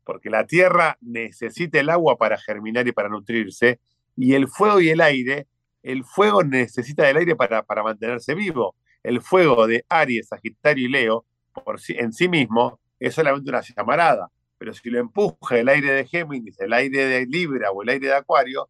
Porque 0.05 0.31
la 0.31 0.47
tierra 0.47 0.99
necesita 1.01 1.81
el 1.81 1.91
agua 1.91 2.17
para 2.17 2.39
germinar 2.39 2.87
y 2.87 2.93
para 2.93 3.09
nutrirse, 3.09 3.81
y 4.17 4.35
el 4.35 4.49
fuego 4.49 4.81
y 4.81 4.91
el 4.91 5.01
aire, 5.01 5.47
el 5.83 6.05
fuego 6.05 6.43
necesita 6.43 7.05
del 7.05 7.19
aire 7.19 7.37
para, 7.37 7.63
para 7.63 7.83
mantenerse 7.83 8.35
vivo. 8.35 8.75
El 9.03 9.23
fuego 9.23 9.67
de 9.67 9.85
Aries, 9.89 10.29
Sagitario 10.29 10.87
y 10.87 10.91
Leo, 10.91 11.25
por 11.53 11.79
en 11.89 12.13
sí 12.13 12.29
mismo, 12.29 12.81
es 12.99 13.15
solamente 13.15 13.51
una 13.51 13.61
llamarada. 13.61 14.29
Pero 14.59 14.75
si 14.75 14.91
lo 14.91 14.99
empuja 14.99 15.59
el 15.59 15.69
aire 15.69 15.93
de 15.93 16.07
Géminis, 16.07 16.59
el 16.61 16.73
aire 16.73 17.07
de 17.07 17.27
Libra 17.27 17.71
o 17.71 17.83
el 17.83 17.91
aire 17.91 18.09
de 18.09 18.15
Acuario, 18.15 18.69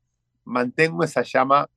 mantengo 0.48 1.04
esa 1.04 1.22
llama 1.22 1.68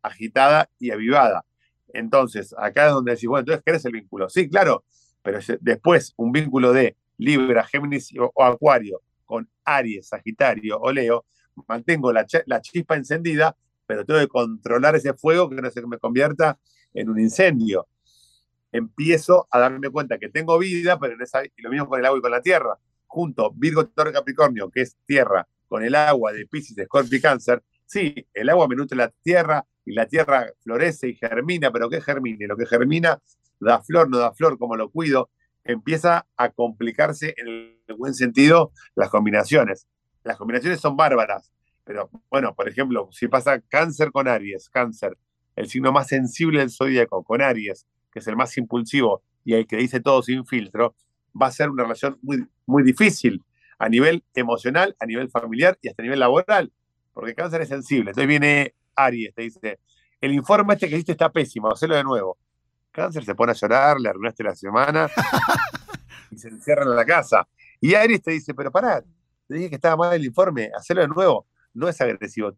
agitada 0.00 0.70
y 0.78 0.90
avivada. 0.90 1.44
Entonces, 1.92 2.54
acá 2.56 2.86
es 2.86 2.92
donde 2.92 3.12
decís, 3.12 3.28
bueno, 3.28 3.40
entonces 3.40 3.62
¿qué 3.64 3.72
es 3.72 3.84
el 3.84 3.92
vínculo? 3.92 4.28
Sí, 4.28 4.48
claro, 4.48 4.84
pero 5.22 5.38
después 5.60 6.14
un 6.16 6.32
vínculo 6.32 6.72
de 6.72 6.96
Libra, 7.18 7.64
Géminis 7.64 8.12
o, 8.18 8.44
Acuario 8.44 9.02
con 9.24 9.48
Aries, 9.64 10.08
Sagitario 10.08 10.78
o 10.78 10.92
Leo, 10.92 11.24
mantengo 11.68 12.12
la, 12.12 12.24
chispa 12.26 12.96
encendida, 12.96 13.56
pero 13.86 14.04
tengo 14.04 14.20
que 14.20 14.28
controlar 14.28 14.96
ese 14.96 15.14
fuego 15.14 15.50
que 15.50 15.56
no 15.56 15.70
se 15.70 15.86
me 15.86 15.98
convierta 15.98 16.58
en 16.94 17.10
un 17.10 17.20
incendio. 17.20 17.88
Empiezo 18.70 19.46
a 19.50 19.58
darme 19.58 19.90
cuenta 19.90 20.18
que 20.18 20.28
tengo 20.28 20.58
vida, 20.58 20.98
pero 20.98 21.14
en 21.14 21.22
esa, 21.22 21.44
y 21.44 21.50
lo 21.58 21.70
mismo 21.70 21.88
con 21.88 22.00
el 22.00 22.06
agua 22.06 22.18
y 22.18 22.22
con 22.22 22.30
la 22.30 22.40
tierra. 22.40 22.78
Junto 23.06 23.52
Virgo, 23.52 23.86
Torre, 23.86 24.12
Capricornio, 24.12 24.70
que 24.70 24.82
es 24.82 24.96
tierra, 25.04 25.46
con 25.68 25.84
el 25.84 25.94
agua 25.94 26.32
de 26.32 26.46
Pisces, 26.46 26.76
Escorpio 26.78 27.18
y 27.18 27.20
Cáncer, 27.20 27.62
Sí, 27.92 28.26
el 28.32 28.48
agua 28.48 28.68
me 28.68 28.74
nutre 28.74 28.96
la 28.96 29.10
tierra 29.10 29.66
y 29.84 29.92
la 29.92 30.06
tierra 30.06 30.46
florece 30.62 31.10
y 31.10 31.14
germina, 31.14 31.70
pero 31.70 31.90
¿qué 31.90 32.00
germine? 32.00 32.46
Lo 32.46 32.56
que 32.56 32.64
germina 32.64 33.18
da 33.60 33.82
flor, 33.82 34.08
no 34.08 34.16
da 34.16 34.32
flor, 34.32 34.56
como 34.58 34.76
lo 34.76 34.88
cuido, 34.88 35.28
empieza 35.62 36.26
a 36.38 36.48
complicarse 36.48 37.34
en 37.36 37.76
el 37.86 37.94
buen 37.98 38.14
sentido 38.14 38.72
las 38.94 39.10
combinaciones. 39.10 39.86
Las 40.24 40.38
combinaciones 40.38 40.80
son 40.80 40.96
bárbaras, 40.96 41.52
pero 41.84 42.08
bueno, 42.30 42.54
por 42.54 42.66
ejemplo, 42.66 43.10
si 43.12 43.28
pasa 43.28 43.60
cáncer 43.60 44.10
con 44.10 44.26
Aries, 44.26 44.70
cáncer, 44.70 45.18
el 45.54 45.68
signo 45.68 45.92
más 45.92 46.08
sensible 46.08 46.60
del 46.60 46.70
zodíaco, 46.70 47.22
con 47.22 47.42
Aries, 47.42 47.86
que 48.10 48.20
es 48.20 48.26
el 48.26 48.36
más 48.36 48.56
impulsivo 48.56 49.22
y 49.44 49.52
el 49.52 49.66
que 49.66 49.76
dice 49.76 50.00
todo 50.00 50.22
sin 50.22 50.46
filtro, 50.46 50.96
va 51.38 51.48
a 51.48 51.52
ser 51.52 51.68
una 51.68 51.82
relación 51.82 52.18
muy, 52.22 52.46
muy 52.64 52.84
difícil 52.84 53.44
a 53.78 53.90
nivel 53.90 54.24
emocional, 54.34 54.96
a 54.98 55.04
nivel 55.04 55.28
familiar 55.28 55.76
y 55.82 55.88
hasta 55.88 56.00
a 56.00 56.04
nivel 56.04 56.20
laboral 56.20 56.72
porque 57.12 57.34
cáncer 57.34 57.62
es 57.62 57.68
sensible. 57.68 58.10
Entonces 58.10 58.28
viene 58.28 58.74
Aries, 58.94 59.34
te 59.34 59.42
dice, 59.42 59.78
el 60.20 60.32
informe 60.32 60.74
este 60.74 60.88
que 60.88 60.94
hiciste 60.94 61.12
está 61.12 61.30
pésimo, 61.30 61.70
hacelo 61.70 61.96
de 61.96 62.04
nuevo. 62.04 62.38
Cáncer 62.90 63.24
se 63.24 63.34
pone 63.34 63.52
a 63.52 63.54
llorar, 63.54 63.98
le 63.98 64.08
arruinaste 64.08 64.44
la 64.44 64.54
semana 64.54 65.08
y 66.30 66.38
se 66.38 66.48
encierra 66.48 66.82
en 66.82 66.94
la 66.94 67.04
casa. 67.04 67.46
Y 67.80 67.94
Aries 67.94 68.22
te 68.22 68.32
dice, 68.32 68.54
pero 68.54 68.70
pará, 68.70 69.02
te 69.48 69.54
dije 69.54 69.68
que 69.68 69.76
estaba 69.76 69.96
mal 69.96 70.14
el 70.14 70.24
informe, 70.24 70.70
hacelo 70.76 71.00
de 71.00 71.08
nuevo. 71.08 71.46
No 71.74 71.88
es 71.88 72.00
agresivo, 72.00 72.56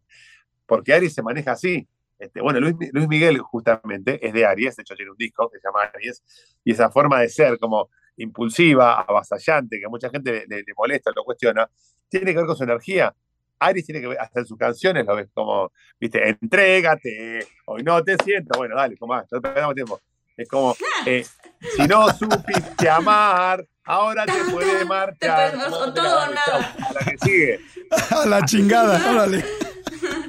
porque 0.65 0.93
Aries 0.93 1.13
se 1.13 1.23
maneja 1.23 1.53
así. 1.53 1.87
Este, 2.19 2.41
bueno, 2.41 2.59
Luis, 2.59 3.07
Miguel 3.07 3.39
justamente 3.39 4.25
es 4.25 4.33
de 4.33 4.45
Aries, 4.45 4.75
de 4.75 4.81
hecho 4.81 4.95
tiene 4.95 5.11
un 5.11 5.17
disco 5.17 5.49
que 5.49 5.59
se 5.59 5.67
llama 5.67 5.83
Aries, 5.93 6.23
y 6.63 6.71
esa 6.71 6.89
forma 6.89 7.19
de 7.19 7.29
ser 7.29 7.57
como 7.57 7.89
impulsiva, 8.17 9.01
avasallante, 9.01 9.79
que 9.79 9.85
a 9.85 9.89
mucha 9.89 10.09
gente 10.09 10.45
le 10.47 10.63
molesta, 10.77 11.11
lo 11.15 11.23
cuestiona, 11.23 11.69
tiene 12.07 12.31
que 12.31 12.37
ver 12.37 12.45
con 12.45 12.55
su 12.55 12.63
energía. 12.63 13.13
Aries 13.59 13.85
tiene 13.85 14.01
que 14.01 14.07
ver, 14.07 14.19
hasta 14.19 14.41
en 14.41 14.45
sus 14.45 14.57
canciones 14.57 15.05
lo 15.05 15.15
ves 15.15 15.27
como, 15.33 15.71
viste, 15.99 16.29
entrégate, 16.29 17.47
hoy 17.65 17.83
no 17.83 18.03
te 18.03 18.15
siento, 18.23 18.57
bueno, 18.57 18.75
dale, 18.75 18.97
como 18.97 19.15
no 19.15 19.41
perdamos 19.41 19.75
tiempo. 19.75 20.01
Es 20.37 20.49
como, 20.49 20.75
eh, 21.05 21.25
si 21.75 21.87
no 21.87 22.09
supiste 22.09 22.89
amar, 22.89 23.65
ahora 23.83 24.25
te 24.25 24.51
puede 24.51 24.85
marchar. 24.85 25.51
Te 25.51 25.57
todo 25.57 25.87
o 25.87 25.93
nada. 26.27 26.75
A 26.89 26.93
la 26.93 26.99
que 26.99 27.17
sigue. 27.19 27.59
A 28.11 28.25
la 28.25 28.45
chingada, 28.45 29.11
órale. 29.11 29.43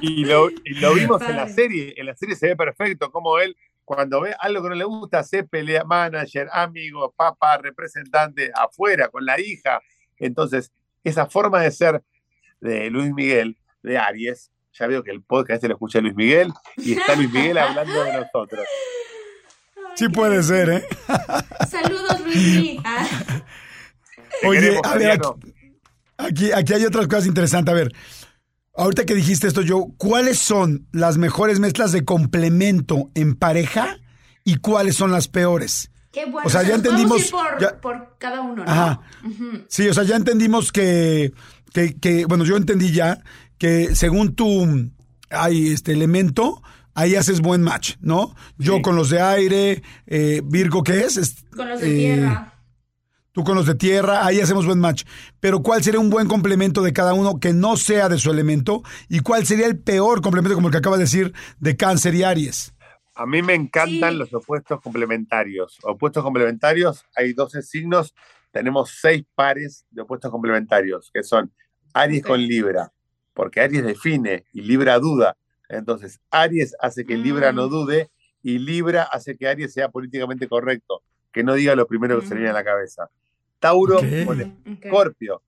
Y 0.01 0.25
lo, 0.25 0.49
lo 0.79 0.93
vimos 0.93 1.21
en 1.23 1.35
la 1.35 1.47
serie, 1.49 1.93
en 1.97 2.05
la 2.05 2.15
serie 2.15 2.35
se 2.35 2.47
ve 2.47 2.55
perfecto 2.55 3.11
como 3.11 3.39
él, 3.39 3.55
cuando 3.83 4.21
ve 4.21 4.35
algo 4.39 4.63
que 4.63 4.69
no 4.69 4.75
le 4.75 4.83
gusta, 4.83 5.23
se 5.23 5.43
pelea 5.43 5.83
manager, 5.83 6.49
amigo, 6.51 7.13
papá, 7.15 7.57
representante, 7.57 8.51
afuera, 8.53 9.07
con 9.09 9.25
la 9.25 9.39
hija. 9.39 9.81
Entonces, 10.17 10.71
esa 11.03 11.25
forma 11.25 11.61
de 11.61 11.71
ser 11.71 12.03
de 12.61 12.89
Luis 12.89 13.13
Miguel, 13.13 13.57
de 13.83 13.97
Aries. 13.97 14.51
Ya 14.73 14.87
veo 14.87 15.03
que 15.03 15.11
el 15.11 15.23
podcast 15.23 15.61
se 15.61 15.67
lo 15.67 15.73
escucha 15.73 15.99
Luis 16.01 16.15
Miguel 16.15 16.51
y 16.77 16.93
está 16.93 17.15
Luis 17.15 17.31
Miguel 17.31 17.57
hablando 17.57 18.03
de 18.03 18.13
nosotros. 18.13 18.65
Sí 19.95 20.09
puede 20.09 20.43
ser, 20.43 20.69
¿eh? 20.69 20.85
Saludos, 21.69 22.21
Luis. 22.23 22.79
Ah. 22.89 24.47
Oye, 24.47 24.79
a 24.83 24.95
ver, 24.95 25.19
aquí, 26.17 26.51
aquí, 26.51 26.73
hay 26.73 26.85
otras 26.85 27.07
cosas 27.07 27.25
interesantes. 27.25 27.73
A 27.73 27.75
ver, 27.75 27.91
ahorita 28.75 29.05
que 29.05 29.15
dijiste 29.15 29.47
esto, 29.47 29.61
yo, 29.61 29.87
¿cuáles 29.97 30.37
son 30.37 30.87
las 30.91 31.17
mejores 31.17 31.59
mezclas 31.59 31.91
de 31.91 32.05
complemento 32.05 33.09
en 33.15 33.35
pareja 33.35 33.97
y 34.43 34.57
cuáles 34.57 34.95
son 34.95 35.11
las 35.11 35.27
peores? 35.27 35.89
Qué 36.11 36.25
bueno. 36.25 36.45
O 36.45 36.49
sea, 36.49 36.61
ya 36.63 36.75
entendimos. 36.75 37.31
por, 37.31 37.79
por, 37.81 38.15
cada 38.19 38.41
uno, 38.41 38.63
¿no? 38.63 38.71
Ajá. 38.71 39.01
Sí, 39.67 39.87
o 39.87 39.93
sea, 39.93 40.03
ya 40.03 40.15
entendimos 40.15 40.71
que 40.71 41.33
que, 41.99 42.25
bueno, 42.25 42.43
yo 42.43 42.57
entendí 42.57 42.91
ya 42.91 43.21
que 43.57 43.95
según 43.95 44.35
tu 44.35 44.91
hay 45.29 45.71
este 45.71 45.91
elemento, 45.91 46.61
ahí 46.93 47.15
haces 47.15 47.41
buen 47.41 47.61
match, 47.61 47.95
¿no? 47.99 48.35
Yo 48.57 48.81
con 48.81 48.95
los 48.95 49.09
de 49.09 49.21
aire, 49.21 49.83
eh, 50.05 50.41
Virgo, 50.43 50.83
¿qué 50.83 51.01
es? 51.01 51.43
Con 51.55 51.69
los 51.69 51.81
de 51.81 51.93
tierra. 51.95 52.53
Tú 53.31 53.43
con 53.43 53.55
los 53.55 53.67
de 53.67 53.75
tierra, 53.75 54.25
ahí 54.25 54.41
hacemos 54.41 54.65
buen 54.65 54.79
match. 54.79 55.03
Pero 55.39 55.61
¿cuál 55.61 55.83
sería 55.83 55.99
un 55.99 56.09
buen 56.09 56.27
complemento 56.27 56.81
de 56.81 56.91
cada 56.93 57.13
uno 57.13 57.39
que 57.39 57.53
no 57.53 57.77
sea 57.77 58.09
de 58.09 58.17
su 58.17 58.31
elemento? 58.31 58.81
¿Y 59.09 59.19
cuál 59.19 59.45
sería 59.45 59.67
el 59.67 59.77
peor 59.77 60.21
complemento, 60.21 60.55
como 60.55 60.69
el 60.69 60.71
que 60.71 60.79
acaba 60.79 60.97
de 60.97 61.03
decir, 61.03 61.33
de 61.59 61.75
cáncer 61.77 62.15
y 62.15 62.23
Aries? 62.23 62.73
A 63.13 63.25
mí 63.27 63.43
me 63.43 63.53
encantan 63.53 64.13
Sí. 64.13 64.17
los 64.17 64.33
opuestos 64.33 64.81
complementarios. 64.81 65.77
Opuestos 65.83 66.23
complementarios, 66.23 67.03
hay 67.15 67.33
12 67.33 67.61
signos, 67.61 68.15
tenemos 68.51 68.97
seis 69.01 69.23
pares 69.35 69.85
de 69.91 70.01
opuestos 70.01 70.31
complementarios, 70.31 71.11
que 71.13 71.21
son 71.21 71.51
Aries 72.01 72.23
con 72.23 72.39
Libra, 72.41 72.91
porque 73.33 73.61
Aries 73.61 73.83
define 73.83 74.45
y 74.53 74.61
Libra 74.61 74.99
duda. 74.99 75.35
Entonces, 75.69 76.19
Aries 76.31 76.75
hace 76.79 77.05
que 77.05 77.17
Libra 77.17 77.51
no 77.51 77.67
Mm. 77.67 77.69
dude 77.69 78.09
y 78.43 78.59
Libra 78.59 79.03
hace 79.03 79.35
que 79.35 79.47
Aries 79.47 79.73
sea 79.73 79.89
políticamente 79.89 80.47
correcto, 80.47 81.01
que 81.31 81.43
no 81.43 81.53
diga 81.53 81.75
lo 81.75 81.87
primero 81.87 82.19
que 82.19 82.25
se 82.27 82.33
le 82.33 82.41
viene 82.41 82.51
a 82.51 82.53
la 82.53 82.63
cabeza. 82.63 83.09
Tauro 83.59 83.99
con. 84.25 84.41
Escorpio. 84.81 85.41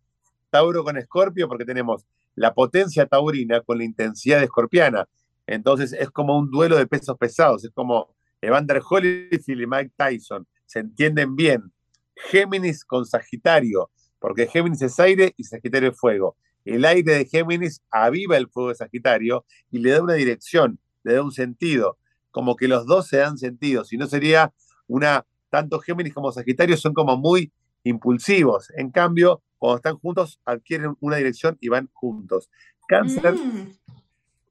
Tauro 0.49 0.83
con 0.83 0.97
Escorpio 0.97 1.47
porque 1.47 1.65
tenemos 1.65 2.05
la 2.35 2.53
potencia 2.53 3.05
taurina 3.05 3.61
con 3.61 3.77
la 3.77 3.83
intensidad 3.83 4.39
de 4.39 4.45
escorpiana. 4.45 5.07
Entonces 5.45 5.93
es 5.93 6.09
como 6.09 6.37
un 6.37 6.49
duelo 6.49 6.77
de 6.77 6.87
pesos 6.87 7.17
pesados, 7.17 7.63
es 7.63 7.71
como 7.71 8.13
Evander 8.41 8.81
Holyfield 8.87 9.61
y 9.61 9.67
Mike 9.67 9.91
Tyson, 9.95 10.47
se 10.65 10.79
entienden 10.79 11.35
bien. 11.35 11.71
Géminis 12.15 12.83
con 12.83 13.05
Sagitario, 13.05 13.89
porque 14.19 14.47
Géminis 14.47 14.81
es 14.81 14.99
aire 14.99 15.33
y 15.37 15.43
Sagitario 15.43 15.89
es 15.89 15.97
fuego. 15.97 16.35
El 16.65 16.85
aire 16.85 17.13
de 17.15 17.25
Géminis 17.25 17.81
aviva 17.89 18.37
el 18.37 18.47
fuego 18.49 18.69
de 18.69 18.75
Sagitario 18.75 19.45
y 19.71 19.79
le 19.79 19.91
da 19.91 20.01
una 20.03 20.13
dirección, 20.13 20.79
le 21.03 21.13
da 21.13 21.23
un 21.23 21.31
sentido, 21.31 21.97
como 22.31 22.55
que 22.55 22.67
los 22.67 22.85
dos 22.85 23.07
se 23.07 23.17
dan 23.17 23.37
sentido, 23.37 23.85
si 23.85 23.97
no 23.97 24.07
sería 24.07 24.53
una, 24.87 25.25
tanto 25.49 25.79
Géminis 25.79 26.13
como 26.13 26.31
Sagitario 26.31 26.77
son 26.77 26.93
como 26.93 27.17
muy 27.17 27.51
impulsivos. 27.83 28.71
En 28.75 28.91
cambio, 28.91 29.41
cuando 29.57 29.77
están 29.77 29.97
juntos, 29.97 30.39
adquieren 30.45 30.95
una 30.99 31.15
dirección 31.17 31.57
y 31.59 31.69
van 31.69 31.89
juntos. 31.93 32.49
Cáncer, 32.87 33.33
Mm. 33.35 33.73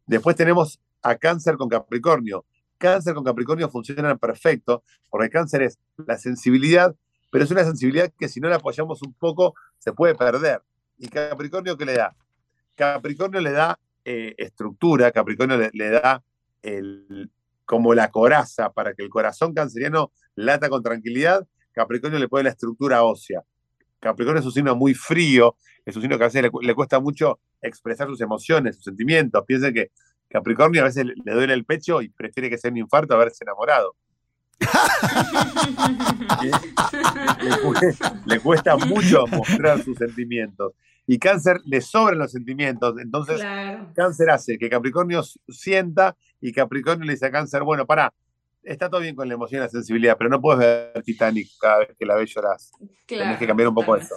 después 0.06 0.36
tenemos 0.36 0.80
a 1.02 1.16
Cáncer 1.16 1.56
con 1.56 1.68
Capricornio. 1.68 2.44
Cáncer 2.78 3.14
con 3.14 3.24
Capricornio 3.24 3.68
funcionan 3.68 4.18
perfecto, 4.18 4.82
porque 5.10 5.30
Cáncer 5.30 5.62
es 5.62 5.78
la 5.96 6.16
sensibilidad, 6.16 6.94
pero 7.30 7.44
es 7.44 7.50
una 7.50 7.64
sensibilidad 7.64 8.12
que 8.18 8.28
si 8.28 8.40
no 8.40 8.48
la 8.48 8.56
apoyamos 8.56 9.02
un 9.02 9.14
poco, 9.14 9.54
se 9.78 9.92
puede 9.92 10.14
perder. 10.14 10.62
¿Y 10.96 11.08
Capricornio 11.08 11.76
qué 11.76 11.84
le 11.84 11.94
da? 11.94 12.16
Capricornio 12.74 13.40
le 13.40 13.52
da 13.52 13.78
eh, 14.04 14.34
estructura, 14.38 15.10
Capricornio 15.12 15.58
le, 15.72 15.90
da 15.90 16.22
como 17.64 17.94
la 17.94 18.10
coraza 18.10 18.70
para 18.72 18.94
que 18.94 19.02
el 19.02 19.08
corazón 19.10 19.52
canceriano 19.54 20.12
lata 20.34 20.68
con 20.68 20.82
tranquilidad, 20.82 21.46
Capricornio 21.72 22.18
le 22.18 22.28
pone 22.28 22.44
la 22.44 22.50
estructura 22.50 23.02
ósea. 23.02 23.42
Capricornio 24.00 24.40
es 24.40 24.46
un 24.46 24.52
signo 24.52 24.74
muy 24.76 24.94
frío, 24.94 25.56
es 25.84 25.94
un 25.96 26.02
signo 26.02 26.16
que 26.16 26.24
a 26.24 26.28
veces 26.28 26.42
le, 26.42 26.50
cu- 26.50 26.60
le 26.62 26.74
cuesta 26.74 27.00
mucho 27.00 27.40
expresar 27.60 28.06
sus 28.08 28.20
emociones, 28.20 28.76
sus 28.76 28.84
sentimientos. 28.84 29.44
Piensen 29.46 29.74
que 29.74 29.90
Capricornio 30.28 30.82
a 30.82 30.84
veces 30.84 31.04
le, 31.04 31.14
le 31.24 31.32
duele 31.34 31.52
el 31.54 31.64
pecho 31.64 32.00
y 32.00 32.08
prefiere 32.08 32.48
que 32.48 32.58
sea 32.58 32.70
un 32.70 32.76
infarto 32.78 33.14
haberse 33.14 33.44
enamorado. 33.44 33.94
Le, 37.42 37.50
cu- 37.62 37.74
le 38.26 38.40
cuesta 38.40 38.76
mucho 38.76 39.26
mostrar 39.26 39.82
sus 39.82 39.96
sentimientos. 39.96 40.72
Y 41.06 41.18
Cáncer 41.18 41.60
le 41.64 41.80
sobran 41.80 42.18
los 42.18 42.32
sentimientos. 42.32 42.94
Entonces, 43.00 43.36
Claro. 43.40 43.90
Cáncer 43.94 44.30
hace 44.30 44.58
que 44.58 44.68
Capricornio 44.68 45.22
sienta 45.48 46.16
y 46.40 46.52
Capricornio 46.52 47.06
le 47.06 47.12
dice 47.12 47.26
a 47.26 47.30
Cáncer, 47.30 47.62
bueno, 47.62 47.86
pará, 47.86 48.12
está 48.62 48.90
todo 48.90 49.00
bien 49.00 49.14
con 49.16 49.26
la 49.26 49.34
emoción 49.34 49.60
y 49.60 49.64
la 49.64 49.70
sensibilidad, 49.70 50.16
pero 50.18 50.28
no 50.28 50.40
puedes 50.40 50.58
ver 50.60 51.02
Titanic 51.02 51.48
cada 51.60 51.78
vez 51.78 51.96
que 51.98 52.04
la 52.04 52.14
ves 52.16 52.30
llorás. 52.34 52.70
Tenés 53.06 53.22
claro, 53.24 53.38
que 53.38 53.46
cambiar 53.46 53.68
un 53.68 53.74
poco 53.74 53.96
eso. 53.96 54.16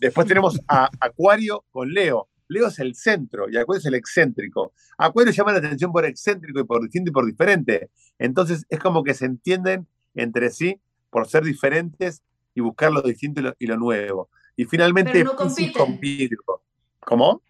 Después 0.00 0.26
tenemos 0.26 0.60
a 0.68 0.88
Acuario 1.00 1.64
con 1.70 1.88
Leo. 1.92 2.28
Leo 2.48 2.66
es 2.68 2.78
el 2.78 2.94
centro 2.94 3.48
y 3.50 3.56
Acuario 3.56 3.78
es 3.80 3.86
el 3.86 3.94
excéntrico. 3.94 4.72
Acuario 4.96 5.32
llama 5.32 5.52
la 5.52 5.58
atención 5.58 5.92
por 5.92 6.04
excéntrico 6.04 6.60
y 6.60 6.64
por 6.64 6.82
distinto 6.82 7.10
y 7.10 7.12
por 7.12 7.26
diferente. 7.26 7.90
Entonces 8.18 8.64
es 8.68 8.78
como 8.78 9.04
que 9.04 9.14
se 9.14 9.26
entienden 9.26 9.86
entre 10.14 10.50
sí 10.50 10.80
por 11.10 11.28
ser 11.28 11.44
diferentes 11.44 12.22
y 12.54 12.60
buscar 12.60 12.90
lo 12.90 13.02
distinto 13.02 13.40
y 13.40 13.44
lo, 13.44 13.54
y 13.58 13.66
lo 13.66 13.76
nuevo. 13.76 14.30
Y 14.56 14.64
finalmente 14.64 15.12
Pero 15.12 15.32
no 15.34 15.36
con 15.36 16.00
Virgo. 16.00 16.62
¿Cómo? 17.00 17.42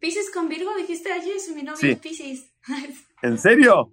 Piscis 0.00 0.30
con 0.32 0.48
Virgo, 0.48 0.74
dijiste 0.76 1.10
ayer, 1.12 1.36
mi 1.54 1.62
novio 1.62 1.76
Sí. 1.76 1.98
es. 2.02 2.52
¿En 3.22 3.38
serio? 3.38 3.92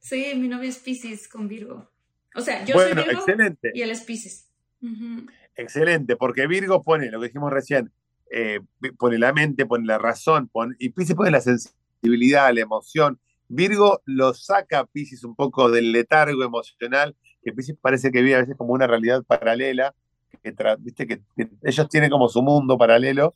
sí, 0.00 0.32
mi 0.36 0.48
novio 0.48 0.68
es 0.70 0.78
Piscis 0.78 1.28
con 1.28 1.48
Virgo. 1.48 1.90
O 2.34 2.40
sea, 2.40 2.64
yo 2.64 2.74
bueno, 2.74 3.02
soy 3.02 3.08
Virgo 3.08 3.20
excelente. 3.20 3.70
y 3.74 3.82
él 3.82 3.90
es 3.90 4.02
Piscis. 4.02 4.48
Ujú. 4.80 5.26
Excelente, 5.56 6.16
porque 6.16 6.46
Virgo 6.46 6.82
pone 6.84 7.10
lo 7.10 7.20
que 7.20 7.26
dijimos 7.26 7.52
recién, 7.52 7.92
eh, 8.30 8.60
pone 8.98 9.18
la 9.18 9.32
mente, 9.32 9.66
pone 9.66 9.86
la 9.86 9.98
razón, 9.98 10.48
pone, 10.48 10.74
y 10.78 10.90
Pisces 10.90 11.16
pone 11.16 11.30
la 11.30 11.40
sensibilidad, 11.40 12.52
la 12.52 12.60
emoción. 12.60 13.18
Virgo 13.48 14.02
lo 14.04 14.34
saca 14.34 14.80
a 14.80 14.86
Pisces 14.86 15.24
un 15.24 15.34
poco 15.34 15.70
del 15.70 15.92
letargo 15.92 16.42
emocional, 16.44 17.16
que 17.42 17.52
Pisces 17.52 17.76
parece 17.80 18.10
que 18.10 18.20
vive 18.22 18.36
a 18.36 18.40
veces 18.40 18.56
como 18.56 18.72
una 18.72 18.86
realidad 18.86 19.22
paralela, 19.24 19.94
que, 20.42 20.54
viste 20.80 21.06
que, 21.06 21.22
que 21.36 21.48
ellos 21.62 21.88
tienen 21.88 22.10
como 22.10 22.28
su 22.28 22.42
mundo 22.42 22.76
paralelo, 22.76 23.34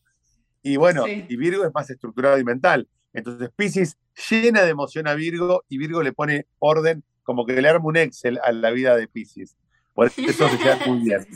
y 0.63 0.77
bueno, 0.77 1.05
Sí. 1.05 1.25
y 1.29 1.37
Virgo 1.37 1.65
es 1.65 1.75
más 1.75 1.91
estructurado 1.91 2.39
y 2.39 2.45
mental. 2.45 2.89
Entonces 3.13 3.51
Pisces 3.55 3.99
llena 4.31 4.63
de 4.63 4.71
emoción 4.71 5.07
a 5.09 5.15
Virgo 5.15 5.65
y 5.69 5.79
Virgo 5.79 6.03
le 6.03 6.13
pone 6.13 6.47
orden, 6.59 7.03
como 7.25 7.45
que 7.47 7.61
le 7.61 7.69
arma 7.69 7.87
un 7.87 7.97
Excel 7.97 8.39
a 8.43 8.53
la 8.53 8.71
vida 8.71 8.97
de 8.97 9.09
Pisces. 9.09 9.57
Por 9.95 10.07
eso 10.07 10.49
se 10.49 10.59
llevan 10.59 10.79
muy 10.87 11.01
bien. 11.01 11.27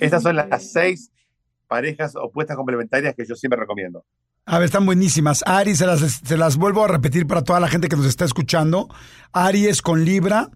Estas 0.00 0.22
son 0.22 0.36
las 0.36 0.72
seis 0.72 1.12
parejas 1.66 2.14
opuestas 2.16 2.56
complementarias 2.56 3.14
que 3.16 3.24
yo 3.26 3.34
siempre 3.34 3.58
recomiendo. 3.60 4.04
A 4.46 4.58
ver, 4.58 4.66
están 4.66 4.84
buenísimas. 4.84 5.42
Aries, 5.46 5.78
se 5.78 5.86
las, 5.86 6.00
se 6.00 6.36
las 6.36 6.56
vuelvo 6.56 6.84
a 6.84 6.88
repetir 6.88 7.26
para 7.26 7.42
toda 7.42 7.60
la 7.60 7.68
gente 7.68 7.88
que 7.88 7.96
nos 7.96 8.06
está 8.06 8.24
escuchando. 8.24 8.88
Aries 9.32 9.80
con 9.80 10.04
Libra, 10.04 10.50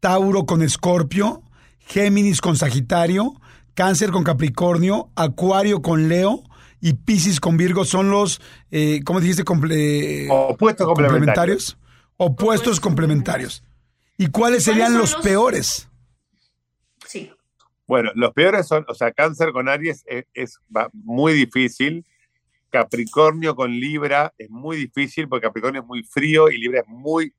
Tauro 0.00 0.46
con 0.46 0.62
Escorpio, 0.62 1.42
Géminis 1.78 2.40
con 2.40 2.56
Sagitario, 2.56 3.34
Cáncer 3.74 4.10
con 4.12 4.24
Capricornio, 4.24 5.10
Acuario 5.14 5.82
con 5.82 6.08
Leo 6.08 6.42
y 6.80 6.94
Piscis 6.94 7.40
con 7.40 7.56
Virgo 7.56 7.84
son 7.84 8.10
los, 8.10 8.40
eh, 8.70 9.00
¿cómo 9.04 9.20
dijiste? 9.20 9.44
Comple- 9.44 10.28
Opuestos 10.30 10.86
complementarios. 10.86 10.86
complementarios. 10.86 11.78
Opuestos 12.16 12.80
complementarios. 12.80 13.64
¿Y 14.16 14.28
cuáles 14.28 14.64
serían 14.64 14.96
los- 14.96 15.16
peores? 15.16 15.88
Bueno, 17.86 18.10
los 18.14 18.32
peores 18.32 18.66
son, 18.66 18.84
o 18.88 18.94
sea, 18.94 19.12
Cáncer 19.12 19.52
con 19.52 19.68
Aries 19.68 20.04
es, 20.06 20.58
muy 20.92 21.34
difícil. 21.34 22.06
Capricornio 22.70 23.54
con 23.54 23.70
Libra 23.72 24.32
es 24.38 24.50
muy 24.50 24.76
difícil 24.76 25.28
porque 25.28 25.46
Capricornio 25.46 25.82
es 25.82 25.86
muy 25.86 26.02
frío 26.02 26.50
y 26.50 26.58
Libra 26.58 26.80
es 26.80 26.88
muy. 26.88 27.34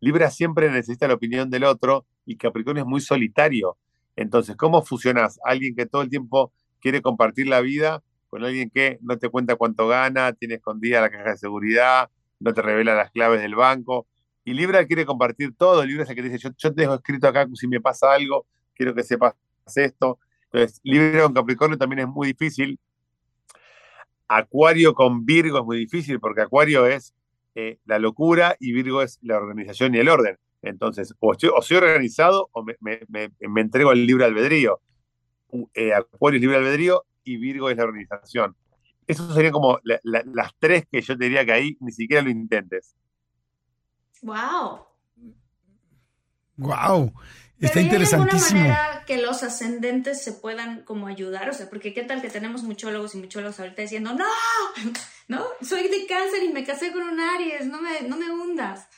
Libra 0.00 0.30
siempre 0.30 0.70
necesita 0.70 1.06
la 1.06 1.14
opinión 1.14 1.50
del 1.50 1.64
otro 1.64 2.06
y 2.24 2.36
Capricornio 2.36 2.82
es 2.82 2.88
muy 2.88 3.00
solitario. 3.00 3.76
Entonces, 4.16 4.56
¿cómo 4.56 4.82
fusionas 4.82 5.38
alguien 5.44 5.76
que 5.76 5.86
todo 5.86 6.02
el 6.02 6.08
tiempo 6.08 6.52
quiere 6.80 7.02
compartir 7.02 7.46
la 7.46 7.60
vida 7.60 8.02
con 8.30 8.42
alguien 8.42 8.70
que 8.70 8.98
no 9.02 9.18
te 9.18 9.28
cuenta 9.28 9.56
cuánto 9.56 9.86
gana, 9.86 10.32
tiene 10.32 10.54
escondida 10.54 11.00
la 11.00 11.10
caja 11.10 11.30
de 11.30 11.36
seguridad, 11.36 12.10
no 12.38 12.54
te 12.54 12.62
revela 12.62 12.94
las 12.94 13.10
claves 13.10 13.42
del 13.42 13.54
banco? 13.54 14.06
Y 14.44 14.54
Libra 14.54 14.86
quiere 14.86 15.04
compartir 15.04 15.54
todo. 15.56 15.84
Libra 15.84 16.04
es 16.04 16.10
el 16.10 16.16
que 16.16 16.22
dice: 16.22 16.38
Yo, 16.38 16.50
yo 16.56 16.74
te 16.74 16.80
dejo 16.82 16.94
escrito 16.94 17.28
acá 17.28 17.46
si 17.54 17.68
me 17.68 17.80
pasa 17.80 18.12
algo, 18.12 18.46
quiero 18.74 18.94
que 18.94 19.04
sepas 19.04 19.34
esto. 19.76 20.18
Entonces, 20.52 20.80
Libra 20.82 21.22
con 21.24 21.34
Capricornio 21.34 21.78
también 21.78 22.00
es 22.00 22.08
muy 22.08 22.28
difícil. 22.28 22.78
Acuario 24.28 24.94
con 24.94 25.24
Virgo 25.24 25.58
es 25.58 25.64
muy 25.64 25.76
difícil 25.78 26.20
porque 26.20 26.42
Acuario 26.42 26.86
es 26.86 27.14
eh, 27.56 27.78
la 27.84 27.98
locura 27.98 28.56
y 28.60 28.72
Virgo 28.72 29.02
es 29.02 29.18
la 29.22 29.36
organización 29.36 29.94
y 29.94 29.98
el 29.98 30.08
orden. 30.08 30.38
Entonces, 30.62 31.14
o, 31.20 31.32
estoy, 31.32 31.50
o 31.54 31.62
soy 31.62 31.78
organizado 31.78 32.48
o 32.52 32.62
me, 32.62 32.76
me- 32.80 33.00
me- 33.08 33.32
me 33.40 33.60
entrego 33.60 33.90
al 33.90 34.06
libre 34.06 34.24
albedrío. 34.24 34.80
Eh, 35.74 35.92
Acuario 35.94 36.36
es 36.38 36.42
libre 36.42 36.58
albedrío 36.58 37.04
y 37.24 37.38
Virgo 37.38 37.70
es 37.70 37.76
la 37.76 37.84
organización. 37.84 38.54
Esas 39.06 39.34
serían 39.34 39.52
como 39.52 39.80
la- 39.82 39.98
la- 40.04 40.22
las 40.32 40.52
tres 40.58 40.84
que 40.90 41.00
yo 41.00 41.16
te 41.18 41.24
diría 41.24 41.44
que 41.44 41.52
ahí 41.52 41.76
ni 41.80 41.90
siquiera 41.90 42.22
lo 42.22 42.30
intentes. 42.30 42.94
Wow. 44.22 44.86
Wow, 46.56 47.12
está 47.66 47.74
Pero 47.74 47.74
¿y 47.74 47.78
hay 47.78 47.84
interesantísimo. 47.84 48.60
alguna 48.60 48.78
manera 48.78 49.04
que 49.06 49.16
los 49.18 49.42
ascendentes 49.42 50.22
se 50.22 50.32
puedan 50.32 50.82
como 50.84 51.06
ayudar? 51.06 51.50
O 51.50 51.52
sea, 51.52 51.68
porque 51.68 51.92
qué 51.92 52.02
tal 52.02 52.22
que 52.22 52.28
tenemos 52.30 52.62
muchólogos 52.62 53.14
y 53.14 53.18
muchólogos 53.18 53.60
ahorita 53.60 53.82
diciendo, 53.82 54.12
no, 54.14 54.26
no, 55.28 55.44
soy 55.62 55.88
de 55.88 56.06
cáncer 56.06 56.42
y 56.42 56.52
me 56.52 56.64
casé 56.64 56.92
con 56.92 57.02
un 57.02 57.20
Aries, 57.20 57.66
no 57.66 57.80
me, 57.82 58.02
no 58.08 58.16
me 58.16 58.30
hundas. 58.30 58.88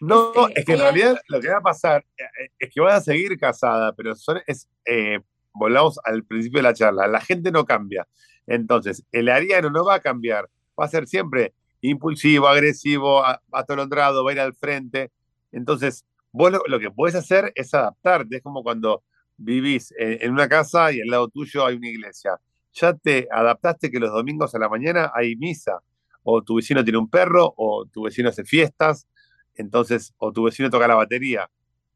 No, 0.00 0.32
Este, 0.48 0.60
es 0.60 0.66
que 0.66 0.72
en 0.72 0.78
realidad 0.80 1.20
lo 1.28 1.40
que 1.40 1.48
va 1.48 1.58
a 1.58 1.62
pasar 1.62 2.04
eh, 2.16 2.50
es 2.58 2.70
que 2.74 2.80
vas 2.80 2.94
a 2.94 3.00
seguir 3.00 3.38
casada, 3.38 3.92
pero 3.94 4.14
son, 4.16 4.40
es, 4.46 4.68
eh, 4.84 5.20
volvamos 5.52 5.98
al 6.04 6.24
principio 6.24 6.58
de 6.58 6.64
la 6.64 6.74
charla, 6.74 7.06
la 7.06 7.20
gente 7.20 7.52
no 7.52 7.64
cambia. 7.64 8.06
Entonces, 8.46 9.04
el 9.12 9.28
ariano 9.28 9.70
no 9.70 9.84
va 9.84 9.94
a 9.94 10.00
cambiar, 10.00 10.48
va 10.78 10.86
a 10.86 10.88
ser 10.88 11.06
siempre 11.06 11.54
impulsivo, 11.80 12.48
agresivo, 12.48 13.22
atolondrado, 13.52 14.24
va 14.24 14.30
a 14.30 14.34
ir 14.34 14.40
al 14.40 14.54
frente. 14.54 15.12
Entonces, 15.52 16.04
vos 16.32 16.50
lo, 16.50 16.62
lo 16.66 16.80
que 16.80 16.90
podés 16.90 17.14
hacer 17.14 17.52
es 17.54 17.72
adaptarte, 17.74 18.36
es 18.36 18.42
como 18.42 18.62
cuando 18.62 19.04
vivís 19.36 19.92
en, 19.98 20.18
en 20.22 20.32
una 20.32 20.48
casa 20.48 20.92
y 20.92 21.00
al 21.00 21.08
lado 21.08 21.28
tuyo 21.28 21.66
hay 21.66 21.76
una 21.76 21.88
iglesia. 21.88 22.40
Ya 22.72 22.94
te 22.94 23.28
adaptaste 23.30 23.90
que 23.90 24.00
los 24.00 24.10
domingos 24.10 24.54
a 24.54 24.58
la 24.58 24.68
mañana 24.68 25.12
hay 25.14 25.36
misa, 25.36 25.80
o 26.22 26.42
tu 26.42 26.56
vecino 26.56 26.82
tiene 26.84 26.98
un 26.98 27.10
perro, 27.10 27.52
o 27.56 27.86
tu 27.86 28.02
vecino 28.04 28.28
hace 28.28 28.44
fiestas, 28.44 29.06
entonces, 29.54 30.14
o 30.18 30.32
tu 30.32 30.44
vecino 30.44 30.70
toca 30.70 30.88
la 30.88 30.94
batería. 30.94 31.50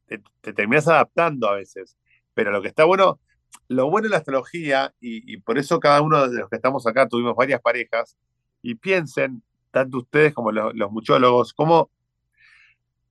te, 0.06 0.52
terminas 0.52 0.88
adaptando 0.88 1.48
a 1.48 1.54
veces. 1.56 1.96
Pero 2.34 2.50
lo 2.52 2.62
que 2.62 2.68
está 2.68 2.84
bueno, 2.84 3.20
lo 3.68 3.90
bueno 3.90 4.06
de 4.06 4.10
la 4.10 4.18
astrología, 4.18 4.94
y, 5.00 5.38
por 5.38 5.58
eso 5.58 5.80
cada 5.80 6.00
uno 6.02 6.28
de 6.28 6.38
los 6.38 6.50
que 6.50 6.56
estamos 6.56 6.86
acá 6.86 7.08
tuvimos 7.08 7.34
varias 7.36 7.60
parejas, 7.60 8.16
y 8.62 8.74
piensen, 8.74 9.42
tanto 9.70 9.98
ustedes 9.98 10.34
como 10.34 10.52
los, 10.52 10.74
los 10.74 10.90
muchólogos, 10.90 11.52
cómo 11.54 11.90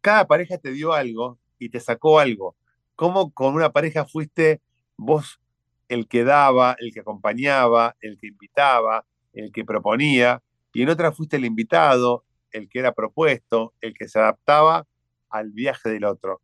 cada 0.06 0.28
pareja 0.28 0.60
te 0.60 0.70
dio 0.70 0.93
algo 0.93 1.39
y 1.58 1.70
te 1.70 1.80
sacó 1.80 2.20
algo. 2.20 2.56
Cómo 2.95 3.34
con 3.34 3.56
una 3.56 3.72
pareja 3.72 4.06
fuiste 4.06 4.62
vos 4.97 5.41
el 5.88 6.08
que 6.08 6.24
daba, 6.24 6.76
el 6.78 6.93
que 6.93 6.99
acompañaba, 6.99 7.95
el 8.01 8.20
que 8.20 8.28
invitaba, 8.28 9.03
el 9.34 9.51
que 9.51 9.66
proponía, 9.66 10.43
y 10.74 10.84
en 10.84 10.89
otra 10.89 11.12
fuiste 11.12 11.38
el 11.38 11.45
invitado, 11.45 12.24
el 12.51 12.70
que 12.70 12.78
era 12.78 12.91
propuesto, 12.91 13.74
el 13.82 13.95
que 13.95 14.08
se 14.08 14.20
adaptaba 14.20 14.86
al 15.32 15.49
viaje 15.49 15.89
del 15.89 16.06
otro. 16.06 16.39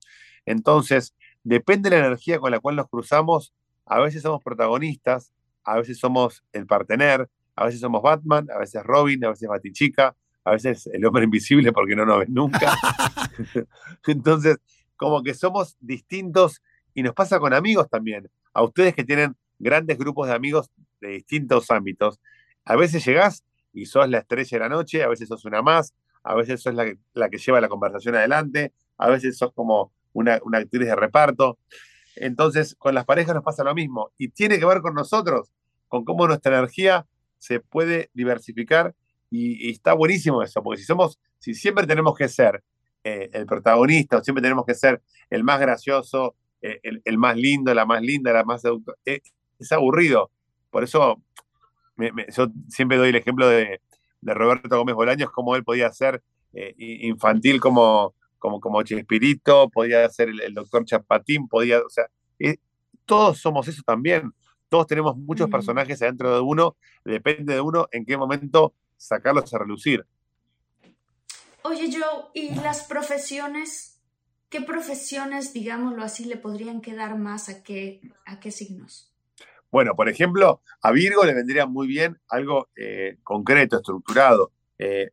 Entonces, 0.47 1.13
depende 1.43 1.91
de 1.91 1.99
la 1.99 2.07
energía 2.07 2.39
con 2.39 2.49
la 2.49 2.59
cual 2.59 2.77
nos 2.77 2.89
cruzamos, 2.89 3.53
a 3.85 3.99
veces 3.99 4.23
somos 4.23 4.41
protagonistas, 4.43 5.33
a 5.63 5.77
veces 5.77 5.99
somos 5.99 6.43
el 6.51 6.65
partener, 6.65 7.29
a 7.55 7.65
veces 7.65 7.79
somos 7.79 8.01
Batman, 8.01 8.47
a 8.49 8.57
veces 8.57 8.81
Robin, 8.81 9.23
a 9.23 9.29
veces 9.29 9.47
Batichica, 9.47 10.15
a 10.43 10.51
veces 10.51 10.87
el 10.87 11.05
hombre 11.05 11.23
invisible 11.23 11.71
porque 11.71 11.95
no 11.95 12.05
nos 12.05 12.19
ven 12.19 12.33
nunca. 12.33 12.73
Entonces, 14.07 14.57
como 14.95 15.23
que 15.23 15.33
somos 15.33 15.77
distintos 15.79 16.61
y 16.93 17.03
nos 17.03 17.13
pasa 17.13 17.39
con 17.39 17.53
amigos 17.53 17.89
también. 17.89 18.29
A 18.53 18.63
ustedes 18.63 18.93
que 18.93 19.03
tienen 19.03 19.35
grandes 19.59 19.97
grupos 19.97 20.27
de 20.27 20.33
amigos 20.33 20.69
de 20.99 21.09
distintos 21.09 21.69
ámbitos, 21.71 22.19
a 22.65 22.75
veces 22.75 23.05
llegás 23.05 23.43
y 23.73 23.85
sos 23.85 24.09
la 24.09 24.19
estrella 24.19 24.57
de 24.57 24.59
la 24.59 24.69
noche, 24.69 25.03
a 25.03 25.07
veces 25.07 25.27
sos 25.27 25.45
una 25.45 25.61
más, 25.61 25.93
a 26.23 26.35
veces 26.35 26.61
sos 26.61 26.73
la 26.73 26.85
que, 26.85 26.97
la 27.13 27.29
que 27.29 27.37
lleva 27.37 27.61
la 27.61 27.69
conversación 27.69 28.15
adelante, 28.15 28.73
a 28.97 29.09
veces 29.09 29.37
sos 29.37 29.51
como 29.53 29.91
una, 30.13 30.35
actriz 30.53 30.87
de 30.87 30.95
reparto. 30.95 31.57
Entonces, 32.15 32.75
con 32.75 32.93
las 32.93 33.05
parejas 33.05 33.33
nos 33.33 33.43
pasa 33.43 33.63
lo 33.63 33.73
mismo 33.73 34.11
y 34.17 34.29
tiene 34.29 34.59
que 34.59 34.65
ver 34.65 34.81
con 34.81 34.93
nosotros, 34.93 35.51
con 35.87 36.03
cómo 36.03 36.27
nuestra 36.27 36.57
energía 36.57 37.07
se 37.37 37.59
puede 37.59 38.09
diversificar 38.13 38.93
y, 39.31 39.71
está 39.71 39.93
buenísimo 39.93 40.43
eso, 40.43 40.61
porque 40.61 40.81
si 40.81 40.85
somos, 40.85 41.19
si 41.39 41.55
siempre 41.55 41.87
tenemos 41.87 42.15
que 42.15 42.27
ser 42.27 42.61
eh, 43.03 43.29
el 43.33 43.45
protagonista 43.45 44.17
o 44.17 44.23
siempre 44.23 44.41
tenemos 44.41 44.65
que 44.65 44.75
ser 44.75 45.01
el 45.29 45.43
más 45.43 45.59
gracioso, 45.59 46.35
eh, 46.61 46.79
el, 46.83 47.17
más 47.17 47.37
lindo, 47.37 47.73
la 47.73 47.85
más 47.85 48.01
linda, 48.01 48.33
la 48.33 48.43
más 48.43 48.61
eh, 49.05 49.21
es 49.57 49.71
aburrido. 49.71 50.29
Por 50.69 50.83
eso 50.83 51.21
yo 51.97 52.47
siempre 52.67 52.97
doy 52.97 53.09
el 53.09 53.15
ejemplo 53.15 53.47
de, 53.47 53.79
Roberto 54.23 54.77
Gómez 54.77 54.93
Bolaños, 54.93 55.31
cómo 55.31 55.55
él 55.55 55.63
podía 55.63 55.91
ser 55.91 56.21
infantil 56.77 57.59
como, 57.59 58.13
como, 58.37 58.59
como 58.59 58.83
Chespirito, 58.83 59.69
podía 59.69 60.07
ser 60.09 60.29
el, 60.29 60.53
doctor 60.53 60.85
Chapatín, 60.85 61.47
podía, 61.47 61.79
o 61.79 61.89
sea, 61.89 62.05
todos 63.05 63.39
somos 63.39 63.67
eso 63.67 63.81
también. 63.83 64.31
Todos 64.69 64.85
tenemos 64.87 65.17
muchos 65.17 65.49
personajes 65.49 66.01
adentro 66.01 66.33
de 66.33 66.39
uno, 66.39 66.77
depende 67.03 67.55
de 67.55 67.61
uno 67.61 67.87
en 67.91 68.05
qué 68.05 68.15
momento 68.15 68.73
sacarlos 69.01 69.53
a 69.53 69.57
relucir. 69.57 70.05
Oye, 71.63 71.91
Joe, 71.91 72.29
¿y 72.33 72.55
las 72.55 72.83
profesiones? 72.83 73.99
¿Qué 74.49 74.61
profesiones, 74.61 75.53
digámoslo 75.53 76.03
así, 76.03 76.25
le 76.25 76.37
podrían 76.37 76.81
quedar 76.81 77.17
más 77.17 77.49
a 77.49 77.63
qué, 77.63 78.01
a 78.25 78.39
qué 78.39 78.51
signos? 78.51 79.11
Bueno, 79.71 79.95
por 79.95 80.09
ejemplo, 80.09 80.61
a 80.81 80.91
Virgo 80.91 81.23
le 81.23 81.33
vendría 81.33 81.65
muy 81.65 81.87
bien 81.87 82.19
algo 82.29 82.69
eh, 82.75 83.17
concreto, 83.23 83.77
estructurado. 83.77 84.51
Eh, 84.77 85.11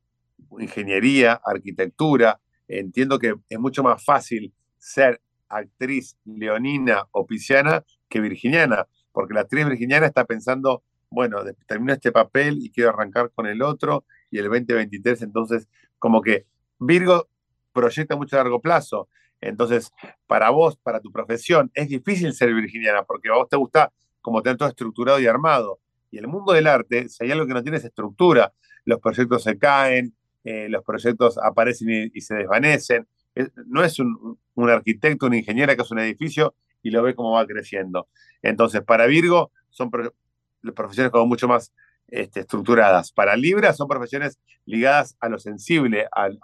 ingeniería, 0.58 1.40
arquitectura. 1.44 2.40
Entiendo 2.66 3.18
que 3.18 3.34
es 3.48 3.58
mucho 3.58 3.82
más 3.82 4.04
fácil 4.04 4.52
ser 4.78 5.22
actriz 5.48 6.18
leonina 6.24 7.08
o 7.12 7.26
pisciana 7.26 7.84
que 8.08 8.20
virginiana, 8.20 8.86
porque 9.12 9.34
la 9.34 9.42
actriz 9.42 9.66
virginiana 9.66 10.06
está 10.06 10.24
pensando 10.24 10.82
bueno, 11.10 11.38
termino 11.66 11.92
este 11.92 12.12
papel 12.12 12.58
y 12.60 12.70
quiero 12.70 12.90
arrancar 12.90 13.30
con 13.34 13.46
el 13.46 13.62
otro, 13.62 14.04
y 14.30 14.38
el 14.38 14.44
2023, 14.44 15.22
entonces, 15.22 15.68
como 15.98 16.20
que 16.20 16.46
Virgo 16.78 17.28
proyecta 17.72 18.16
mucho 18.16 18.36
a 18.36 18.40
largo 18.42 18.60
plazo. 18.60 19.08
Entonces, 19.40 19.92
para 20.26 20.50
vos, 20.50 20.76
para 20.76 21.00
tu 21.00 21.12
profesión, 21.12 21.70
es 21.74 21.88
difícil 21.88 22.32
ser 22.32 22.52
virginiana, 22.52 23.04
porque 23.04 23.28
a 23.28 23.34
vos 23.34 23.48
te 23.48 23.56
gusta 23.56 23.92
como 24.20 24.42
tener 24.42 24.58
todo 24.58 24.68
estructurado 24.68 25.20
y 25.20 25.26
armado. 25.26 25.80
Y 26.10 26.18
el 26.18 26.26
mundo 26.26 26.52
del 26.52 26.66
arte, 26.66 27.08
si 27.08 27.24
hay 27.24 27.32
algo 27.32 27.46
que 27.46 27.54
no 27.54 27.62
tiene 27.62 27.78
es 27.78 27.84
estructura. 27.84 28.52
Los 28.84 29.00
proyectos 29.00 29.42
se 29.42 29.58
caen, 29.58 30.14
eh, 30.44 30.68
los 30.68 30.82
proyectos 30.82 31.38
aparecen 31.38 32.10
y, 32.12 32.20
se 32.20 32.34
desvanecen. 32.34 33.06
no 33.66 33.84
es 33.84 33.98
un, 33.98 34.38
arquitecto, 34.68 35.26
una 35.26 35.36
ingeniera 35.36 35.76
que 35.76 35.82
hace 35.82 35.94
un 35.94 36.00
edificio 36.00 36.54
y 36.82 36.90
lo 36.90 37.02
ve 37.02 37.14
cómo 37.14 37.32
va 37.32 37.46
creciendo. 37.46 38.08
Entonces, 38.42 38.82
para 38.82 39.06
Virgo, 39.06 39.52
son 39.70 39.90
profesiones 40.72 41.10
como 41.12 41.26
mucho 41.26 41.48
más 41.48 41.72
este, 42.08 42.40
estructuradas. 42.40 43.12
Para 43.12 43.36
Libra 43.36 43.72
son 43.72 43.88
profesiones 43.88 44.38
ligadas 44.64 45.16
a 45.20 45.28
lo 45.28 45.38
sensible, 45.38 46.06
al, 46.12 46.40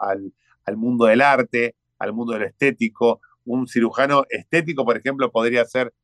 mundo 0.77 1.07
del 1.07 1.23
arte, 1.23 1.75
al 1.99 2.13
mundo 2.13 2.35
del 2.35 2.43
estético. 2.43 3.21
Un 3.45 3.67
cirujano 3.67 4.25
estético, 4.29 4.85
por 4.85 4.97
ejemplo, 4.97 5.31
podría 5.31 5.65
ser 5.65 5.95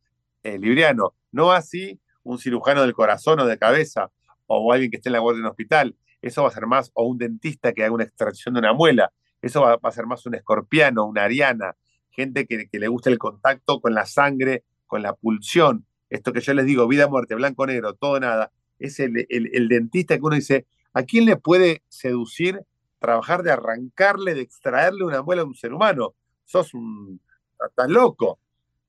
eh, 0.42 0.58
libriano. 0.58 1.14
No 1.32 1.52
así 1.52 2.00
un 2.22 2.38
cirujano 2.38 2.82
del 2.82 2.94
corazón 2.94 3.40
o 3.40 3.46
de 3.46 3.58
cabeza, 3.58 4.10
o 4.46 4.72
alguien 4.72 4.90
que 4.90 4.96
esté 4.98 5.08
en 5.08 5.14
la 5.14 5.18
guardia 5.20 5.40
en 5.40 5.44
un 5.44 5.50
hospital. 5.50 5.96
Eso 6.22 6.42
va 6.42 6.48
a 6.48 6.52
ser 6.52 6.66
más, 6.66 6.90
o 6.94 7.04
un 7.04 7.18
dentista 7.18 7.72
que 7.72 7.84
haga 7.84 7.94
una 7.94 8.04
extracción 8.04 8.54
de 8.54 8.60
una 8.60 8.72
muela. 8.72 9.12
Eso 9.40 9.62
va, 9.62 9.78
a 9.82 9.92
ser 9.92 10.06
más 10.06 10.26
un 10.26 10.34
escorpiano, 10.34 11.06
una 11.06 11.24
ariana, 11.24 11.76
gente 12.10 12.46
que, 12.46 12.68
que 12.68 12.78
le 12.78 12.88
gusta 12.88 13.08
el 13.10 13.18
contacto 13.18 13.80
con 13.80 13.94
la 13.94 14.04
sangre, 14.04 14.64
con 14.86 15.02
la 15.02 15.14
pulsión 15.14 15.86
esto 16.10 16.32
que 16.32 16.40
yo 16.40 16.52
les 16.54 16.66
digo, 16.66 16.86
vida, 16.88 17.08
muerte, 17.08 17.34
blanco, 17.34 17.66
negro, 17.66 17.94
todo, 17.94 18.18
nada, 18.20 18.52
es 18.78 18.98
el, 18.98 19.68
dentista 19.68 20.16
que 20.16 20.24
uno 20.24 20.34
dice, 20.34 20.66
¿a 20.92 21.04
quién 21.04 21.24
le 21.24 21.36
puede 21.36 21.82
seducir 21.88 22.60
trabajar 22.98 23.42
de 23.42 23.52
arrancarle, 23.52 24.34
de 24.34 24.40
extraerle 24.40 25.04
una 25.04 25.22
muela 25.22 25.42
a 25.42 25.44
un 25.44 25.54
ser 25.54 25.72
humano? 25.72 26.14
Sos 26.44 26.74
un... 26.74 27.20
estás 27.66 27.88
loco. 27.88 28.40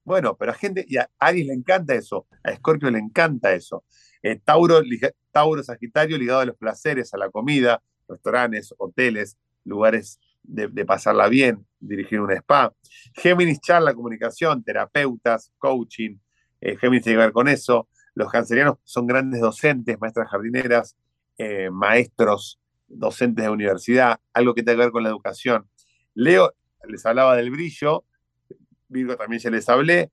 Bueno, 0.03 0.35
pero 0.35 0.51
a 0.51 0.55
gente, 0.55 0.83
y 0.87 0.97
a 0.97 1.09
Aries 1.19 1.45
le 1.45 1.53
encanta 1.53 1.93
eso, 1.93 2.25
a 2.43 2.55
Scorpio 2.55 2.89
le 2.89 2.97
encanta 2.97 3.53
eso. 3.53 3.83
Eh, 4.23 4.39
Tauro, 4.43 4.81
Tauro, 5.31 5.61
Sagitario 5.61 6.17
ligado 6.17 6.39
a 6.39 6.45
los 6.45 6.57
placeres, 6.57 7.13
a 7.13 7.17
la 7.17 7.29
comida, 7.29 7.83
restaurantes, 8.07 8.73
hoteles, 8.77 9.37
lugares 9.63 10.19
de, 10.41 10.67
de, 10.67 10.85
pasarla 10.85 11.27
bien, 11.27 11.65
dirigir 11.79 12.19
un 12.19 12.31
spa. 12.31 12.73
Géminis, 13.13 13.61
charla, 13.61 13.93
comunicación, 13.93 14.63
terapeutas, 14.63 15.51
coaching, 15.59 16.17
eh, 16.61 16.77
Géminis 16.77 17.03
tiene 17.03 17.17
que 17.17 17.23
ver 17.23 17.31
con 17.33 17.47
eso. 17.47 17.87
Los 18.13 18.31
cancerianos 18.31 18.77
son 18.83 19.07
grandes 19.07 19.41
docentes, 19.41 19.99
maestras 19.99 20.29
jardineras, 20.29 20.95
eh, 21.37 21.69
maestros, 21.71 22.59
docentes 22.87 23.43
de 23.45 23.49
universidad, 23.49 24.19
algo 24.33 24.53
que 24.53 24.63
tiene 24.63 24.77
que 24.77 24.83
ver 24.85 24.91
con 24.91 25.03
la 25.03 25.09
educación. 25.09 25.67
Leo 26.13 26.53
les 26.87 27.05
hablaba 27.05 27.35
del 27.35 27.51
brillo, 27.51 28.05
Virgo 28.89 29.15
también 29.15 29.41
ya 29.41 29.49
les 29.49 29.67
hablé, 29.69 30.11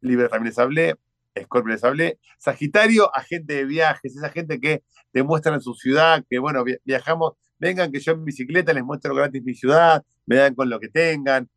Libra 0.00 0.28
también 0.28 0.50
les 0.50 0.58
hablé, 0.58 0.96
Escorpio 1.34 1.72
les 1.72 1.84
hablé. 1.84 2.18
Sagitario, 2.38 3.14
agente 3.14 3.54
de 3.54 3.64
viajes, 3.64 4.14
esa 4.16 4.28
gente 4.28 4.60
que 4.60 4.82
te 5.12 5.22
muestra 5.22 5.54
en 5.54 5.60
su 5.60 5.74
ciudad, 5.74 6.24
que 6.28 6.38
bueno, 6.38 6.64
viajamos, 6.84 7.32
vengan 7.58 7.90
que 7.90 8.00
yo 8.00 8.12
en 8.12 8.24
bicicleta 8.24 8.72
les 8.72 8.84
muestro 8.84 9.14
gratis 9.14 9.42
mi 9.42 9.54
ciudad, 9.54 10.04
me 10.26 10.36
dan 10.36 10.54
con 10.54 10.68
lo 10.68 10.78
que 10.78 10.88
tengan, 10.88 11.48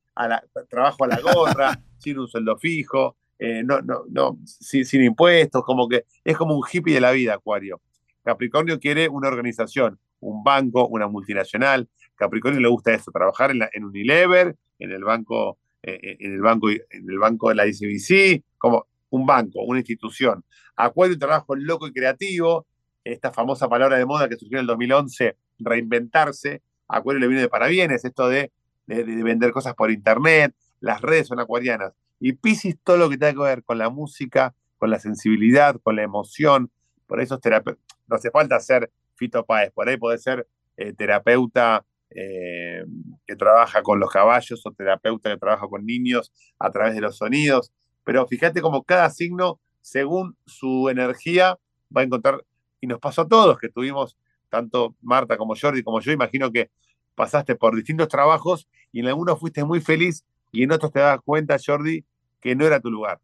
trabajo 0.70 1.04
a 1.04 1.08
la 1.08 1.20
gorra, 1.20 1.82
sin 1.98 2.20
un 2.20 2.28
sueldo 2.28 2.58
fijo, 2.58 3.18
eh, 3.44 3.64
no, 3.66 3.82
no, 3.82 4.04
no, 4.08 4.38
sin, 4.46 5.04
impuestos, 5.04 5.64
como 5.64 5.90
que 5.90 6.06
es 6.24 6.38
como 6.38 6.56
un 6.56 6.64
hippie 6.72 6.94
de 6.94 7.02
la 7.02 7.12
vida, 7.12 7.34
Acuario. 7.34 7.82
Capricornio 8.24 8.80
quiere 8.80 9.10
una 9.10 9.30
organización, 9.30 9.98
un 10.20 10.44
banco, 10.44 10.88
una 10.88 11.08
multinacional. 11.08 11.90
Capricornio 12.14 12.62
le 12.62 12.68
gusta 12.68 12.94
eso, 12.94 13.12
trabajar 13.12 13.50
en, 13.50 13.58
la, 13.58 13.70
en 13.74 13.86
Unilever, 13.86 14.56
en 14.78 14.92
el 14.92 15.04
banco, 15.04 15.58
eh, 15.82 16.00
eh, 16.04 16.18
en 16.20 16.34
el 16.34 16.42
banco, 16.42 16.70
en 16.70 17.10
el 17.10 17.18
banco 17.18 17.50
de 17.50 17.56
la 17.56 17.66
ICBC, 17.66 18.44
como 18.60 18.86
un 19.10 19.26
banco, 19.26 19.64
una 19.64 19.80
institución. 19.80 20.46
Acuario, 20.76 21.18
trabajo 21.18 21.56
loco 21.56 21.88
y 21.88 21.94
creativo, 21.94 22.68
esta 23.04 23.32
famosa 23.32 23.68
palabra 23.68 23.98
de 23.98 24.06
moda 24.06 24.30
que 24.30 24.36
surgió 24.36 24.58
en 24.60 24.62
el 24.62 24.68
2011, 24.68 25.36
reinventarse. 25.58 26.62
Acuario 26.88 27.20
le 27.20 27.28
viene 27.28 27.42
de 27.42 27.50
parabienes, 27.50 28.06
esto 28.06 28.30
de, 28.30 28.52
de 28.86 29.04
vender 29.04 29.52
cosas 29.52 29.74
por 29.74 29.90
internet, 29.90 30.54
las 30.80 31.02
redes 31.02 31.26
son 31.26 31.40
acuarianas. 31.40 31.94
Y 32.22 32.34
Pisces 32.34 32.78
todo 32.84 32.98
lo 32.98 33.10
que 33.10 33.18
tenga 33.18 33.34
que 33.34 33.40
ver 33.40 33.64
con 33.64 33.80
la 33.80 33.90
música, 33.90 34.54
con 34.78 34.92
la 34.92 35.00
sensibilidad, 35.00 35.76
con 35.82 35.96
la 35.96 36.04
emoción. 36.04 36.72
Por 37.08 37.20
eso 37.20 37.36
es 37.36 37.42
terapeuta. 37.42 37.82
No 38.08 38.16
hace 38.16 38.30
falta 38.30 38.60
ser 38.60 38.92
Fito 39.16 39.44
Páez, 39.46 39.72
por 39.72 39.90
ahí 39.90 39.98
puede 39.98 40.20
ser 40.20 40.48
eh, 40.78 40.94
terapeuta 40.94 41.84
eh, 42.12 42.84
que 43.26 43.36
trabaja 43.36 43.82
con 43.82 44.00
los 44.00 44.12
caballos 44.12 44.62
o 44.66 44.72
terapeuta 44.72 45.32
que 45.32 45.38
trabaja 45.38 45.68
con 45.68 45.86
niños 45.86 46.32
a 46.60 46.70
través 46.70 46.94
de 46.94 47.02
los 47.02 47.18
sonidos. 47.18 47.72
Pero 48.04 48.28
fíjate 48.28 48.62
como 48.62 48.84
cada 48.84 49.10
signo, 49.10 49.60
según 49.82 50.38
su 50.46 50.90
energía, 50.90 51.58
va 51.96 52.02
a 52.02 52.04
encontrar, 52.04 52.44
y 52.80 52.88
nos 52.88 53.00
pasó 53.00 53.24
a 53.24 53.28
todos, 53.28 53.58
que 53.58 53.70
tuvimos, 53.70 54.18
tanto 54.50 54.96
Marta 55.02 55.38
como 55.38 55.56
Jordi 55.60 55.84
como 55.84 56.02
yo, 56.02 56.12
imagino 56.12 56.52
que 56.52 56.70
pasaste 57.16 57.56
por 57.56 57.76
distintos 57.76 58.08
trabajos 58.08 58.68
y 58.92 59.00
en 59.00 59.08
algunos 59.08 59.40
fuiste 59.40 59.64
muy 59.64 59.82
feliz 59.82 60.26
y 60.52 60.64
en 60.64 60.72
otros 60.72 60.92
te 60.92 61.00
das 61.00 61.20
cuenta, 61.24 61.58
Jordi, 61.64 62.04
que 62.42 62.56
no 62.56 62.66
era 62.66 62.80
tu 62.80 62.90
lugar. 62.90 63.20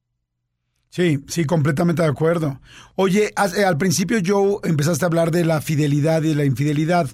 Sí, 0.89 1.20
sí, 1.28 1.45
completamente 1.45 2.01
de 2.01 2.07
acuerdo. 2.07 2.61
Oye, 2.95 3.34
eh, 3.57 3.63
al 3.65 3.78
principio 3.78 4.20
yo 4.20 4.61
empezaste 4.63 5.05
a 5.05 5.07
hablar 5.07 5.32
de 5.32 5.45
la 5.45 5.61
fidelidad 5.61 6.24
y 6.24 6.30
de 6.30 6.36
la 6.36 6.45
infidelidad, 6.45 7.09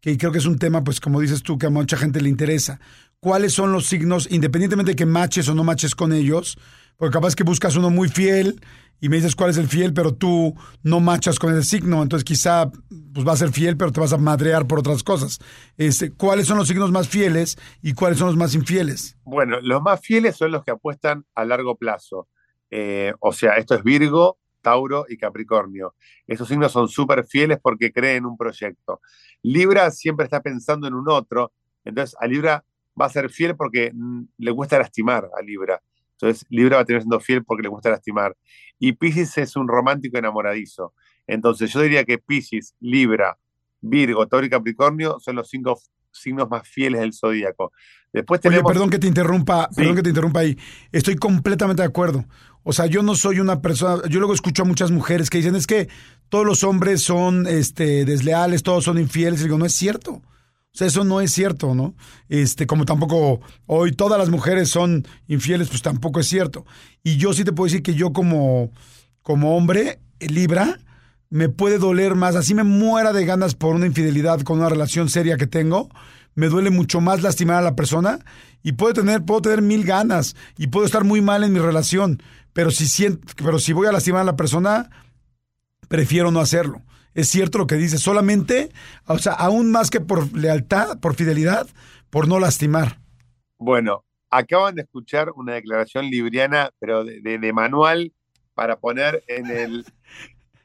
que 0.00 0.16
creo 0.16 0.30
que 0.30 0.38
es 0.38 0.46
un 0.46 0.58
tema, 0.58 0.84
pues 0.84 1.00
como 1.00 1.20
dices 1.20 1.42
tú, 1.42 1.58
que 1.58 1.66
a 1.66 1.70
mucha 1.70 1.96
gente 1.96 2.20
le 2.20 2.28
interesa. 2.28 2.80
¿Cuáles 3.18 3.52
son 3.52 3.72
los 3.72 3.86
signos, 3.86 4.28
independientemente 4.30 4.92
de 4.92 4.96
que 4.96 5.06
maches 5.06 5.48
o 5.48 5.54
no 5.54 5.64
maches 5.64 5.94
con 5.94 6.12
ellos? 6.12 6.58
Porque 6.96 7.12
capaz 7.12 7.34
que 7.34 7.44
buscas 7.44 7.76
uno 7.76 7.90
muy 7.90 8.08
fiel 8.08 8.60
y 9.00 9.08
me 9.08 9.16
dices 9.16 9.36
cuál 9.36 9.50
es 9.50 9.58
el 9.58 9.68
fiel, 9.68 9.92
pero 9.92 10.14
tú 10.14 10.54
no 10.82 11.00
machas 11.00 11.38
con 11.38 11.54
el 11.54 11.64
signo, 11.64 12.02
entonces 12.02 12.24
quizá 12.24 12.70
pues 13.12 13.26
va 13.26 13.32
a 13.32 13.36
ser 13.36 13.50
fiel, 13.50 13.76
pero 13.76 13.92
te 13.92 14.00
vas 14.00 14.12
a 14.12 14.18
madrear 14.18 14.66
por 14.66 14.78
otras 14.78 15.02
cosas. 15.02 15.38
Este, 15.76 16.12
¿Cuáles 16.12 16.46
son 16.46 16.58
los 16.58 16.68
signos 16.68 16.90
más 16.90 17.08
fieles 17.08 17.58
y 17.82 17.92
cuáles 17.92 18.18
son 18.18 18.28
los 18.28 18.36
más 18.36 18.54
infieles? 18.54 19.18
Bueno, 19.24 19.60
los 19.60 19.82
más 19.82 20.00
fieles 20.00 20.36
son 20.36 20.52
los 20.52 20.64
que 20.64 20.70
apuestan 20.70 21.24
a 21.34 21.44
largo 21.44 21.76
plazo. 21.76 22.28
Eh, 22.70 23.12
o 23.20 23.32
sea, 23.32 23.54
esto 23.54 23.74
es 23.74 23.82
Virgo, 23.82 24.38
Tauro 24.62 25.06
y 25.08 25.16
Capricornio. 25.16 25.94
Esos 26.26 26.48
signos 26.48 26.72
son 26.72 26.88
súper 26.88 27.24
fieles 27.26 27.58
porque 27.62 27.92
creen 27.92 28.16
en 28.18 28.26
un 28.26 28.36
proyecto. 28.36 29.00
Libra 29.42 29.90
siempre 29.90 30.24
está 30.24 30.40
pensando 30.40 30.88
en 30.88 30.94
un 30.94 31.08
otro, 31.08 31.52
entonces 31.84 32.16
a 32.18 32.26
Libra 32.26 32.64
va 33.00 33.06
a 33.06 33.10
ser 33.10 33.30
fiel 33.30 33.56
porque 33.56 33.92
mm, 33.94 34.22
le 34.38 34.50
gusta 34.50 34.78
lastimar 34.78 35.28
a 35.38 35.42
Libra. 35.42 35.80
Entonces 36.20 36.46
Libra 36.48 36.76
va 36.76 36.82
a 36.82 36.84
tener 36.84 37.02
siendo 37.02 37.20
fiel 37.20 37.44
porque 37.44 37.62
le 37.62 37.68
gusta 37.68 37.90
lastimar. 37.90 38.36
Y 38.78 38.92
Pisces 38.92 39.38
es 39.38 39.56
un 39.56 39.68
romántico 39.68 40.18
enamoradizo. 40.18 40.94
Entonces 41.26 41.72
yo 41.72 41.80
diría 41.80 42.04
que 42.04 42.18
Pisces, 42.18 42.74
Libra, 42.80 43.36
Virgo, 43.80 44.26
Tauro 44.26 44.46
y 44.46 44.50
Capricornio 44.50 45.18
son 45.20 45.36
los 45.36 45.48
cinco 45.48 45.78
signos 46.10 46.48
más 46.48 46.66
fieles 46.66 47.00
del 47.00 47.12
zodíaco. 47.12 47.72
Después 48.12 48.40
tenemos... 48.40 48.64
Oye, 48.64 48.72
perdón 48.72 48.90
que 48.90 48.98
te 48.98 49.06
interrumpa, 49.06 49.68
perdón 49.74 49.96
que 49.96 50.02
te 50.02 50.08
interrumpa 50.08 50.40
ahí. 50.40 50.56
Estoy 50.92 51.16
completamente 51.16 51.82
de 51.82 51.88
acuerdo. 51.88 52.24
O 52.62 52.72
sea, 52.72 52.86
yo 52.86 53.02
no 53.02 53.14
soy 53.14 53.40
una 53.40 53.60
persona, 53.60 54.02
yo 54.08 54.18
luego 54.18 54.34
escucho 54.34 54.62
a 54.62 54.66
muchas 54.66 54.90
mujeres 54.90 55.30
que 55.30 55.38
dicen 55.38 55.54
es 55.54 55.66
que 55.66 55.88
todos 56.28 56.44
los 56.44 56.64
hombres 56.64 57.02
son 57.02 57.46
este 57.46 58.04
desleales, 58.04 58.62
todos 58.62 58.84
son 58.84 58.98
infieles, 58.98 59.40
y 59.40 59.44
digo, 59.44 59.58
no 59.58 59.66
es 59.66 59.74
cierto. 59.74 60.22
Sea, 60.76 60.88
eso 60.88 61.04
no 61.04 61.22
es 61.22 61.32
cierto, 61.32 61.74
¿no? 61.74 61.94
Este, 62.28 62.66
como 62.66 62.84
tampoco 62.84 63.40
hoy 63.64 63.92
todas 63.92 64.18
las 64.18 64.28
mujeres 64.28 64.68
son 64.68 65.06
infieles, 65.26 65.68
pues 65.70 65.80
tampoco 65.80 66.20
es 66.20 66.26
cierto. 66.26 66.66
Y 67.02 67.16
yo 67.16 67.32
sí 67.32 67.44
te 67.44 67.52
puedo 67.52 67.64
decir 67.64 67.82
que 67.82 67.94
yo 67.94 68.12
como, 68.12 68.72
como 69.22 69.56
hombre, 69.56 70.00
Libra, 70.20 70.78
me 71.30 71.48
puede 71.48 71.78
doler 71.78 72.14
más, 72.14 72.36
así 72.36 72.54
me 72.54 72.62
muera 72.62 73.14
de 73.14 73.24
ganas 73.24 73.54
por 73.54 73.74
una 73.74 73.86
infidelidad 73.86 74.42
con 74.42 74.58
una 74.58 74.68
relación 74.68 75.08
seria 75.08 75.38
que 75.38 75.46
tengo, 75.46 75.88
me 76.34 76.48
duele 76.48 76.68
mucho 76.68 77.00
más 77.00 77.22
lastimar 77.22 77.56
a 77.56 77.62
la 77.62 77.74
persona 77.74 78.18
y 78.62 78.72
puedo 78.72 78.92
tener, 78.92 79.24
puedo 79.24 79.40
tener 79.40 79.62
mil 79.62 79.82
ganas 79.82 80.36
y 80.58 80.66
puedo 80.66 80.84
estar 80.84 81.04
muy 81.04 81.22
mal 81.22 81.42
en 81.42 81.54
mi 81.54 81.58
relación, 81.58 82.22
pero 82.52 82.70
si 82.70 82.86
siento, 82.86 83.32
pero 83.42 83.58
si 83.58 83.72
voy 83.72 83.86
a 83.86 83.92
lastimar 83.92 84.20
a 84.20 84.24
la 84.24 84.36
persona, 84.36 84.90
prefiero 85.88 86.30
no 86.30 86.40
hacerlo. 86.40 86.82
Es 87.16 87.28
cierto 87.28 87.56
lo 87.56 87.66
que 87.66 87.76
dice, 87.76 87.96
solamente, 87.96 88.70
o 89.06 89.16
sea, 89.16 89.32
aún 89.32 89.72
más 89.72 89.88
que 89.88 90.02
por 90.02 90.36
lealtad, 90.36 91.00
por 91.00 91.14
fidelidad, 91.14 91.66
por 92.10 92.28
no 92.28 92.38
lastimar. 92.38 92.98
Bueno, 93.56 94.04
acaban 94.28 94.74
de 94.74 94.82
escuchar 94.82 95.30
una 95.30 95.54
declaración 95.54 96.10
libriana, 96.10 96.72
pero 96.78 97.04
de, 97.04 97.52
manual 97.54 98.12
para 98.52 98.78
poner 98.78 99.24
en 99.28 99.46
el 99.46 99.86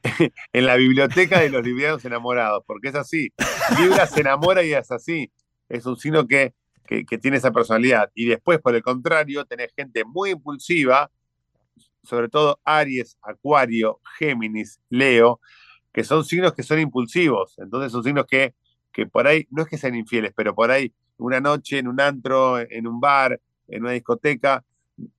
en 0.52 0.66
la 0.66 0.76
biblioteca 0.76 1.40
de 1.40 1.48
los 1.48 1.64
librianos 1.64 2.04
enamorados, 2.04 2.62
porque 2.66 2.88
es 2.88 2.96
así. 2.96 3.32
Libra 3.80 4.06
se 4.06 4.20
enamora 4.20 4.62
y 4.62 4.74
es 4.74 4.90
así. 4.90 5.32
Es 5.70 5.86
un 5.86 5.96
signo 5.96 6.28
que, 6.28 6.52
que, 6.86 7.16
tiene 7.16 7.38
esa 7.38 7.50
personalidad. 7.50 8.10
Y 8.14 8.26
después, 8.26 8.60
por 8.60 8.74
el 8.74 8.82
contrario, 8.82 9.46
tenés 9.46 9.72
gente 9.74 10.04
muy 10.04 10.32
impulsiva, 10.32 11.10
sobre 12.02 12.28
todo 12.28 12.60
Aries, 12.62 13.16
Acuario, 13.22 14.00
Géminis, 14.18 14.80
Leo, 14.90 15.40
que 15.92 16.04
son 16.04 16.24
signos 16.24 16.54
que 16.54 16.62
son 16.62 16.80
impulsivos. 16.80 17.58
Entonces 17.58 17.92
son 17.92 18.04
signos 18.04 18.26
que, 18.26 18.54
que 18.92 19.06
por 19.06 19.26
ahí, 19.26 19.46
no 19.50 19.62
es 19.62 19.68
que 19.68 19.78
sean 19.78 19.94
infieles, 19.94 20.32
pero 20.34 20.54
por 20.54 20.70
ahí 20.70 20.92
una 21.18 21.40
noche 21.40 21.78
en 21.78 21.88
un 21.88 22.00
antro, 22.00 22.58
en 22.58 22.86
un 22.86 23.00
bar, 23.00 23.40
en 23.68 23.82
una 23.82 23.92
discoteca, 23.92 24.64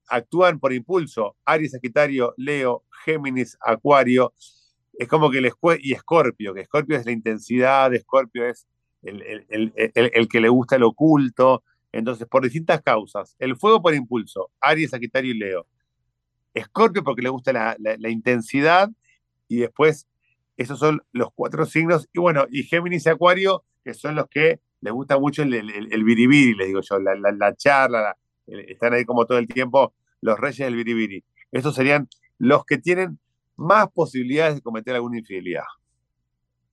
actúan 0.07 0.59
por 0.59 0.73
impulso. 0.73 1.37
Aries, 1.45 1.71
Sagitario, 1.71 2.33
Leo, 2.37 2.83
Géminis, 3.05 3.57
Acuario 3.61 4.33
es 4.93 5.07
como 5.07 5.31
que 5.31 5.39
el 5.39 5.51
y 5.81 5.93
Escorpio, 5.93 6.53
que 6.53 6.61
Escorpio 6.61 6.97
es 6.97 7.05
la 7.05 7.11
intensidad, 7.11 7.93
Escorpio 7.93 8.47
es 8.47 8.67
el, 9.01 10.27
que 10.29 10.39
le 10.39 10.49
gusta 10.49 10.75
el 10.75 10.83
oculto. 10.83 11.63
Entonces, 11.91 12.27
por 12.27 12.43
distintas 12.43 12.81
causas, 12.81 13.35
el 13.39 13.55
fuego 13.55 13.81
por 13.81 13.93
impulso, 13.93 14.51
Aries, 14.61 14.91
Sagitario 14.91 15.31
y 15.31 15.37
Leo. 15.37 15.67
Escorpio 16.53 17.03
porque 17.03 17.21
le 17.21 17.29
gusta 17.29 17.51
la, 17.53 18.09
intensidad 18.09 18.89
y 19.47 19.57
después 19.57 20.07
esos 20.57 20.79
son 20.79 21.01
los 21.11 21.29
cuatro 21.33 21.65
signos. 21.65 22.07
Y 22.13 22.19
bueno, 22.19 22.45
y 22.49 22.63
Géminis 22.63 23.05
y 23.05 23.09
Acuario, 23.09 23.63
que 23.83 23.93
son 23.93 24.15
los 24.15 24.27
que 24.27 24.59
les 24.81 24.93
gusta 24.93 25.17
mucho 25.17 25.43
el, 25.43 25.53
el, 25.53 26.03
biribiri, 26.03 26.55
les 26.55 26.67
digo 26.67 26.81
yo, 26.81 26.99
la, 26.99 27.55
charla, 27.55 28.17
están 28.47 28.93
ahí 28.93 29.05
como 29.05 29.25
todo 29.25 29.37
el 29.37 29.47
tiempo 29.47 29.93
los 30.21 30.39
reyes 30.39 30.59
del 30.59 30.75
biribiri. 30.75 31.23
Estos 31.51 31.75
serían 31.75 32.09
los 32.37 32.65
que 32.65 32.77
tienen 32.77 33.19
más 33.55 33.89
posibilidades 33.91 34.55
de 34.55 34.61
cometer 34.61 34.95
alguna 34.95 35.19
infidelidad. 35.19 35.63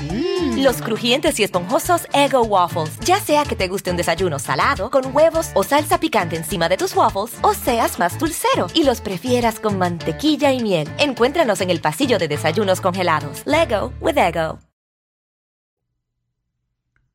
Mm. 0.00 0.62
Los 0.62 0.80
crujientes 0.80 1.38
y 1.40 1.44
esponjosos 1.44 2.06
Ego 2.12 2.42
Waffles. 2.42 2.98
Ya 3.00 3.20
sea 3.20 3.44
que 3.44 3.56
te 3.56 3.68
guste 3.68 3.90
un 3.90 3.96
desayuno 3.96 4.38
salado, 4.38 4.90
con 4.90 5.14
huevos 5.14 5.50
o 5.54 5.62
salsa 5.62 5.98
picante 5.98 6.36
encima 6.36 6.68
de 6.68 6.76
tus 6.76 6.96
waffles, 6.96 7.38
o 7.42 7.54
seas 7.54 7.98
más 7.98 8.18
dulcero 8.18 8.68
y 8.74 8.84
los 8.84 9.00
prefieras 9.00 9.60
con 9.60 9.78
mantequilla 9.78 10.52
y 10.52 10.62
miel. 10.62 10.88
Encuéntranos 10.98 11.60
en 11.60 11.70
el 11.70 11.80
pasillo 11.80 12.18
de 12.18 12.28
desayunos 12.28 12.80
congelados. 12.80 13.42
Lego 13.46 13.92
with 14.00 14.16
Ego. 14.16 14.58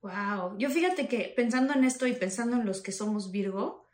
Wow, 0.02 0.56
yo 0.60 0.70
fíjate 0.70 1.08
que 1.08 1.34
pensando 1.36 1.74
en 1.74 1.84
esto 1.84 2.06
y 2.06 2.14
pensando 2.14 2.58
en 2.58 2.66
los 2.68 2.82
que 2.82 2.92
somos 2.92 3.32
Virgo, 3.32 3.88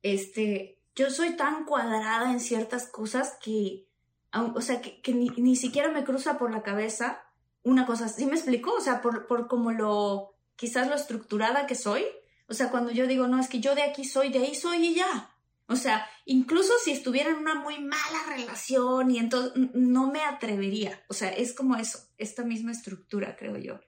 este, 0.00 0.80
yo 0.94 1.10
soy 1.10 1.36
tan 1.36 1.64
cuadrada 1.64 2.30
en 2.30 2.38
ciertas 2.38 2.86
cosas 2.86 3.36
que, 3.42 3.88
o 4.32 4.60
sea, 4.60 4.80
que, 4.80 5.12
ni, 5.12 5.28
ni 5.36 5.56
siquiera 5.56 5.90
me 5.90 6.04
cruza 6.04 6.38
por 6.38 6.52
la 6.52 6.62
cabeza 6.62 7.25
una 7.66 7.84
cosa, 7.84 8.08
¿sí 8.08 8.26
me 8.26 8.34
explicó? 8.34 8.72
O 8.74 8.80
sea, 8.80 9.02
por, 9.02 9.26
por 9.26 9.48
como 9.48 9.72
lo, 9.72 10.36
quizás 10.54 10.88
lo 10.88 10.94
estructurada 10.94 11.66
que 11.66 11.74
soy. 11.74 12.04
O 12.48 12.54
sea, 12.54 12.70
cuando 12.70 12.92
yo 12.92 13.08
digo, 13.08 13.26
no, 13.26 13.40
es 13.40 13.48
que 13.48 13.58
yo 13.58 13.74
de 13.74 13.82
aquí 13.82 14.04
soy, 14.04 14.30
de 14.30 14.38
ahí 14.38 14.54
soy 14.54 14.86
y 14.86 14.94
ya. 14.94 15.30
O 15.66 15.74
sea, 15.74 16.06
incluso 16.26 16.72
si 16.84 16.92
estuviera 16.92 17.30
en 17.30 17.38
una 17.38 17.56
muy 17.56 17.80
mala 17.80 18.22
relación 18.28 19.10
y 19.10 19.18
entonces 19.18 19.52
no 19.74 20.12
me 20.12 20.20
atrevería. 20.20 21.02
O 21.08 21.14
sea, 21.14 21.30
es 21.30 21.54
como 21.54 21.74
eso, 21.74 21.98
esta 22.18 22.44
misma 22.44 22.70
estructura, 22.70 23.34
creo 23.36 23.56
yo. 23.56 23.80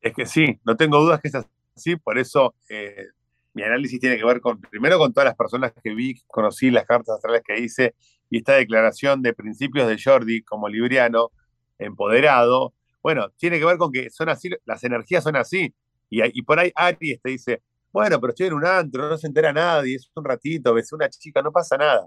Es 0.00 0.14
que 0.14 0.24
sí, 0.24 0.58
no 0.64 0.78
tengo 0.78 0.98
dudas 0.98 1.20
que 1.20 1.28
es 1.28 1.34
así, 1.74 1.96
por 1.96 2.16
eso 2.16 2.54
eh, 2.70 3.08
mi 3.52 3.64
análisis 3.64 4.00
tiene 4.00 4.16
que 4.16 4.24
ver 4.24 4.40
con, 4.40 4.62
primero 4.62 4.96
con 4.96 5.12
todas 5.12 5.26
las 5.26 5.36
personas 5.36 5.74
que 5.82 5.92
vi, 5.92 6.22
conocí 6.26 6.70
las 6.70 6.86
cartas 6.86 7.16
astrales 7.16 7.42
que 7.44 7.60
hice 7.60 7.94
y 8.30 8.38
esta 8.38 8.54
declaración 8.54 9.20
de 9.20 9.34
principios 9.34 9.86
de 9.88 10.00
Jordi 10.02 10.42
como 10.42 10.70
libriano, 10.70 11.32
empoderado, 11.78 12.74
bueno, 13.02 13.30
tiene 13.36 13.58
que 13.58 13.64
ver 13.64 13.78
con 13.78 13.92
que 13.92 14.10
son 14.10 14.28
así, 14.28 14.50
las 14.64 14.82
energías 14.84 15.22
son 15.22 15.36
así. 15.36 15.74
Y, 16.10 16.20
y 16.38 16.42
por 16.42 16.58
ahí 16.58 16.72
Aries 16.74 17.20
te 17.22 17.30
dice, 17.30 17.62
bueno, 17.92 18.20
pero 18.20 18.30
estoy 18.30 18.48
en 18.48 18.54
un 18.54 18.66
antro, 18.66 19.08
no 19.08 19.16
se 19.16 19.26
entera 19.26 19.52
nadie, 19.52 19.96
es 19.96 20.10
un 20.14 20.24
ratito, 20.24 20.74
ves 20.74 20.92
una 20.92 21.08
chica, 21.08 21.40
no 21.42 21.52
pasa 21.52 21.76
nada. 21.76 22.06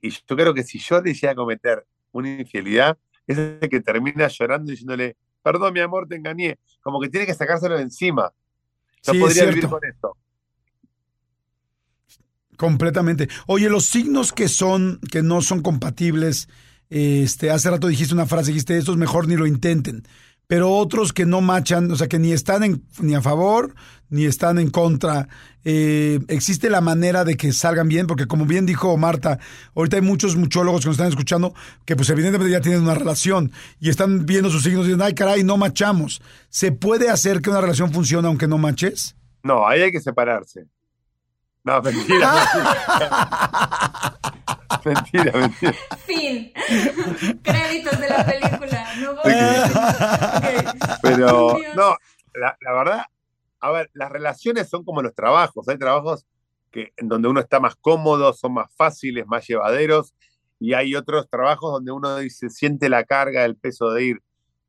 Y 0.00 0.10
yo 0.10 0.36
creo 0.36 0.54
que 0.54 0.62
si 0.62 0.78
yo 0.78 1.02
llega 1.02 1.30
a 1.30 1.34
cometer 1.34 1.86
una 2.12 2.40
infidelidad, 2.40 2.96
es 3.26 3.38
el 3.38 3.68
que 3.68 3.80
termina 3.80 4.28
llorando 4.28 4.70
diciéndole, 4.70 5.16
perdón, 5.42 5.72
mi 5.72 5.80
amor, 5.80 6.06
te 6.06 6.16
engañé. 6.16 6.58
Como 6.82 7.00
que 7.00 7.08
tiene 7.08 7.26
que 7.26 7.34
sacárselo 7.34 7.76
de 7.76 7.82
encima. 7.82 8.32
Yo 9.02 9.18
podría 9.18 9.46
vivir 9.46 9.68
con 9.68 9.80
esto. 9.84 10.16
Completamente. 12.56 13.28
Oye, 13.46 13.68
los 13.68 13.86
signos 13.86 14.32
que 14.32 14.48
son, 14.48 15.00
que 15.10 15.22
no 15.22 15.40
son 15.40 15.62
compatibles 15.62 16.48
este, 16.90 17.50
hace 17.50 17.70
rato 17.70 17.88
dijiste 17.88 18.14
una 18.14 18.26
frase, 18.26 18.50
dijiste, 18.50 18.76
estos 18.76 18.96
mejor 18.96 19.28
ni 19.28 19.36
lo 19.36 19.46
intenten. 19.46 20.06
Pero 20.46 20.70
otros 20.72 21.12
que 21.12 21.24
no 21.24 21.40
machan, 21.40 21.90
o 21.90 21.96
sea, 21.96 22.06
que 22.06 22.18
ni 22.18 22.32
están 22.32 22.82
ni 23.00 23.14
a 23.14 23.22
favor 23.22 23.74
ni 24.10 24.26
están 24.26 24.58
en 24.58 24.70
contra. 24.70 25.26
Eh, 25.64 26.20
¿Existe 26.28 26.70
la 26.70 26.80
manera 26.80 27.24
de 27.24 27.36
que 27.36 27.52
salgan 27.52 27.88
bien? 27.88 28.06
Porque 28.06 28.26
como 28.26 28.44
bien 28.44 28.66
dijo 28.66 28.96
Marta, 28.96 29.38
ahorita 29.74 29.96
hay 29.96 30.02
muchos 30.02 30.36
muchólogos 30.36 30.82
que 30.82 30.88
nos 30.88 30.96
están 30.96 31.08
escuchando 31.08 31.54
que 31.84 31.96
pues 31.96 32.10
evidentemente 32.10 32.52
ya 32.52 32.60
tienen 32.60 32.82
una 32.82 32.94
relación 32.94 33.50
y 33.80 33.88
están 33.88 34.26
viendo 34.26 34.50
sus 34.50 34.62
signos 34.62 34.84
y 34.84 34.88
dicen, 34.88 35.02
ay 35.02 35.14
caray, 35.14 35.42
no 35.42 35.56
machamos. 35.56 36.22
¿Se 36.48 36.70
puede 36.70 37.10
hacer 37.10 37.40
que 37.40 37.50
una 37.50 37.60
relación 37.60 37.92
funcione 37.92 38.28
aunque 38.28 38.46
no 38.46 38.58
maches? 38.58 39.16
No, 39.42 39.66
ahí 39.66 39.82
hay 39.82 39.90
que 39.92 40.00
separarse. 40.00 40.66
No, 41.64 41.80
mentira. 41.80 42.34
mentira, 42.54 44.43
mentira. 44.94 45.32
Fin. 46.06 46.52
Créditos 47.42 47.98
de 48.00 48.08
la 48.08 48.24
película. 48.24 48.86
No 49.00 49.14
voy 49.14 49.32
a... 49.32 49.64
Ok. 49.64 50.98
Pero, 51.02 51.58
no, 51.74 51.96
la, 52.34 52.56
la 52.60 52.72
verdad, 52.72 53.02
a 53.60 53.70
ver, 53.70 53.90
las 53.94 54.10
relaciones 54.10 54.68
son 54.68 54.84
como 54.84 55.02
los 55.02 55.14
trabajos. 55.14 55.68
Hay 55.68 55.78
trabajos 55.78 56.26
que, 56.70 56.92
en 56.96 57.08
donde 57.08 57.28
uno 57.28 57.40
está 57.40 57.60
más 57.60 57.76
cómodo, 57.76 58.32
son 58.32 58.54
más 58.54 58.70
fáciles, 58.76 59.26
más 59.26 59.46
llevaderos, 59.46 60.14
y 60.60 60.74
hay 60.74 60.94
otros 60.96 61.28
trabajos 61.28 61.72
donde 61.72 61.92
uno 61.92 62.16
dice, 62.18 62.48
siente 62.50 62.88
la 62.88 63.04
carga, 63.04 63.44
el 63.44 63.56
peso 63.56 63.90
de 63.90 64.04
ir. 64.04 64.18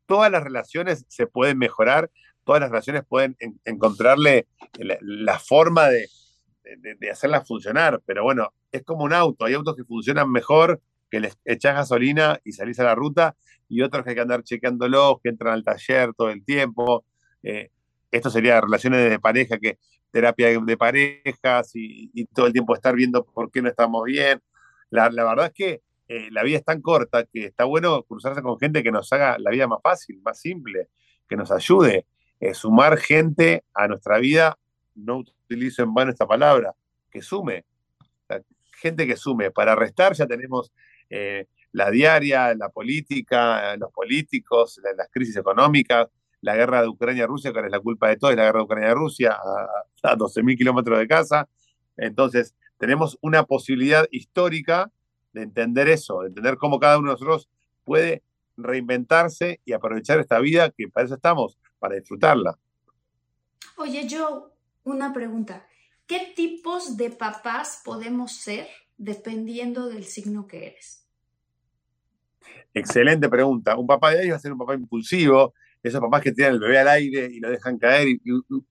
Todas 0.05 0.31
las 0.31 0.43
relaciones 0.43 1.05
se 1.07 1.25
pueden 1.27 1.57
mejorar, 1.57 2.11
todas 2.43 2.61
las 2.61 2.69
relaciones 2.69 3.03
pueden 3.07 3.35
en- 3.39 3.59
encontrarle 3.65 4.47
la, 4.77 4.97
la 5.01 5.39
forma 5.39 5.87
de, 5.89 6.07
de, 6.77 6.95
de 6.95 7.11
hacerlas 7.11 7.47
funcionar, 7.47 8.01
pero 8.05 8.23
bueno, 8.23 8.53
es 8.71 8.83
como 8.83 9.03
un 9.03 9.13
auto, 9.13 9.45
hay 9.45 9.53
autos 9.53 9.75
que 9.75 9.83
funcionan 9.83 10.31
mejor, 10.31 10.81
que 11.09 11.19
les 11.19 11.37
echás 11.45 11.75
gasolina 11.75 12.39
y 12.43 12.51
salís 12.51 12.79
a 12.79 12.83
la 12.83 12.95
ruta, 12.95 13.35
y 13.69 13.81
otros 13.81 14.03
que 14.03 14.11
hay 14.11 14.15
que 14.15 14.21
andar 14.21 14.43
chequeándolos, 14.43 15.19
que 15.21 15.29
entran 15.29 15.53
al 15.53 15.63
taller 15.63 16.13
todo 16.13 16.29
el 16.29 16.43
tiempo. 16.43 17.05
Eh, 17.43 17.69
esto 18.11 18.29
sería 18.29 18.61
relaciones 18.61 19.09
de 19.09 19.19
pareja, 19.19 19.57
que 19.57 19.77
terapia 20.11 20.47
de- 20.59 20.77
parejas 20.77 21.71
y, 21.73 22.25
todo 22.33 22.47
el 22.47 22.53
tiempo 22.53 22.73
estar 22.73 22.95
viendo 22.95 23.25
por 23.25 23.51
qué 23.51 23.61
no 23.61 23.69
estamos 23.69 24.03
bien. 24.05 24.41
La, 24.89 25.09
la 25.09 25.23
verdad 25.25 25.47
es 25.47 25.53
que 25.53 25.81
eh, 26.07 26.29
la 26.31 26.43
vida 26.43 26.57
es 26.57 26.63
tan 26.65 26.81
corta 26.81 27.25
que 27.25 27.45
está 27.45 27.65
bueno 27.65 28.03
cruzarse 28.03 28.41
con 28.41 28.59
gente 28.59 28.83
que 28.83 28.91
nos 28.91 29.11
haga 29.11 29.37
la 29.39 29.51
vida 29.51 29.67
más 29.67 29.79
fácil, 29.83 30.21
más 30.23 30.39
simple, 30.39 30.87
que 31.27 31.35
nos 31.35 31.51
ayude. 31.51 32.05
Eh, 32.39 32.53
sumar 32.53 32.97
gente 32.97 33.63
a 33.73 33.87
nuestra 33.87 34.19
vida, 34.19 34.57
no 34.93 35.23
utilizo 35.45 35.83
en 35.83 35.93
vano 35.93 36.11
esta 36.11 36.27
palabra, 36.27 36.73
que 37.09 37.21
sume. 37.21 37.65
Sea, 38.27 38.41
gente 38.81 39.07
que 39.07 39.15
sume. 39.15 39.51
Para 39.51 39.75
restar 39.75 40.13
ya 40.13 40.25
tenemos 40.27 40.71
eh, 41.09 41.45
la 41.71 41.89
diaria, 41.91 42.53
la 42.55 42.69
política, 42.69 43.75
los 43.77 43.91
políticos, 43.91 44.79
la- 44.83 44.93
las 44.93 45.09
crisis 45.11 45.35
económicas, 45.37 46.07
la 46.41 46.55
guerra 46.55 46.81
de 46.81 46.87
Ucrania-Rusia, 46.89 47.51
que 47.53 47.59
es 47.59 47.71
la 47.71 47.79
culpa 47.79 48.09
de 48.09 48.17
todo, 48.17 48.31
es 48.31 48.37
la 48.37 48.43
guerra 48.43 48.59
de 48.59 48.65
Ucrania-Rusia 48.65 49.31
a, 49.31 50.11
a 50.11 50.15
12.000 50.15 50.57
kilómetros 50.57 50.99
de 50.99 51.07
casa. 51.07 51.47
Entonces, 51.97 52.55
tenemos 52.77 53.17
una 53.21 53.43
posibilidad 53.43 54.05
histórica 54.11 54.91
de 55.33 55.41
entender 55.43 55.87
eso, 55.89 56.21
de 56.21 56.27
entender 56.27 56.57
cómo 56.57 56.79
cada 56.79 56.97
uno 56.97 57.07
de 57.09 57.13
nosotros 57.13 57.49
puede 57.83 58.21
reinventarse 58.57 59.59
y 59.65 59.73
aprovechar 59.73 60.19
esta 60.19 60.39
vida 60.39 60.69
que 60.71 60.87
para 60.87 61.05
eso 61.05 61.15
estamos, 61.15 61.57
para 61.79 61.95
disfrutarla. 61.95 62.57
Oye, 63.77 64.07
Joe, 64.09 64.43
una 64.85 65.13
pregunta. 65.13 65.67
¿Qué 66.07 66.31
tipos 66.35 66.95
de 66.95 67.09
papás 67.09 67.81
podemos 67.83 68.31
ser 68.37 68.67
dependiendo 68.97 69.89
del 69.89 70.05
signo 70.05 70.47
que 70.47 70.67
eres? 70.67 71.09
Excelente 72.73 73.27
pregunta. 73.27 73.75
Un 73.75 73.87
papá 73.87 74.11
de 74.11 74.21
ellos 74.21 74.33
va 74.33 74.37
a 74.37 74.39
ser 74.39 74.53
un 74.53 74.59
papá 74.59 74.75
impulsivo, 74.75 75.53
esos 75.81 75.99
papás 75.99 76.21
que 76.21 76.31
tiran 76.31 76.53
el 76.53 76.59
bebé 76.59 76.79
al 76.79 76.87
aire 76.87 77.29
y 77.31 77.39
lo 77.39 77.49
dejan 77.49 77.77
caer, 77.77 78.07
y, 78.07 78.21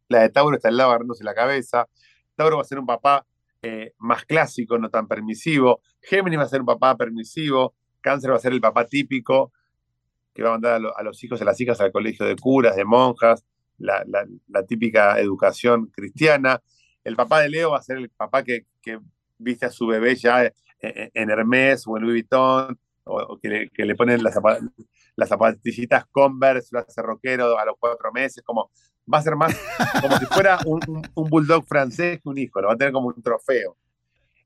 la 0.08 0.22
de 0.22 0.30
Tauro 0.30 0.56
está 0.56 0.68
al 0.68 0.76
lado 0.76 0.90
agarrándose 0.90 1.24
la 1.24 1.34
cabeza. 1.34 1.88
Tauro 2.36 2.56
va 2.56 2.62
a 2.62 2.66
ser 2.66 2.78
un 2.78 2.86
papá 2.86 3.26
eh, 3.62 3.92
más 3.98 4.24
clásico, 4.24 4.78
no 4.78 4.90
tan 4.90 5.08
permisivo. 5.08 5.80
Géminis 6.00 6.38
va 6.38 6.44
a 6.44 6.48
ser 6.48 6.60
un 6.60 6.66
papá 6.66 6.96
permisivo. 6.96 7.74
Cáncer 8.00 8.30
va 8.30 8.36
a 8.36 8.40
ser 8.40 8.52
el 8.52 8.60
papá 8.60 8.86
típico, 8.86 9.52
que 10.32 10.42
va 10.42 10.50
a 10.50 10.52
mandar 10.52 10.80
a, 10.84 11.00
a 11.00 11.02
los 11.02 11.22
hijos 11.24 11.40
y 11.40 11.42
a 11.42 11.46
las 11.46 11.60
hijas 11.60 11.80
al 11.80 11.90
colegio 11.90 12.26
de 12.26 12.36
curas, 12.36 12.76
de 12.76 12.84
monjas, 12.84 13.44
la, 13.78 14.04
típica 14.66 15.18
educación 15.18 15.86
cristiana. 15.86 16.60
El 17.02 17.16
papá 17.16 17.40
de 17.40 17.50
Leo 17.50 17.70
va 17.72 17.78
a 17.78 17.82
ser 17.82 17.98
el 17.98 18.10
papá 18.10 18.42
que, 18.42 18.66
viste 19.38 19.66
a 19.66 19.70
su 19.70 19.86
bebé 19.86 20.14
ya 20.16 20.44
en, 20.44 20.52
en 20.80 21.30
Hermes 21.30 21.84
o 21.86 21.96
en 21.96 22.04
Louis 22.04 22.22
Vuitton, 22.22 22.78
o, 23.04 23.38
que, 23.38 23.68
le, 23.76 23.94
ponen 23.94 24.22
las, 24.22 24.34
zapa- 24.34 24.60
las 25.16 25.28
zapatillitas 25.28 26.06
Converse, 26.10 26.68
lo 26.72 26.78
hace 26.78 27.02
rockero 27.02 27.58
a 27.58 27.64
los 27.64 27.74
cuatro 27.78 28.10
meses, 28.12 28.42
como 28.42 28.70
va 29.12 29.18
a 29.18 29.22
ser 29.22 29.36
más 29.36 29.54
como 30.00 30.16
si 30.16 30.24
fuera 30.26 30.58
un, 30.64 30.80
un- 31.14 31.28
bulldog 31.28 31.66
francés 31.66 32.20
que 32.22 32.28
un 32.28 32.38
hijo, 32.38 32.60
lo 32.62 32.68
va 32.68 32.74
a 32.74 32.76
tener 32.76 32.92
como 32.92 33.08
un 33.08 33.22
trofeo. 33.22 33.76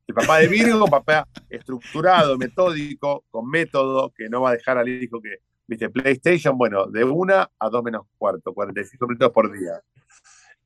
El 0.07 0.15
papá 0.15 0.39
de 0.39 0.49
Virgo, 0.49 0.87
papá 0.87 1.29
estructurado, 1.51 2.37
metódico, 2.39 3.25
con 3.31 3.49
método, 3.49 4.11
que 4.17 4.29
no 4.29 4.41
va 4.41 4.51
a 4.51 4.53
dejar 4.55 4.79
al 4.79 4.89
hijo 4.89 5.21
que, 5.21 5.37
viste, 5.69 5.89
PlayStation, 5.91 6.59
bueno, 6.59 6.87
de 6.87 7.05
una 7.05 7.49
a 7.59 7.69
dos 7.69 7.85
menos 7.85 8.07
cuarto, 8.17 8.53
45 8.53 9.07
minutos 9.07 9.31
por 9.31 9.53
día. 9.53 9.81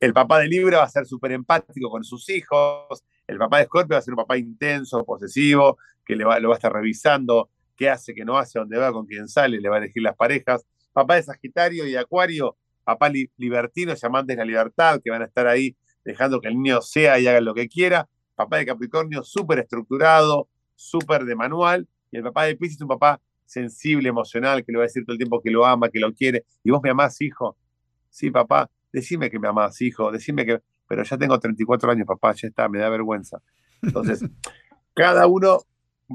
El 0.01 0.13
papá 0.15 0.39
de 0.39 0.49
Libra 0.49 0.79
va 0.79 0.85
a 0.85 0.89
ser 0.89 1.07
súper 1.07 1.33
empático 1.33 1.91
con 1.91 2.03
sus 2.03 2.29
hijos. 2.31 3.05
El 3.27 3.37
papá 3.39 3.59
de 3.59 3.65
Scorpio 3.65 3.95
va 3.95 3.99
a 3.99 4.03
ser 4.03 4.13
un 4.15 4.17
papá 4.19 4.37
intenso, 4.39 5.05
posesivo, 5.05 5.77
que 6.05 6.17
le 6.17 6.25
va, 6.25 6.41
lo 6.41 6.49
va 6.49 6.55
a 6.55 6.59
estar 6.59 6.73
revisando 6.73 7.51
qué 7.77 7.89
hace, 7.91 8.15
qué 8.15 8.25
no 8.25 8.37
hace, 8.39 8.59
dónde 8.59 8.79
va, 8.79 8.93
con 8.93 9.07
quién 9.07 9.29
sale, 9.29 9.61
le 9.61 9.69
va 9.69 9.77
a 9.77 9.79
elegir 9.79 10.03
las 10.03 10.17
parejas. 10.17 10.65
Papá 10.93 11.17
de 11.17 11.23
Sagitario 11.23 11.87
y 11.87 11.97
Acuario, 11.97 12.57
papá 12.85 13.09
li- 13.09 13.31
libertino, 13.37 13.95
amantes 14.03 14.37
de 14.37 14.43
la 14.43 14.47
libertad, 14.47 15.01
que 15.03 15.11
van 15.11 15.23
a 15.23 15.27
estar 15.27 15.47
ahí 15.47 15.77
dejando 16.05 16.41
que 16.41 16.49
el 16.49 16.55
niño 16.55 16.81
sea 16.83 17.19
y 17.19 17.27
haga 17.27 17.41
lo 17.41 17.55
que 17.55 17.69
quiera. 17.69 18.09
Papá 18.35 18.59
de 18.59 18.67
Capricornio, 18.67 19.23
súper 19.23 19.61
estructurado, 19.61 20.49
súper 20.75 21.25
de 21.25 21.37
manual. 21.37 21.89
Y 22.11 22.17
el 22.19 22.25
papá 22.25 22.45
de 22.45 22.57
Pisces, 22.57 22.81
un 22.83 22.89
papá 22.89 23.21
sensible, 23.47 24.09
emocional, 24.09 24.65
que 24.65 24.73
le 24.73 24.79
va 24.79 24.85
a 24.85 24.87
decir 24.87 25.05
todo 25.05 25.13
el 25.13 25.19
tiempo 25.19 25.41
que 25.41 25.51
lo 25.51 25.67
ama, 25.67 25.89
que 25.89 26.01
lo 26.01 26.13
quiere. 26.13 26.45
¿Y 26.65 26.71
vos 26.71 26.81
me 26.83 26.91
amás, 26.91 27.21
hijo? 27.21 27.57
Sí, 28.11 28.31
papá, 28.31 28.71
decime 28.93 29.31
que 29.31 29.39
me 29.39 29.49
amás, 29.49 29.81
hijo, 29.81 30.11
decime 30.11 30.45
que... 30.47 30.61
Pero 30.89 31.05
ya 31.05 31.17
tengo 31.17 31.39
34 31.39 31.91
años, 31.91 32.07
papá, 32.07 32.35
ya 32.35 32.49
está, 32.49 32.69
me 32.69 32.79
da 32.79 32.89
vergüenza. 32.91 33.41
Entonces, 33.81 34.23
cada 34.95 35.27
uno 35.27 35.61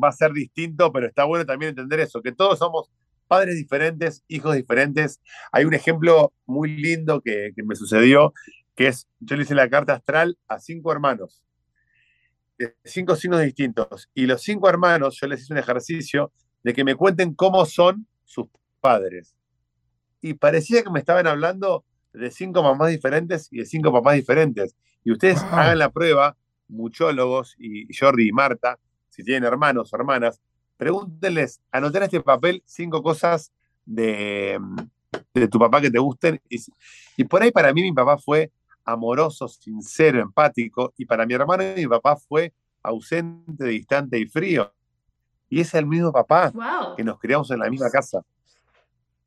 va 0.01 0.09
a 0.09 0.11
ser 0.11 0.31
distinto, 0.33 0.91
pero 0.91 1.07
está 1.07 1.23
bueno 1.23 1.45
también 1.45 1.69
entender 1.69 1.99
eso, 1.99 2.21
que 2.21 2.31
todos 2.31 2.59
somos 2.59 2.91
padres 3.27 3.55
diferentes, 3.55 4.23
hijos 4.27 4.55
diferentes. 4.55 5.21
Hay 5.51 5.65
un 5.65 5.73
ejemplo 5.73 6.33
muy 6.45 6.77
lindo 6.77 7.21
que, 7.21 7.51
que 7.55 7.63
me 7.63 7.75
sucedió, 7.75 8.33
que 8.75 8.87
es, 8.87 9.07
yo 9.19 9.35
le 9.35 9.43
hice 9.43 9.55
la 9.55 9.69
carta 9.69 9.93
astral 9.93 10.37
a 10.47 10.59
cinco 10.59 10.91
hermanos, 10.91 11.43
de 12.57 12.75
cinco 12.85 13.15
signos 13.15 13.41
distintos, 13.41 14.09
y 14.13 14.25
los 14.25 14.41
cinco 14.41 14.69
hermanos, 14.69 15.17
yo 15.19 15.27
les 15.27 15.41
hice 15.41 15.53
un 15.53 15.59
ejercicio 15.59 16.31
de 16.67 16.73
que 16.73 16.83
me 16.83 16.95
cuenten 16.95 17.33
cómo 17.33 17.65
son 17.65 18.05
sus 18.25 18.47
padres. 18.81 19.33
Y 20.19 20.33
parecía 20.33 20.83
que 20.83 20.89
me 20.89 20.99
estaban 20.99 21.25
hablando 21.25 21.85
de 22.11 22.29
cinco 22.29 22.61
mamás 22.61 22.89
diferentes 22.89 23.47
y 23.51 23.59
de 23.59 23.65
cinco 23.65 23.93
papás 23.93 24.15
diferentes. 24.15 24.75
Y 25.05 25.13
ustedes 25.13 25.43
Wow. 25.43 25.59
hagan 25.59 25.77
la 25.79 25.89
prueba, 25.89 26.35
muchólogos 26.67 27.55
y 27.57 27.87
Jordi 27.97 28.27
y 28.27 28.31
Marta, 28.33 28.77
si 29.07 29.23
tienen 29.23 29.45
hermanos 29.45 29.93
o 29.93 29.95
hermanas, 29.95 30.41
pregúntenles, 30.75 31.61
anotar 31.71 32.01
en 32.01 32.05
este 32.07 32.19
papel 32.19 32.61
cinco 32.65 33.01
cosas 33.01 33.53
de, 33.85 34.59
de 35.33 35.47
tu 35.47 35.59
papá 35.59 35.79
que 35.79 35.89
te 35.89 35.99
gusten. 35.99 36.41
Y, 36.49 36.57
y 37.15 37.23
por 37.23 37.41
ahí 37.43 37.51
para 37.51 37.71
mí 37.71 37.81
mi 37.81 37.93
papá 37.93 38.17
fue 38.17 38.51
amoroso, 38.83 39.47
sincero, 39.47 40.19
empático, 40.19 40.93
y 40.97 41.05
para 41.05 41.25
mi 41.25 41.33
hermano 41.33 41.63
mi 41.77 41.87
papá 41.87 42.17
fue 42.17 42.51
ausente, 42.83 43.63
distante 43.67 44.19
y 44.19 44.25
frío. 44.25 44.73
Y 45.49 45.61
es 45.61 45.73
el 45.73 45.85
mismo 45.85 46.11
papá 46.11 46.51
¡Wow! 46.53 46.95
que 46.95 47.03
nos 47.03 47.19
criamos 47.19 47.49
en 47.51 47.59
la 47.59 47.69
misma 47.69 47.89
casa. 47.89 48.21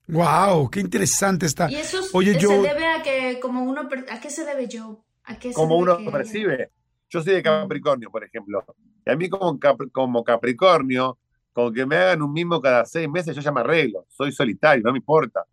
Wow, 0.09 0.68
qué 0.71 0.81
interesante 0.81 1.47
está. 1.47 1.71
Y 1.71 1.77
eso 1.77 2.01
es- 2.01 2.14
Oye, 2.14 2.35
se 2.35 2.41
yo- 2.41 2.62
debe 2.62 2.87
a 2.87 3.03
que 3.03 3.39
como 3.41 3.62
uno... 3.62 3.89
¿A 4.11 4.21
qué 4.21 4.29
se 4.31 4.45
debe 4.45 4.68
Joe? 4.71 4.97
¿A 5.25 5.39
qué 5.39 5.49
se 5.51 5.55
como 5.55 5.75
debe 5.77 5.83
uno 5.83 5.99
que- 5.99 6.11
percibe. 6.11 6.71
Yo 7.09 7.23
soy 7.23 7.35
de 7.35 7.43
Capricornio, 7.43 8.11
por 8.11 8.25
ejemplo. 8.25 8.64
Y 9.07 9.11
a 9.11 9.16
mí 9.16 9.29
como, 9.29 9.59
Cap- 9.59 9.91
como 9.93 10.23
Capricornio, 10.25 11.18
con 11.53 11.73
que 11.73 11.85
me 11.87 11.97
hagan 11.97 12.23
un 12.23 12.33
mimo 12.33 12.61
cada 12.61 12.85
seis 12.85 13.09
meses, 13.09 13.35
yo 13.35 13.43
ya 13.43 13.51
me 13.53 13.61
arreglo. 13.61 14.05
Soy 14.09 14.31
solitario, 14.33 14.83
no 14.85 14.93
me 14.93 14.99
importa. 14.99 15.45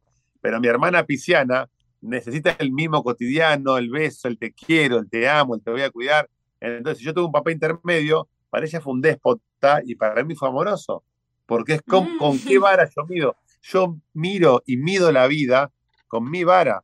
Pero 0.41 0.59
mi 0.59 0.67
hermana 0.67 1.03
pisciana 1.03 1.67
necesita 2.01 2.55
el 2.59 2.71
mimo 2.71 3.03
cotidiano, 3.03 3.77
el 3.77 3.89
beso, 3.89 4.27
el 4.27 4.37
te 4.37 4.53
quiero, 4.53 4.97
el 4.99 5.09
te 5.09 5.27
amo, 5.27 5.55
el 5.55 5.61
te 5.61 5.71
voy 5.71 5.81
a 5.81 5.89
cuidar. 5.89 6.29
Entonces, 6.59 6.99
si 6.99 7.05
yo 7.05 7.13
tuve 7.13 7.25
un 7.25 7.31
papá 7.31 7.51
intermedio, 7.51 8.27
para 8.49 8.65
ella 8.65 8.81
fue 8.81 8.93
un 8.93 9.01
déspota 9.01 9.81
y 9.85 9.95
para 9.95 10.23
mí 10.23 10.35
fue 10.35 10.49
amoroso. 10.49 11.03
Porque 11.45 11.73
es 11.75 11.81
con, 11.81 12.03
Mm. 12.15 12.17
con 12.17 12.39
qué 12.39 12.59
vara 12.59 12.89
yo 12.95 13.05
mido. 13.07 13.35
Yo 13.61 13.97
miro 14.13 14.61
y 14.65 14.77
mido 14.77 15.11
la 15.11 15.27
vida 15.27 15.71
con 16.07 16.29
mi 16.29 16.43
vara. 16.43 16.83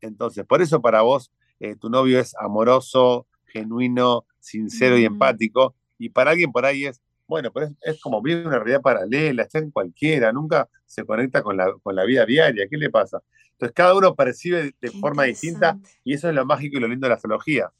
Entonces, 0.00 0.44
por 0.44 0.62
eso 0.62 0.80
para 0.80 1.02
vos 1.02 1.30
eh, 1.58 1.74
tu 1.74 1.88
novio 1.88 2.20
es 2.20 2.34
amoroso, 2.38 3.26
genuino, 3.46 4.26
sincero 4.40 4.98
y 4.98 5.02
Mm. 5.02 5.12
empático. 5.12 5.74
Y 5.98 6.10
para 6.10 6.32
alguien 6.32 6.52
por 6.52 6.66
ahí 6.66 6.84
es, 6.86 7.00
bueno, 7.26 7.50
pero 7.52 7.66
es, 7.66 7.72
es 7.80 8.00
como 8.00 8.20
vive 8.22 8.46
una 8.46 8.58
realidad 8.58 8.82
paralela, 8.82 9.42
está 9.42 9.58
en 9.58 9.70
cualquiera, 9.70 10.30
nunca 10.32 10.68
se 10.84 11.04
conecta 11.04 11.42
con 11.42 11.56
la, 11.56 11.72
con 11.82 11.96
la 11.96 12.04
vida 12.04 12.24
diaria. 12.26 12.66
¿Qué 12.68 12.76
le 12.76 12.90
pasa? 12.90 13.22
Entonces, 13.52 13.74
cada 13.74 13.94
uno 13.94 14.14
percibe 14.14 14.62
de, 14.64 14.74
Qué 14.80 14.90
forma 14.90 15.24
distinta 15.24 15.78
y 16.04 16.12
eso 16.12 16.28
es 16.28 16.34
lo 16.34 16.44
mágico 16.44 16.76
y 16.76 16.80
lo 16.80 16.88
lindo 16.88 17.06
de 17.06 17.08
la 17.08 17.14
astrología. 17.14 17.70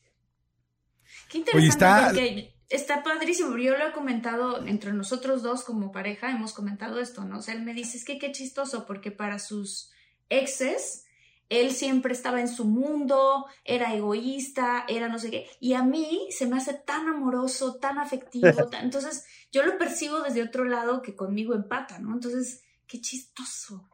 Qué 1.29 1.39
interesante, 1.39 1.69
está- 1.69 2.07
porque 2.09 2.55
está 2.69 3.03
padrísimo. 3.03 3.57
Yo 3.57 3.77
lo 3.77 3.89
he 3.89 3.93
comentado 3.93 4.67
entre 4.67 4.93
nosotros 4.93 5.43
dos 5.43 5.65
como 5.65 5.93
pareja, 5.93 6.31
hemos 6.31 6.53
comentado 6.53 7.01
esto, 7.01 7.25
¿no? 7.25 7.39
O 7.39 7.43
sea, 7.43 7.55
él 7.55 7.63
me 7.63 7.75
dice, 7.75 7.97
es 7.97 8.05
que 8.05 8.19
qué 8.19 8.33
chistoso, 8.33 8.87
porque 8.87 9.11
para 9.11 9.39
sus 9.39 9.91
exes, 10.29 11.05
él 11.49 11.73
siempre 11.73 12.13
estaba 12.13 12.41
en 12.41 12.49
su 12.49 12.65
mundo, 12.65 13.47
era 13.65 13.95
egoísta, 13.95 14.85
era 14.89 15.09
no 15.09 15.19
sé 15.19 15.31
qué. 15.31 15.47
Y 15.61 15.75
a 15.75 15.83
mí 15.83 16.29
se 16.31 16.47
me 16.47 16.57
hace 16.57 16.75
tan 16.75 17.09
amoroso, 17.09 17.77
tan 17.77 17.99
afectivo. 17.99 18.49
entonces, 18.83 19.25
yo 19.53 19.63
lo 19.65 19.79
percibo 19.79 20.21
desde 20.21 20.43
otro 20.43 20.65
lado 20.65 21.03
que 21.03 21.15
conmigo 21.15 21.55
empata, 21.55 21.99
¿no? 21.99 22.15
Entonces, 22.15 22.63
qué 22.87 23.01
chistoso, 23.01 23.89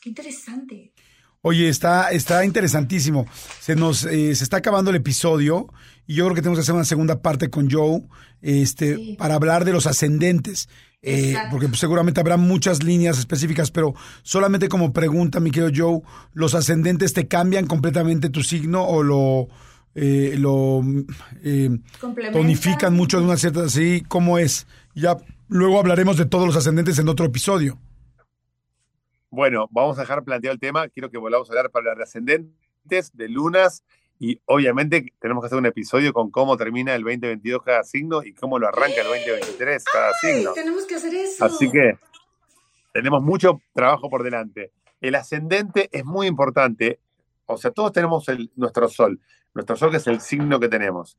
qué 0.00 0.08
interesante. 0.08 0.92
Oye, 1.48 1.68
está, 1.68 2.10
está 2.10 2.44
interesantísimo. 2.44 3.24
Se 3.60 3.76
nos 3.76 4.04
eh, 4.04 4.34
se 4.34 4.42
está 4.42 4.56
acabando 4.56 4.90
el 4.90 4.96
episodio 4.96 5.68
y 6.04 6.14
yo 6.14 6.24
creo 6.24 6.34
que 6.34 6.42
tenemos 6.42 6.58
que 6.58 6.62
hacer 6.62 6.74
una 6.74 6.84
segunda 6.84 7.22
parte 7.22 7.50
con 7.50 7.70
Joe 7.70 8.02
este, 8.42 9.14
para 9.16 9.36
hablar 9.36 9.64
de 9.64 9.70
los 9.70 9.86
ascendentes. 9.86 10.68
Eh, 11.02 11.36
porque 11.52 11.68
pues, 11.68 11.78
seguramente 11.78 12.18
habrá 12.18 12.36
muchas 12.36 12.82
líneas 12.82 13.20
específicas, 13.20 13.70
pero 13.70 13.94
solamente 14.24 14.68
como 14.68 14.92
pregunta, 14.92 15.38
mi 15.38 15.52
querido 15.52 15.70
Joe, 15.72 16.00
¿los 16.34 16.56
ascendentes 16.56 17.12
te 17.12 17.28
cambian 17.28 17.68
completamente 17.68 18.28
tu 18.28 18.42
signo 18.42 18.84
o 18.84 19.04
lo, 19.04 19.46
eh, 19.94 20.34
lo 20.36 20.82
eh, 21.44 21.78
tonifican 22.32 22.92
mucho 22.92 23.20
de 23.20 23.24
una 23.24 23.36
cierta 23.36 23.66
así? 23.66 24.02
¿Cómo 24.08 24.38
es? 24.38 24.66
Ya 24.96 25.16
luego 25.46 25.78
hablaremos 25.78 26.16
de 26.16 26.26
todos 26.26 26.44
los 26.44 26.56
ascendentes 26.56 26.98
en 26.98 27.08
otro 27.08 27.24
episodio. 27.24 27.78
Bueno, 29.30 29.68
vamos 29.70 29.98
a 29.98 30.02
dejar 30.02 30.24
planteado 30.24 30.54
el 30.54 30.60
tema. 30.60 30.88
Quiero 30.88 31.10
que 31.10 31.18
volvamos 31.18 31.48
a 31.48 31.52
hablar 31.52 31.70
para 31.70 31.82
hablar 31.82 31.96
de 31.98 32.04
ascendentes, 32.04 33.16
de 33.16 33.28
lunas 33.28 33.84
y 34.18 34.40
obviamente 34.46 35.12
tenemos 35.20 35.42
que 35.42 35.46
hacer 35.46 35.58
un 35.58 35.66
episodio 35.66 36.12
con 36.12 36.30
cómo 36.30 36.56
termina 36.56 36.94
el 36.94 37.02
2022 37.02 37.62
cada 37.62 37.84
signo 37.84 38.22
y 38.22 38.32
cómo 38.32 38.58
lo 38.58 38.68
arranca 38.68 39.02
el 39.02 39.08
2023 39.08 39.84
cada 39.84 40.12
signo. 40.14 40.52
Tenemos 40.54 40.84
que 40.86 40.94
hacer 40.94 41.14
eso. 41.14 41.44
Así 41.44 41.70
que 41.70 41.98
tenemos 42.92 43.22
mucho 43.22 43.60
trabajo 43.74 44.08
por 44.08 44.22
delante. 44.22 44.72
El 45.00 45.16
ascendente 45.16 45.90
es 45.92 46.04
muy 46.04 46.26
importante. 46.26 46.98
O 47.44 47.58
sea, 47.58 47.70
todos 47.70 47.92
tenemos 47.92 48.28
el, 48.28 48.50
nuestro 48.56 48.88
sol. 48.88 49.20
Nuestro 49.52 49.76
sol 49.76 49.90
que 49.90 49.98
es 49.98 50.06
el 50.06 50.20
signo 50.20 50.58
que 50.58 50.68
tenemos. 50.68 51.18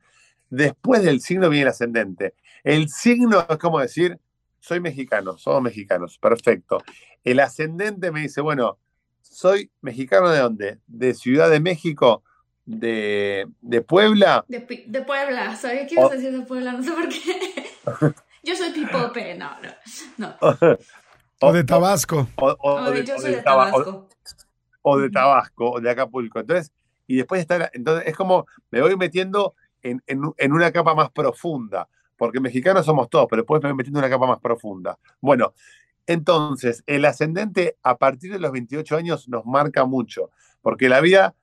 Después 0.50 1.04
del 1.04 1.22
signo 1.22 1.50
viene 1.50 1.64
el 1.64 1.70
ascendente. 1.70 2.34
El 2.64 2.90
signo 2.90 3.46
es 3.48 3.58
como 3.58 3.80
decir, 3.80 4.20
soy 4.60 4.80
mexicano, 4.80 5.38
somos 5.38 5.62
mexicanos, 5.62 6.18
perfecto. 6.18 6.84
El 7.24 7.40
ascendente 7.40 8.12
me 8.12 8.22
dice, 8.22 8.42
bueno, 8.42 8.78
soy 9.22 9.72
mexicano 9.82 10.30
de 10.30 10.40
dónde? 10.40 10.80
De 10.88 11.14
Ciudad 11.14 11.50
de 11.50 11.60
México 11.60 12.24
de, 12.68 13.48
de 13.62 13.82
Puebla. 13.82 14.46
De, 14.48 14.86
de, 14.88 15.02
Puebla, 15.02 15.56
sabía 15.56 15.88
que 15.88 15.96
ibas 15.96 16.12
a 16.12 16.16
decir 16.16 16.32
de 16.32 16.46
Puebla, 16.46 16.74
no 16.74 16.84
sé 16.84 16.92
por 16.92 17.10
qué. 17.10 18.14
Yo 18.44 18.56
soy 18.56 18.72
pipope, 18.72 19.36
no, 19.36 19.50
no. 19.62 20.36
no. 20.40 20.78
O, 21.40 21.54
de 21.54 21.64
Tabasco. 21.64 22.28
O, 22.38 22.90
de, 22.90 23.06
yo 23.06 23.20
soy 23.20 23.36
de, 23.36 23.42
Tabasco. 23.44 24.10
O, 24.82 24.98
de 24.98 25.12
Tabasco, 25.12 25.70
o 25.70 25.80
de 25.80 25.92
Acapulco. 25.92 26.40
Entonces, 26.40 26.72
y 27.06 27.18
después 27.18 27.42
está, 27.42 27.70
entonces 27.74 28.08
es 28.08 28.16
como 28.16 28.48
me 28.72 28.82
voy 28.82 28.98
metiendo 28.98 29.54
en, 29.84 30.02
en, 30.08 30.22
en, 30.36 30.52
una 30.52 30.72
capa 30.72 30.96
más 30.96 31.12
profunda, 31.12 31.90
porque 32.18 32.40
mexicanos 32.40 32.86
somos 32.86 33.10
todos, 33.10 33.28
pero 33.30 33.44
después 33.44 33.62
me 33.64 33.74
metiendo 33.74 34.00
en 34.00 34.06
una 34.06 34.14
capa 34.14 34.28
más 34.28 34.40
profunda. 34.40 34.98
Bueno, 35.22 35.54
entonces, 36.06 36.84
el 36.88 37.06
ascendente 37.06 37.78
a 37.84 37.98
partir 37.98 38.32
de 38.32 38.40
los 38.40 38.52
28 38.52 38.98
años 38.98 39.28
nos 39.30 39.46
marca 39.46 39.86
mucho, 39.86 40.32
porque 40.62 40.90
la 40.90 41.02
vida 41.02 41.36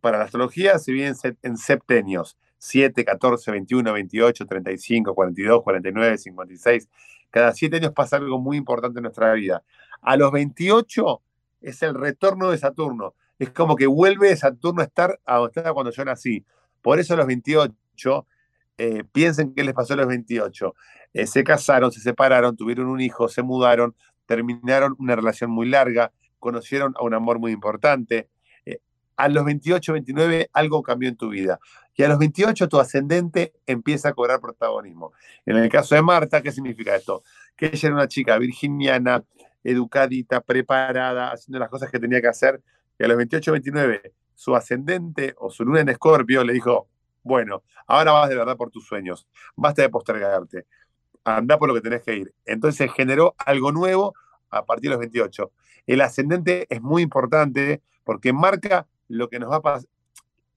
para 0.00 0.18
la 0.18 0.24
astrología 0.24 0.78
se 0.78 0.92
vive 0.92 1.12
en 1.42 1.56
septenios. 1.56 2.36
7, 2.64 3.04
14, 3.04 3.50
21, 3.50 3.92
28, 3.92 4.46
35, 4.46 5.14
42, 5.16 5.62
49, 5.64 6.16
56. 6.16 6.88
Cada 7.28 7.52
siete 7.54 7.76
años 7.78 7.90
pasa 7.92 8.18
algo 8.18 8.38
muy 8.38 8.56
importante 8.56 9.00
en 9.00 9.02
nuestra 9.02 9.32
vida. 9.32 9.64
A 10.00 10.16
los 10.16 10.30
28 10.30 11.20
es 11.60 11.82
el 11.82 11.94
retorno 11.94 12.52
de 12.52 12.58
Saturno. 12.58 13.14
Es 13.40 13.50
como 13.50 13.74
que 13.74 13.88
vuelve 13.88 14.36
Saturno 14.36 14.80
a 14.80 14.84
estar 14.84 15.18
a 15.24 15.38
donde 15.38 15.50
estaba 15.56 15.74
cuando 15.74 15.90
yo 15.90 16.04
nací. 16.04 16.44
Por 16.82 17.00
eso 17.00 17.14
a 17.14 17.16
los 17.16 17.26
28, 17.26 18.26
eh, 18.78 19.04
piensen 19.12 19.54
qué 19.54 19.64
les 19.64 19.74
pasó 19.74 19.94
a 19.94 19.96
los 19.96 20.06
28. 20.06 20.74
Eh, 21.14 21.26
se 21.26 21.44
casaron, 21.44 21.92
se 21.92 22.00
separaron, 22.00 22.56
tuvieron 22.56 22.86
un 22.86 23.00
hijo, 23.00 23.28
se 23.28 23.42
mudaron, 23.42 23.94
terminaron 24.26 24.96
una 24.98 25.16
relación 25.16 25.50
muy 25.50 25.68
larga, 25.68 26.12
conocieron 26.38 26.94
a 26.96 27.04
un 27.04 27.14
amor 27.14 27.38
muy 27.38 27.52
importante, 27.52 28.28
a 29.16 29.28
los 29.28 29.44
28, 29.44 29.92
29 29.92 30.50
algo 30.52 30.82
cambió 30.82 31.08
en 31.08 31.16
tu 31.16 31.28
vida. 31.28 31.60
Y 31.94 32.02
a 32.02 32.08
los 32.08 32.18
28 32.18 32.68
tu 32.68 32.80
ascendente 32.80 33.52
empieza 33.66 34.08
a 34.08 34.12
cobrar 34.14 34.40
protagonismo. 34.40 35.12
En 35.44 35.56
el 35.56 35.68
caso 35.68 35.94
de 35.94 36.02
Marta, 36.02 36.42
¿qué 36.42 36.50
significa 36.50 36.96
esto? 36.96 37.22
Que 37.56 37.66
ella 37.66 37.88
era 37.88 37.94
una 37.94 38.08
chica 38.08 38.38
virginiana, 38.38 39.22
educadita, 39.62 40.40
preparada, 40.40 41.30
haciendo 41.30 41.58
las 41.58 41.68
cosas 41.68 41.90
que 41.90 41.98
tenía 41.98 42.20
que 42.20 42.28
hacer. 42.28 42.62
Y 42.98 43.04
a 43.04 43.08
los 43.08 43.16
28, 43.16 43.52
29 43.52 44.14
su 44.34 44.56
ascendente 44.56 45.34
o 45.38 45.50
su 45.50 45.64
luna 45.64 45.80
en 45.80 45.90
escorpio 45.90 46.42
le 46.42 46.52
dijo, 46.52 46.88
bueno, 47.22 47.62
ahora 47.86 48.12
vas 48.12 48.28
de 48.28 48.36
verdad 48.36 48.56
por 48.56 48.70
tus 48.70 48.86
sueños, 48.86 49.28
basta 49.56 49.82
de 49.82 49.88
postergarte, 49.88 50.66
anda 51.24 51.58
por 51.58 51.68
lo 51.68 51.74
que 51.74 51.80
tenés 51.80 52.02
que 52.02 52.16
ir. 52.16 52.34
Entonces 52.44 52.92
generó 52.92 53.34
algo 53.38 53.72
nuevo 53.72 54.14
a 54.50 54.64
partir 54.64 54.90
de 54.90 54.96
los 54.96 55.00
28. 55.00 55.52
El 55.86 56.00
ascendente 56.00 56.66
es 56.68 56.80
muy 56.82 57.02
importante 57.02 57.82
porque 58.04 58.32
marca 58.32 58.86
lo 59.08 59.28
que 59.28 59.38
nos 59.38 59.50
va 59.50 59.56
a 59.56 59.62
pasar. 59.62 59.88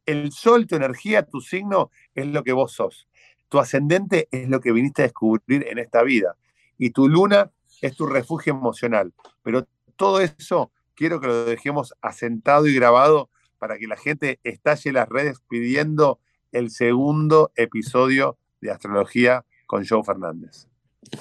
El 0.05 0.31
sol, 0.31 0.67
tu 0.67 0.75
energía, 0.75 1.23
tu 1.23 1.41
signo 1.41 1.89
es 2.13 2.27
lo 2.27 2.43
que 2.43 2.53
vos 2.53 2.73
sos. 2.73 3.07
Tu 3.49 3.59
ascendente 3.59 4.27
es 4.31 4.49
lo 4.49 4.59
que 4.59 4.71
viniste 4.71 5.01
a 5.01 5.05
descubrir 5.05 5.67
en 5.67 5.79
esta 5.79 6.03
vida. 6.03 6.35
Y 6.77 6.91
tu 6.91 7.07
luna 7.07 7.51
es 7.81 7.95
tu 7.95 8.05
refugio 8.05 8.53
emocional. 8.53 9.13
Pero 9.41 9.67
todo 9.95 10.21
eso 10.21 10.71
quiero 10.93 11.19
que 11.19 11.27
lo 11.27 11.45
dejemos 11.45 11.93
asentado 12.01 12.67
y 12.67 12.75
grabado 12.75 13.29
para 13.57 13.77
que 13.77 13.87
la 13.87 13.97
gente 13.97 14.39
estalle 14.43 14.91
las 14.91 15.09
redes 15.09 15.39
pidiendo 15.47 16.19
el 16.51 16.69
segundo 16.69 17.51
episodio 17.55 18.37
de 18.61 18.71
Astrología 18.71 19.45
con 19.67 19.85
Joe 19.85 20.03
Fernández. 20.03 20.67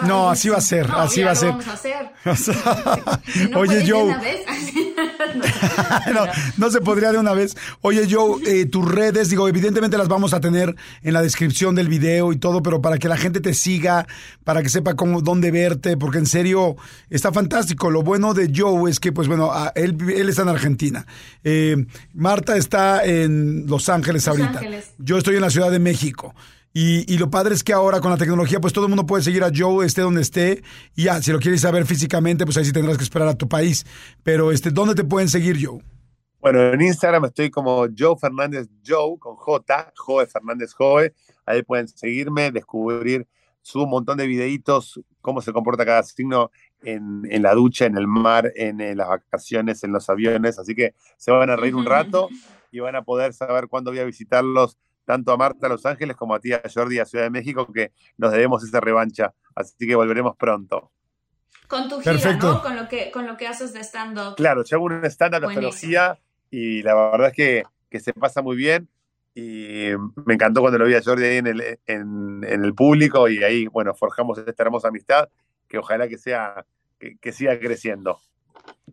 No, 0.06 0.30
así 0.30 0.48
va 0.48 0.58
a 0.58 0.60
ser, 0.60 0.90
así 0.90 1.22
va 1.22 1.32
a 1.32 1.34
ser. 1.34 1.50
Vamos 1.50 1.68
a 1.68 1.72
hacer. 1.72 2.10
Oye, 3.56 3.84
Joe. 3.88 4.14
no, 6.12 6.26
no, 6.56 6.70
se 6.70 6.80
podría 6.80 7.12
de 7.12 7.18
una 7.18 7.32
vez. 7.32 7.56
Oye, 7.80 8.06
Joe, 8.10 8.42
eh, 8.46 8.66
tus 8.66 8.90
redes, 8.90 9.30
digo, 9.30 9.48
evidentemente 9.48 9.96
las 9.96 10.08
vamos 10.08 10.34
a 10.34 10.40
tener 10.40 10.74
en 11.02 11.12
la 11.12 11.22
descripción 11.22 11.74
del 11.74 11.88
video 11.88 12.32
y 12.32 12.36
todo, 12.36 12.62
pero 12.62 12.80
para 12.82 12.98
que 12.98 13.08
la 13.08 13.16
gente 13.16 13.40
te 13.40 13.54
siga, 13.54 14.06
para 14.44 14.62
que 14.62 14.68
sepa 14.68 14.94
cómo, 14.94 15.20
dónde 15.20 15.50
verte, 15.50 15.96
porque 15.96 16.18
en 16.18 16.26
serio 16.26 16.76
está 17.10 17.32
fantástico. 17.32 17.90
Lo 17.90 18.02
bueno 18.02 18.34
de 18.34 18.50
Joe 18.54 18.90
es 18.90 19.00
que, 19.00 19.12
pues 19.12 19.28
bueno, 19.28 19.52
él, 19.74 19.96
él 20.10 20.28
está 20.28 20.42
en 20.42 20.48
Argentina. 20.48 21.06
Eh, 21.42 21.76
Marta 22.14 22.56
está 22.56 23.04
en 23.04 23.66
Los 23.66 23.88
Ángeles 23.88 24.26
Los 24.26 24.28
ahorita. 24.38 24.58
Ángeles. 24.58 24.92
Yo 24.98 25.18
estoy 25.18 25.36
en 25.36 25.42
la 25.42 25.50
Ciudad 25.50 25.70
de 25.70 25.78
México. 25.78 26.34
Y, 26.76 27.18
lo 27.18 27.30
padre 27.30 27.54
es 27.54 27.62
que 27.62 27.72
ahora 27.72 28.00
con 28.00 28.10
la 28.10 28.16
tecnología, 28.16 28.60
pues 28.60 28.72
todo 28.72 28.86
el 28.86 28.88
mundo 28.88 29.06
puede 29.06 29.22
seguir 29.22 29.44
a 29.44 29.50
Joe, 29.54 29.86
esté 29.86 30.00
donde 30.02 30.22
esté. 30.22 30.64
Y 30.96 31.04
ya, 31.04 31.22
si 31.22 31.30
lo 31.30 31.38
quieres 31.38 31.60
saber 31.60 31.86
físicamente, 31.86 32.44
pues 32.44 32.56
ahí 32.56 32.64
sí 32.64 32.72
tendrás 32.72 32.98
que 32.98 33.04
esperar 33.04 33.28
a 33.28 33.38
tu 33.38 33.48
país. 33.48 33.86
Pero, 34.24 34.50
este, 34.50 34.72
¿dónde 34.72 34.96
te 34.96 35.04
pueden 35.04 35.28
seguir, 35.28 35.56
Joe? 35.64 35.80
Bueno, 36.40 36.60
en 36.72 36.82
Instagram 36.82 37.26
estoy 37.26 37.48
como 37.48 37.86
Joe 37.96 38.16
Fernández 38.20 38.68
Joe, 38.84 39.16
con 39.20 39.36
J, 39.36 39.92
Joe 39.96 40.26
Fernández 40.26 40.74
Joe. 40.74 41.14
Ahí 41.46 41.62
pueden 41.62 41.86
seguirme, 41.86 42.50
descubrir 42.50 43.28
su 43.62 43.86
montón 43.86 44.18
de 44.18 44.26
videitos, 44.26 45.00
cómo 45.20 45.40
se 45.42 45.52
comporta 45.52 45.86
cada 45.86 46.02
signo 46.02 46.50
en, 46.82 47.22
en 47.30 47.42
la 47.42 47.54
ducha, 47.54 47.86
en 47.86 47.96
el 47.96 48.08
mar, 48.08 48.52
en, 48.56 48.80
en, 48.80 48.98
las 48.98 49.08
vacaciones, 49.08 49.84
en 49.84 49.92
los 49.92 50.10
aviones. 50.10 50.58
Así 50.58 50.74
que 50.74 50.96
se 51.18 51.30
van 51.30 51.50
a 51.50 51.56
reír 51.56 51.76
un 51.76 51.86
rato 51.86 52.28
y 52.72 52.80
van 52.80 52.96
a 52.96 53.04
poder 53.04 53.32
saber 53.32 53.68
cuándo 53.68 53.92
voy 53.92 54.00
a 54.00 54.04
visitarlos 54.04 54.76
tanto 55.04 55.32
a 55.32 55.36
Marta 55.36 55.66
a 55.66 55.70
Los 55.70 55.86
Ángeles 55.86 56.16
como 56.16 56.34
a 56.34 56.40
ti 56.40 56.52
a 56.52 56.62
Jordi 56.72 56.98
a 56.98 57.04
Ciudad 57.04 57.24
de 57.24 57.30
México, 57.30 57.66
que 57.72 57.92
nos 58.16 58.32
debemos 58.32 58.64
esa 58.64 58.80
revancha. 58.80 59.34
Así 59.54 59.86
que 59.86 59.94
volveremos 59.94 60.36
pronto. 60.36 60.90
Con 61.68 61.88
tu 61.88 62.00
gira, 62.00 62.36
¿no? 62.36 62.62
Con 62.62 62.76
lo, 62.76 62.88
que, 62.88 63.10
con 63.10 63.26
lo 63.26 63.36
que 63.36 63.46
haces 63.46 63.72
de 63.72 63.80
stand-up. 63.80 64.36
Claro, 64.36 64.64
yo 64.64 64.76
hago 64.76 64.86
un 64.86 65.04
stand-up 65.06 65.40
de 65.40 65.46
astrología 65.46 66.18
y 66.50 66.82
la 66.82 66.94
verdad 66.94 67.28
es 67.28 67.34
que, 67.34 67.62
que, 67.90 68.00
se 68.00 68.12
pasa 68.12 68.42
muy 68.42 68.56
bien. 68.56 68.88
Y 69.34 69.88
me 70.26 70.34
encantó 70.34 70.60
cuando 70.60 70.78
lo 70.78 70.84
vi 70.84 70.94
a 70.94 71.02
Jordi 71.02 71.24
ahí 71.24 71.36
en 71.38 71.46
el, 71.46 71.78
en, 71.86 72.44
en 72.46 72.64
el 72.64 72.74
público 72.74 73.28
y 73.28 73.42
ahí, 73.42 73.66
bueno, 73.66 73.94
forjamos 73.94 74.38
esta 74.38 74.62
hermosa 74.62 74.88
amistad 74.88 75.28
que 75.66 75.78
ojalá 75.78 76.06
que 76.06 76.18
sea, 76.18 76.64
que, 76.98 77.16
que 77.18 77.32
siga 77.32 77.58
creciendo. 77.58 78.20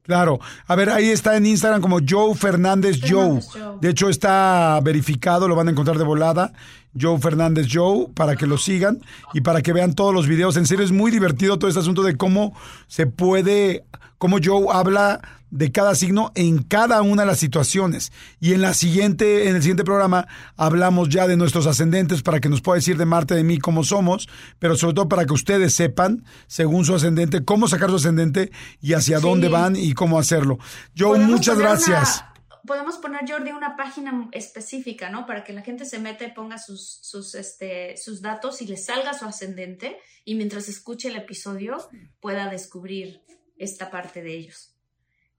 Claro. 0.04 0.40
A 0.68 0.76
ver, 0.76 0.90
ahí 0.90 1.10
está 1.10 1.38
en 1.38 1.46
Instagram 1.46 1.82
como 1.82 2.00
Joe 2.08 2.34
Fernández 2.36 3.00
Joe. 3.08 3.40
De 3.80 3.90
hecho, 3.90 4.10
está 4.10 4.80
verificado, 4.84 5.48
lo 5.48 5.56
van 5.56 5.68
a 5.68 5.72
encontrar 5.72 5.98
de 5.98 6.04
volada. 6.04 6.54
Joe 7.00 7.20
Fernández 7.20 7.68
Joe, 7.72 8.08
para 8.14 8.36
que 8.36 8.48
lo 8.48 8.58
sigan 8.58 9.00
y 9.34 9.42
para 9.42 9.62
que 9.62 9.74
vean 9.74 9.94
todos 9.94 10.14
los 10.14 10.28
videos. 10.28 10.58
En 10.58 10.66
serio, 10.66 10.86
es 10.86 10.92
muy 10.92 11.12
divertido 11.12 11.58
todo 11.60 11.70
este 11.70 11.80
asunto 11.80 12.04
de 12.04 12.18
cómo 12.18 12.54
se 12.88 13.08
puede, 13.08 13.86
cómo 14.18 14.38
Joe 14.44 14.68
habla 14.72 15.22
de 15.52 15.72
cada 15.72 15.94
signo 15.96 16.32
en 16.34 16.64
cada 16.64 17.02
una 17.02 17.24
de 17.24 17.28
las 17.28 17.40
situaciones. 17.40 18.12
Y 18.40 18.54
en 18.54 18.62
la 18.62 18.74
siguiente, 18.74 19.50
en 19.50 19.56
el 19.56 19.62
siguiente 19.62 19.84
programa, 19.84 20.28
hablamos 20.58 21.10
ya 21.10 21.28
de 21.28 21.38
nuestros 21.38 21.68
ascendentes 21.68 22.24
para 22.24 22.40
que 22.40 22.50
nos 22.50 22.62
pueda 22.62 22.78
decir 22.78 22.98
de 22.98 23.06
Marte, 23.06 23.36
de 23.36 23.44
mí, 23.44 23.60
cómo 23.60 23.84
somos, 23.84 24.28
pero 24.60 24.76
sobre 24.76 24.96
todo 24.96 25.10
para 25.10 25.26
que 25.26 25.34
ustedes 25.34 25.74
sepan, 25.74 26.24
según 26.48 26.86
su 26.86 26.96
ascendente, 26.96 27.44
cómo 27.44 27.68
sacar 27.68 27.90
su 27.90 27.98
ascendente 27.98 28.52
y 28.82 28.94
hacia 28.94 29.18
sí. 29.18 29.24
dónde 29.24 29.50
van 29.50 29.76
y 29.76 29.94
cómo 29.94 30.18
hacerlo. 30.18 30.58
Joe, 30.98 31.20
muchas 31.20 31.58
gracias. 31.60 32.24
Podemos 32.66 32.98
poner, 32.98 33.30
Jordi, 33.30 33.52
una 33.52 33.76
página 33.76 34.30
específica, 34.32 35.10
¿no? 35.10 35.26
Para 35.26 35.44
que 35.44 35.54
la 35.54 35.62
gente 35.62 35.86
se 35.86 36.00
meta 36.00 36.26
y 36.26 36.32
ponga 36.32 36.58
sus, 36.58 37.00
sus, 37.02 37.36
este, 37.36 37.96
sus 37.98 38.22
datos 38.22 38.62
y 38.62 38.68
le 38.68 38.78
salga 38.78 39.14
su 39.14 39.26
ascendente 39.26 39.98
y 40.26 40.36
mientras 40.36 40.70
escuche 40.70 41.10
el 41.10 41.16
episodio 41.16 41.78
pueda 42.20 42.50
descubrir 42.50 43.22
esta 43.58 43.90
parte 43.90 44.22
de 44.22 44.36
ellos. 44.36 44.76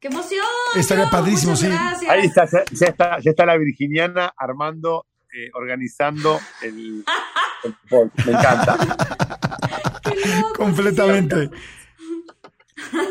¡Qué 0.01 0.09
emoción! 0.09 0.45
Estaría 0.75 1.09
padrísimo, 1.09 1.53
Muchas 1.53 1.69
sí. 1.69 1.77
gracias. 1.77 2.11
Ahí 2.11 2.27
está, 2.27 2.45
ya, 2.47 2.65
ya 2.73 2.87
está, 2.87 3.21
ya 3.21 3.31
está 3.31 3.47
la 3.47 3.57
virginiana 3.57 4.33
armando, 4.37 5.07
eh, 5.33 5.51
organizando 5.55 6.41
el, 6.63 7.05
el. 7.91 8.11
Me 8.27 8.33
encanta. 8.33 8.77
Completamente. 10.57 11.51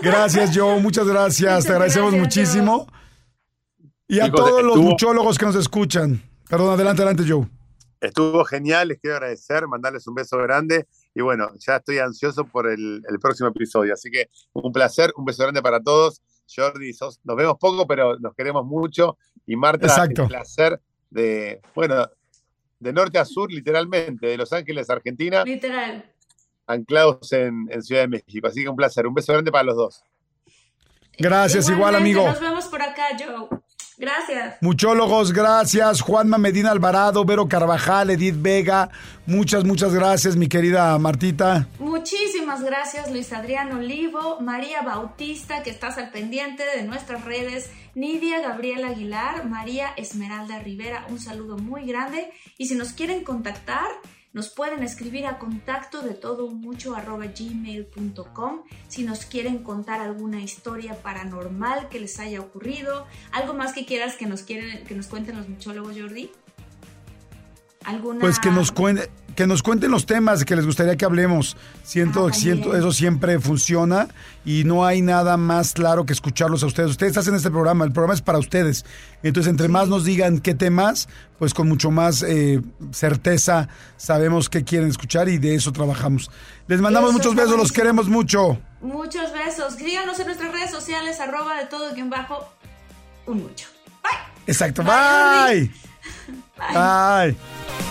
Gracias, 0.01 0.51
Joe. 0.53 0.82
Muchas 0.82 1.07
gracias. 1.07 1.51
Muchas 1.51 1.66
Te 1.66 1.72
agradecemos 1.72 2.12
gracias, 2.12 2.38
muchísimo. 2.38 2.88
Y 4.16 4.20
a 4.20 4.32
todos 4.32 4.62
los 4.64 4.76
estuvo- 4.76 4.89
muchólogos 4.91 5.38
que 5.38 5.45
nos 5.45 5.55
escuchan. 5.55 6.22
Perdón, 6.49 6.74
adelante, 6.74 7.01
adelante, 7.01 7.24
Joe. 7.28 7.47
Estuvo 8.01 8.43
genial, 8.45 8.88
les 8.89 8.99
quiero 8.99 9.18
agradecer, 9.18 9.68
mandarles 9.68 10.07
un 10.07 10.16
beso 10.16 10.38
grande 10.39 10.88
y 11.14 11.22
bueno, 11.22 11.51
ya 11.59 11.76
estoy 11.78 11.99
ansioso 11.99 12.45
por 12.45 12.68
el, 12.68 13.01
el 13.07 13.20
próximo 13.20 13.49
episodio. 13.49 13.93
Así 13.93 14.09
que 14.09 14.30
un 14.53 14.72
placer, 14.72 15.14
un 15.18 15.26
beso 15.26 15.43
grande 15.43 15.62
para 15.62 15.80
todos. 15.82 16.22
Jordi, 16.53 16.93
sos- 16.93 17.20
nos 17.24 17.36
vemos 17.38 17.55
poco, 17.59 17.86
pero 17.88 18.18
nos 18.20 18.34
queremos 18.36 18.66
mucho. 18.66 19.18
Y 19.45 19.55
Marta, 19.55 19.86
Exacto. 19.86 20.24
el 20.24 20.28
placer 20.30 20.82
de, 21.12 21.62
bueno, 21.76 22.07
de 22.80 22.91
norte 22.93 23.20
a 23.20 23.26
sur, 23.26 23.51
literalmente, 23.51 24.26
de 24.28 24.36
Los 24.38 24.51
Ángeles, 24.51 24.89
Argentina, 24.89 25.43
Literal. 25.45 26.12
anclados 26.68 27.32
en, 27.34 27.68
en 27.70 27.84
Ciudad 27.84 28.01
de 28.01 28.07
México. 28.07 28.47
Así 28.47 28.64
que 28.64 28.70
un 28.70 28.76
placer, 28.76 29.05
un 29.05 29.14
beso 29.14 29.32
grande 29.32 29.51
para 29.51 29.64
los 29.66 29.76
dos. 29.76 30.03
Gracias, 31.18 31.70
igual, 31.70 31.95
amigo. 31.95 32.26
Nos 32.26 32.39
vemos 32.39 32.66
por 32.66 32.82
acá, 32.82 33.03
Joe. 33.20 33.47
Gracias. 34.02 34.56
Muchólogos, 34.62 35.32
gracias. 35.32 36.02
Juanma 36.02 36.39
Medina 36.39 36.72
Alvarado, 36.72 37.24
Vero 37.24 37.47
Carvajal, 37.47 38.10
Edith 38.10 38.41
Vega. 38.41 38.89
Muchas, 39.28 39.64
muchas 39.64 39.93
gracias, 39.93 40.36
mi 40.36 40.47
querida 40.47 40.97
Martita. 40.97 41.68
Muchísimas 41.78 42.64
gracias 42.64 43.12
Luis 43.12 43.32
Adrián 43.32 43.72
Olivo, 43.74 44.39
María 44.41 44.82
Bautista, 44.82 45.62
que 45.62 45.70
estás 45.70 45.99
al 45.99 46.10
pendiente 46.10 46.64
de 46.76 46.82
nuestras 46.82 47.24
redes, 47.26 47.70
Nidia 47.93 48.41
Gabriela 48.41 48.88
Aguilar, 48.88 49.45
María 49.45 49.89
Esmeralda 49.95 50.58
Rivera, 50.58 51.06
un 51.10 51.20
saludo 51.20 51.60
muy 51.60 51.86
grande. 51.86 52.32
Y 52.58 52.66
si 52.66 52.74
nos 52.74 52.93
quieren 52.93 53.24
contactar, 53.24 53.88
nos 54.34 54.50
pueden 54.50 54.82
escribir 54.84 55.26
a 55.26 55.40
contacto 55.40 56.02
de 56.02 56.14
todo 56.14 56.48
mucho 56.50 56.96
arroba 56.96 57.26
gmail.com 57.28 58.62
si 58.88 59.04
nos 59.04 59.26
quieren 59.26 59.64
contar 59.64 60.00
alguna 60.00 60.42
historia 60.42 61.02
paranormal 61.02 61.90
que 61.90 62.00
les 62.00 62.20
haya 62.20 62.40
ocurrido, 62.40 63.06
algo 63.32 63.54
más 63.54 63.74
que 63.74 63.86
quieras 63.86 64.16
que 64.16 64.26
nos 64.26 64.44
quieren, 64.44 64.86
que 64.86 64.96
nos 64.96 65.08
cuenten 65.08 65.38
los 65.38 65.50
muchólogos, 65.50 65.96
Jordi. 66.00 66.32
¿Alguna... 67.84 68.20
Pues 68.22 68.40
que 68.40 68.52
nos, 68.52 68.74
cuen- 68.74 69.10
que 69.36 69.48
nos 69.48 69.64
cuenten 69.64 69.92
los 69.92 70.06
temas 70.06 70.44
que 70.46 70.56
les 70.56 70.66
gustaría 70.66 70.96
que 70.98 71.06
hablemos. 71.06 71.56
Siento, 71.84 72.28
Ah, 72.28 72.34
siento, 72.34 72.76
eso 72.76 72.92
siempre 72.92 73.40
funciona 73.40 74.08
y 74.46 74.64
no 74.64 74.86
hay 74.86 75.02
nada 75.02 75.38
más 75.38 75.74
claro 75.74 76.06
que 76.06 76.14
escucharlos 76.14 76.64
a 76.64 76.66
ustedes. 76.68 76.92
Ustedes 76.92 77.18
hacen 77.18 77.36
este 77.36 77.50
programa, 77.52 77.86
el 77.86 77.92
programa 77.92 78.14
es 78.14 78.22
para 78.22 78.38
ustedes. 78.40 78.86
Entonces, 79.24 79.50
entre 79.50 79.68
más 79.68 79.88
nos 79.88 80.04
digan 80.04 80.40
qué 80.40 80.54
temas, 80.54 81.08
pues 81.40 81.54
con 81.54 81.68
mucho 81.68 81.92
más 81.92 82.24
eh, 82.24 82.62
certeza 82.92 83.68
sabemos 83.98 84.50
qué 84.50 84.64
quieren 84.64 84.90
escuchar 84.90 85.30
y 85.30 85.38
de 85.38 85.56
eso 85.56 85.72
trabajamos. 85.72 86.30
Les 86.68 86.82
mandamos 86.82 87.10
Eso 87.10 87.18
muchos 87.18 87.36
besos, 87.36 87.58
los 87.58 87.72
queremos 87.72 88.08
mucho. 88.08 88.60
Muchos 88.82 89.32
besos. 89.34 89.76
Síganos 89.76 90.20
en 90.20 90.28
nuestras 90.28 90.52
redes 90.52 90.72
sociales, 90.72 91.20
arroba 91.20 91.58
de 91.58 91.66
todo 91.68 91.94
guion 91.94 92.10
bajo 92.10 92.48
un 93.28 93.44
mucho. 93.44 93.68
Bye. 94.04 94.20
Exacto, 94.48 94.84
Bye, 94.84 95.70
bye. 96.58 97.36
Bye. 97.36 97.91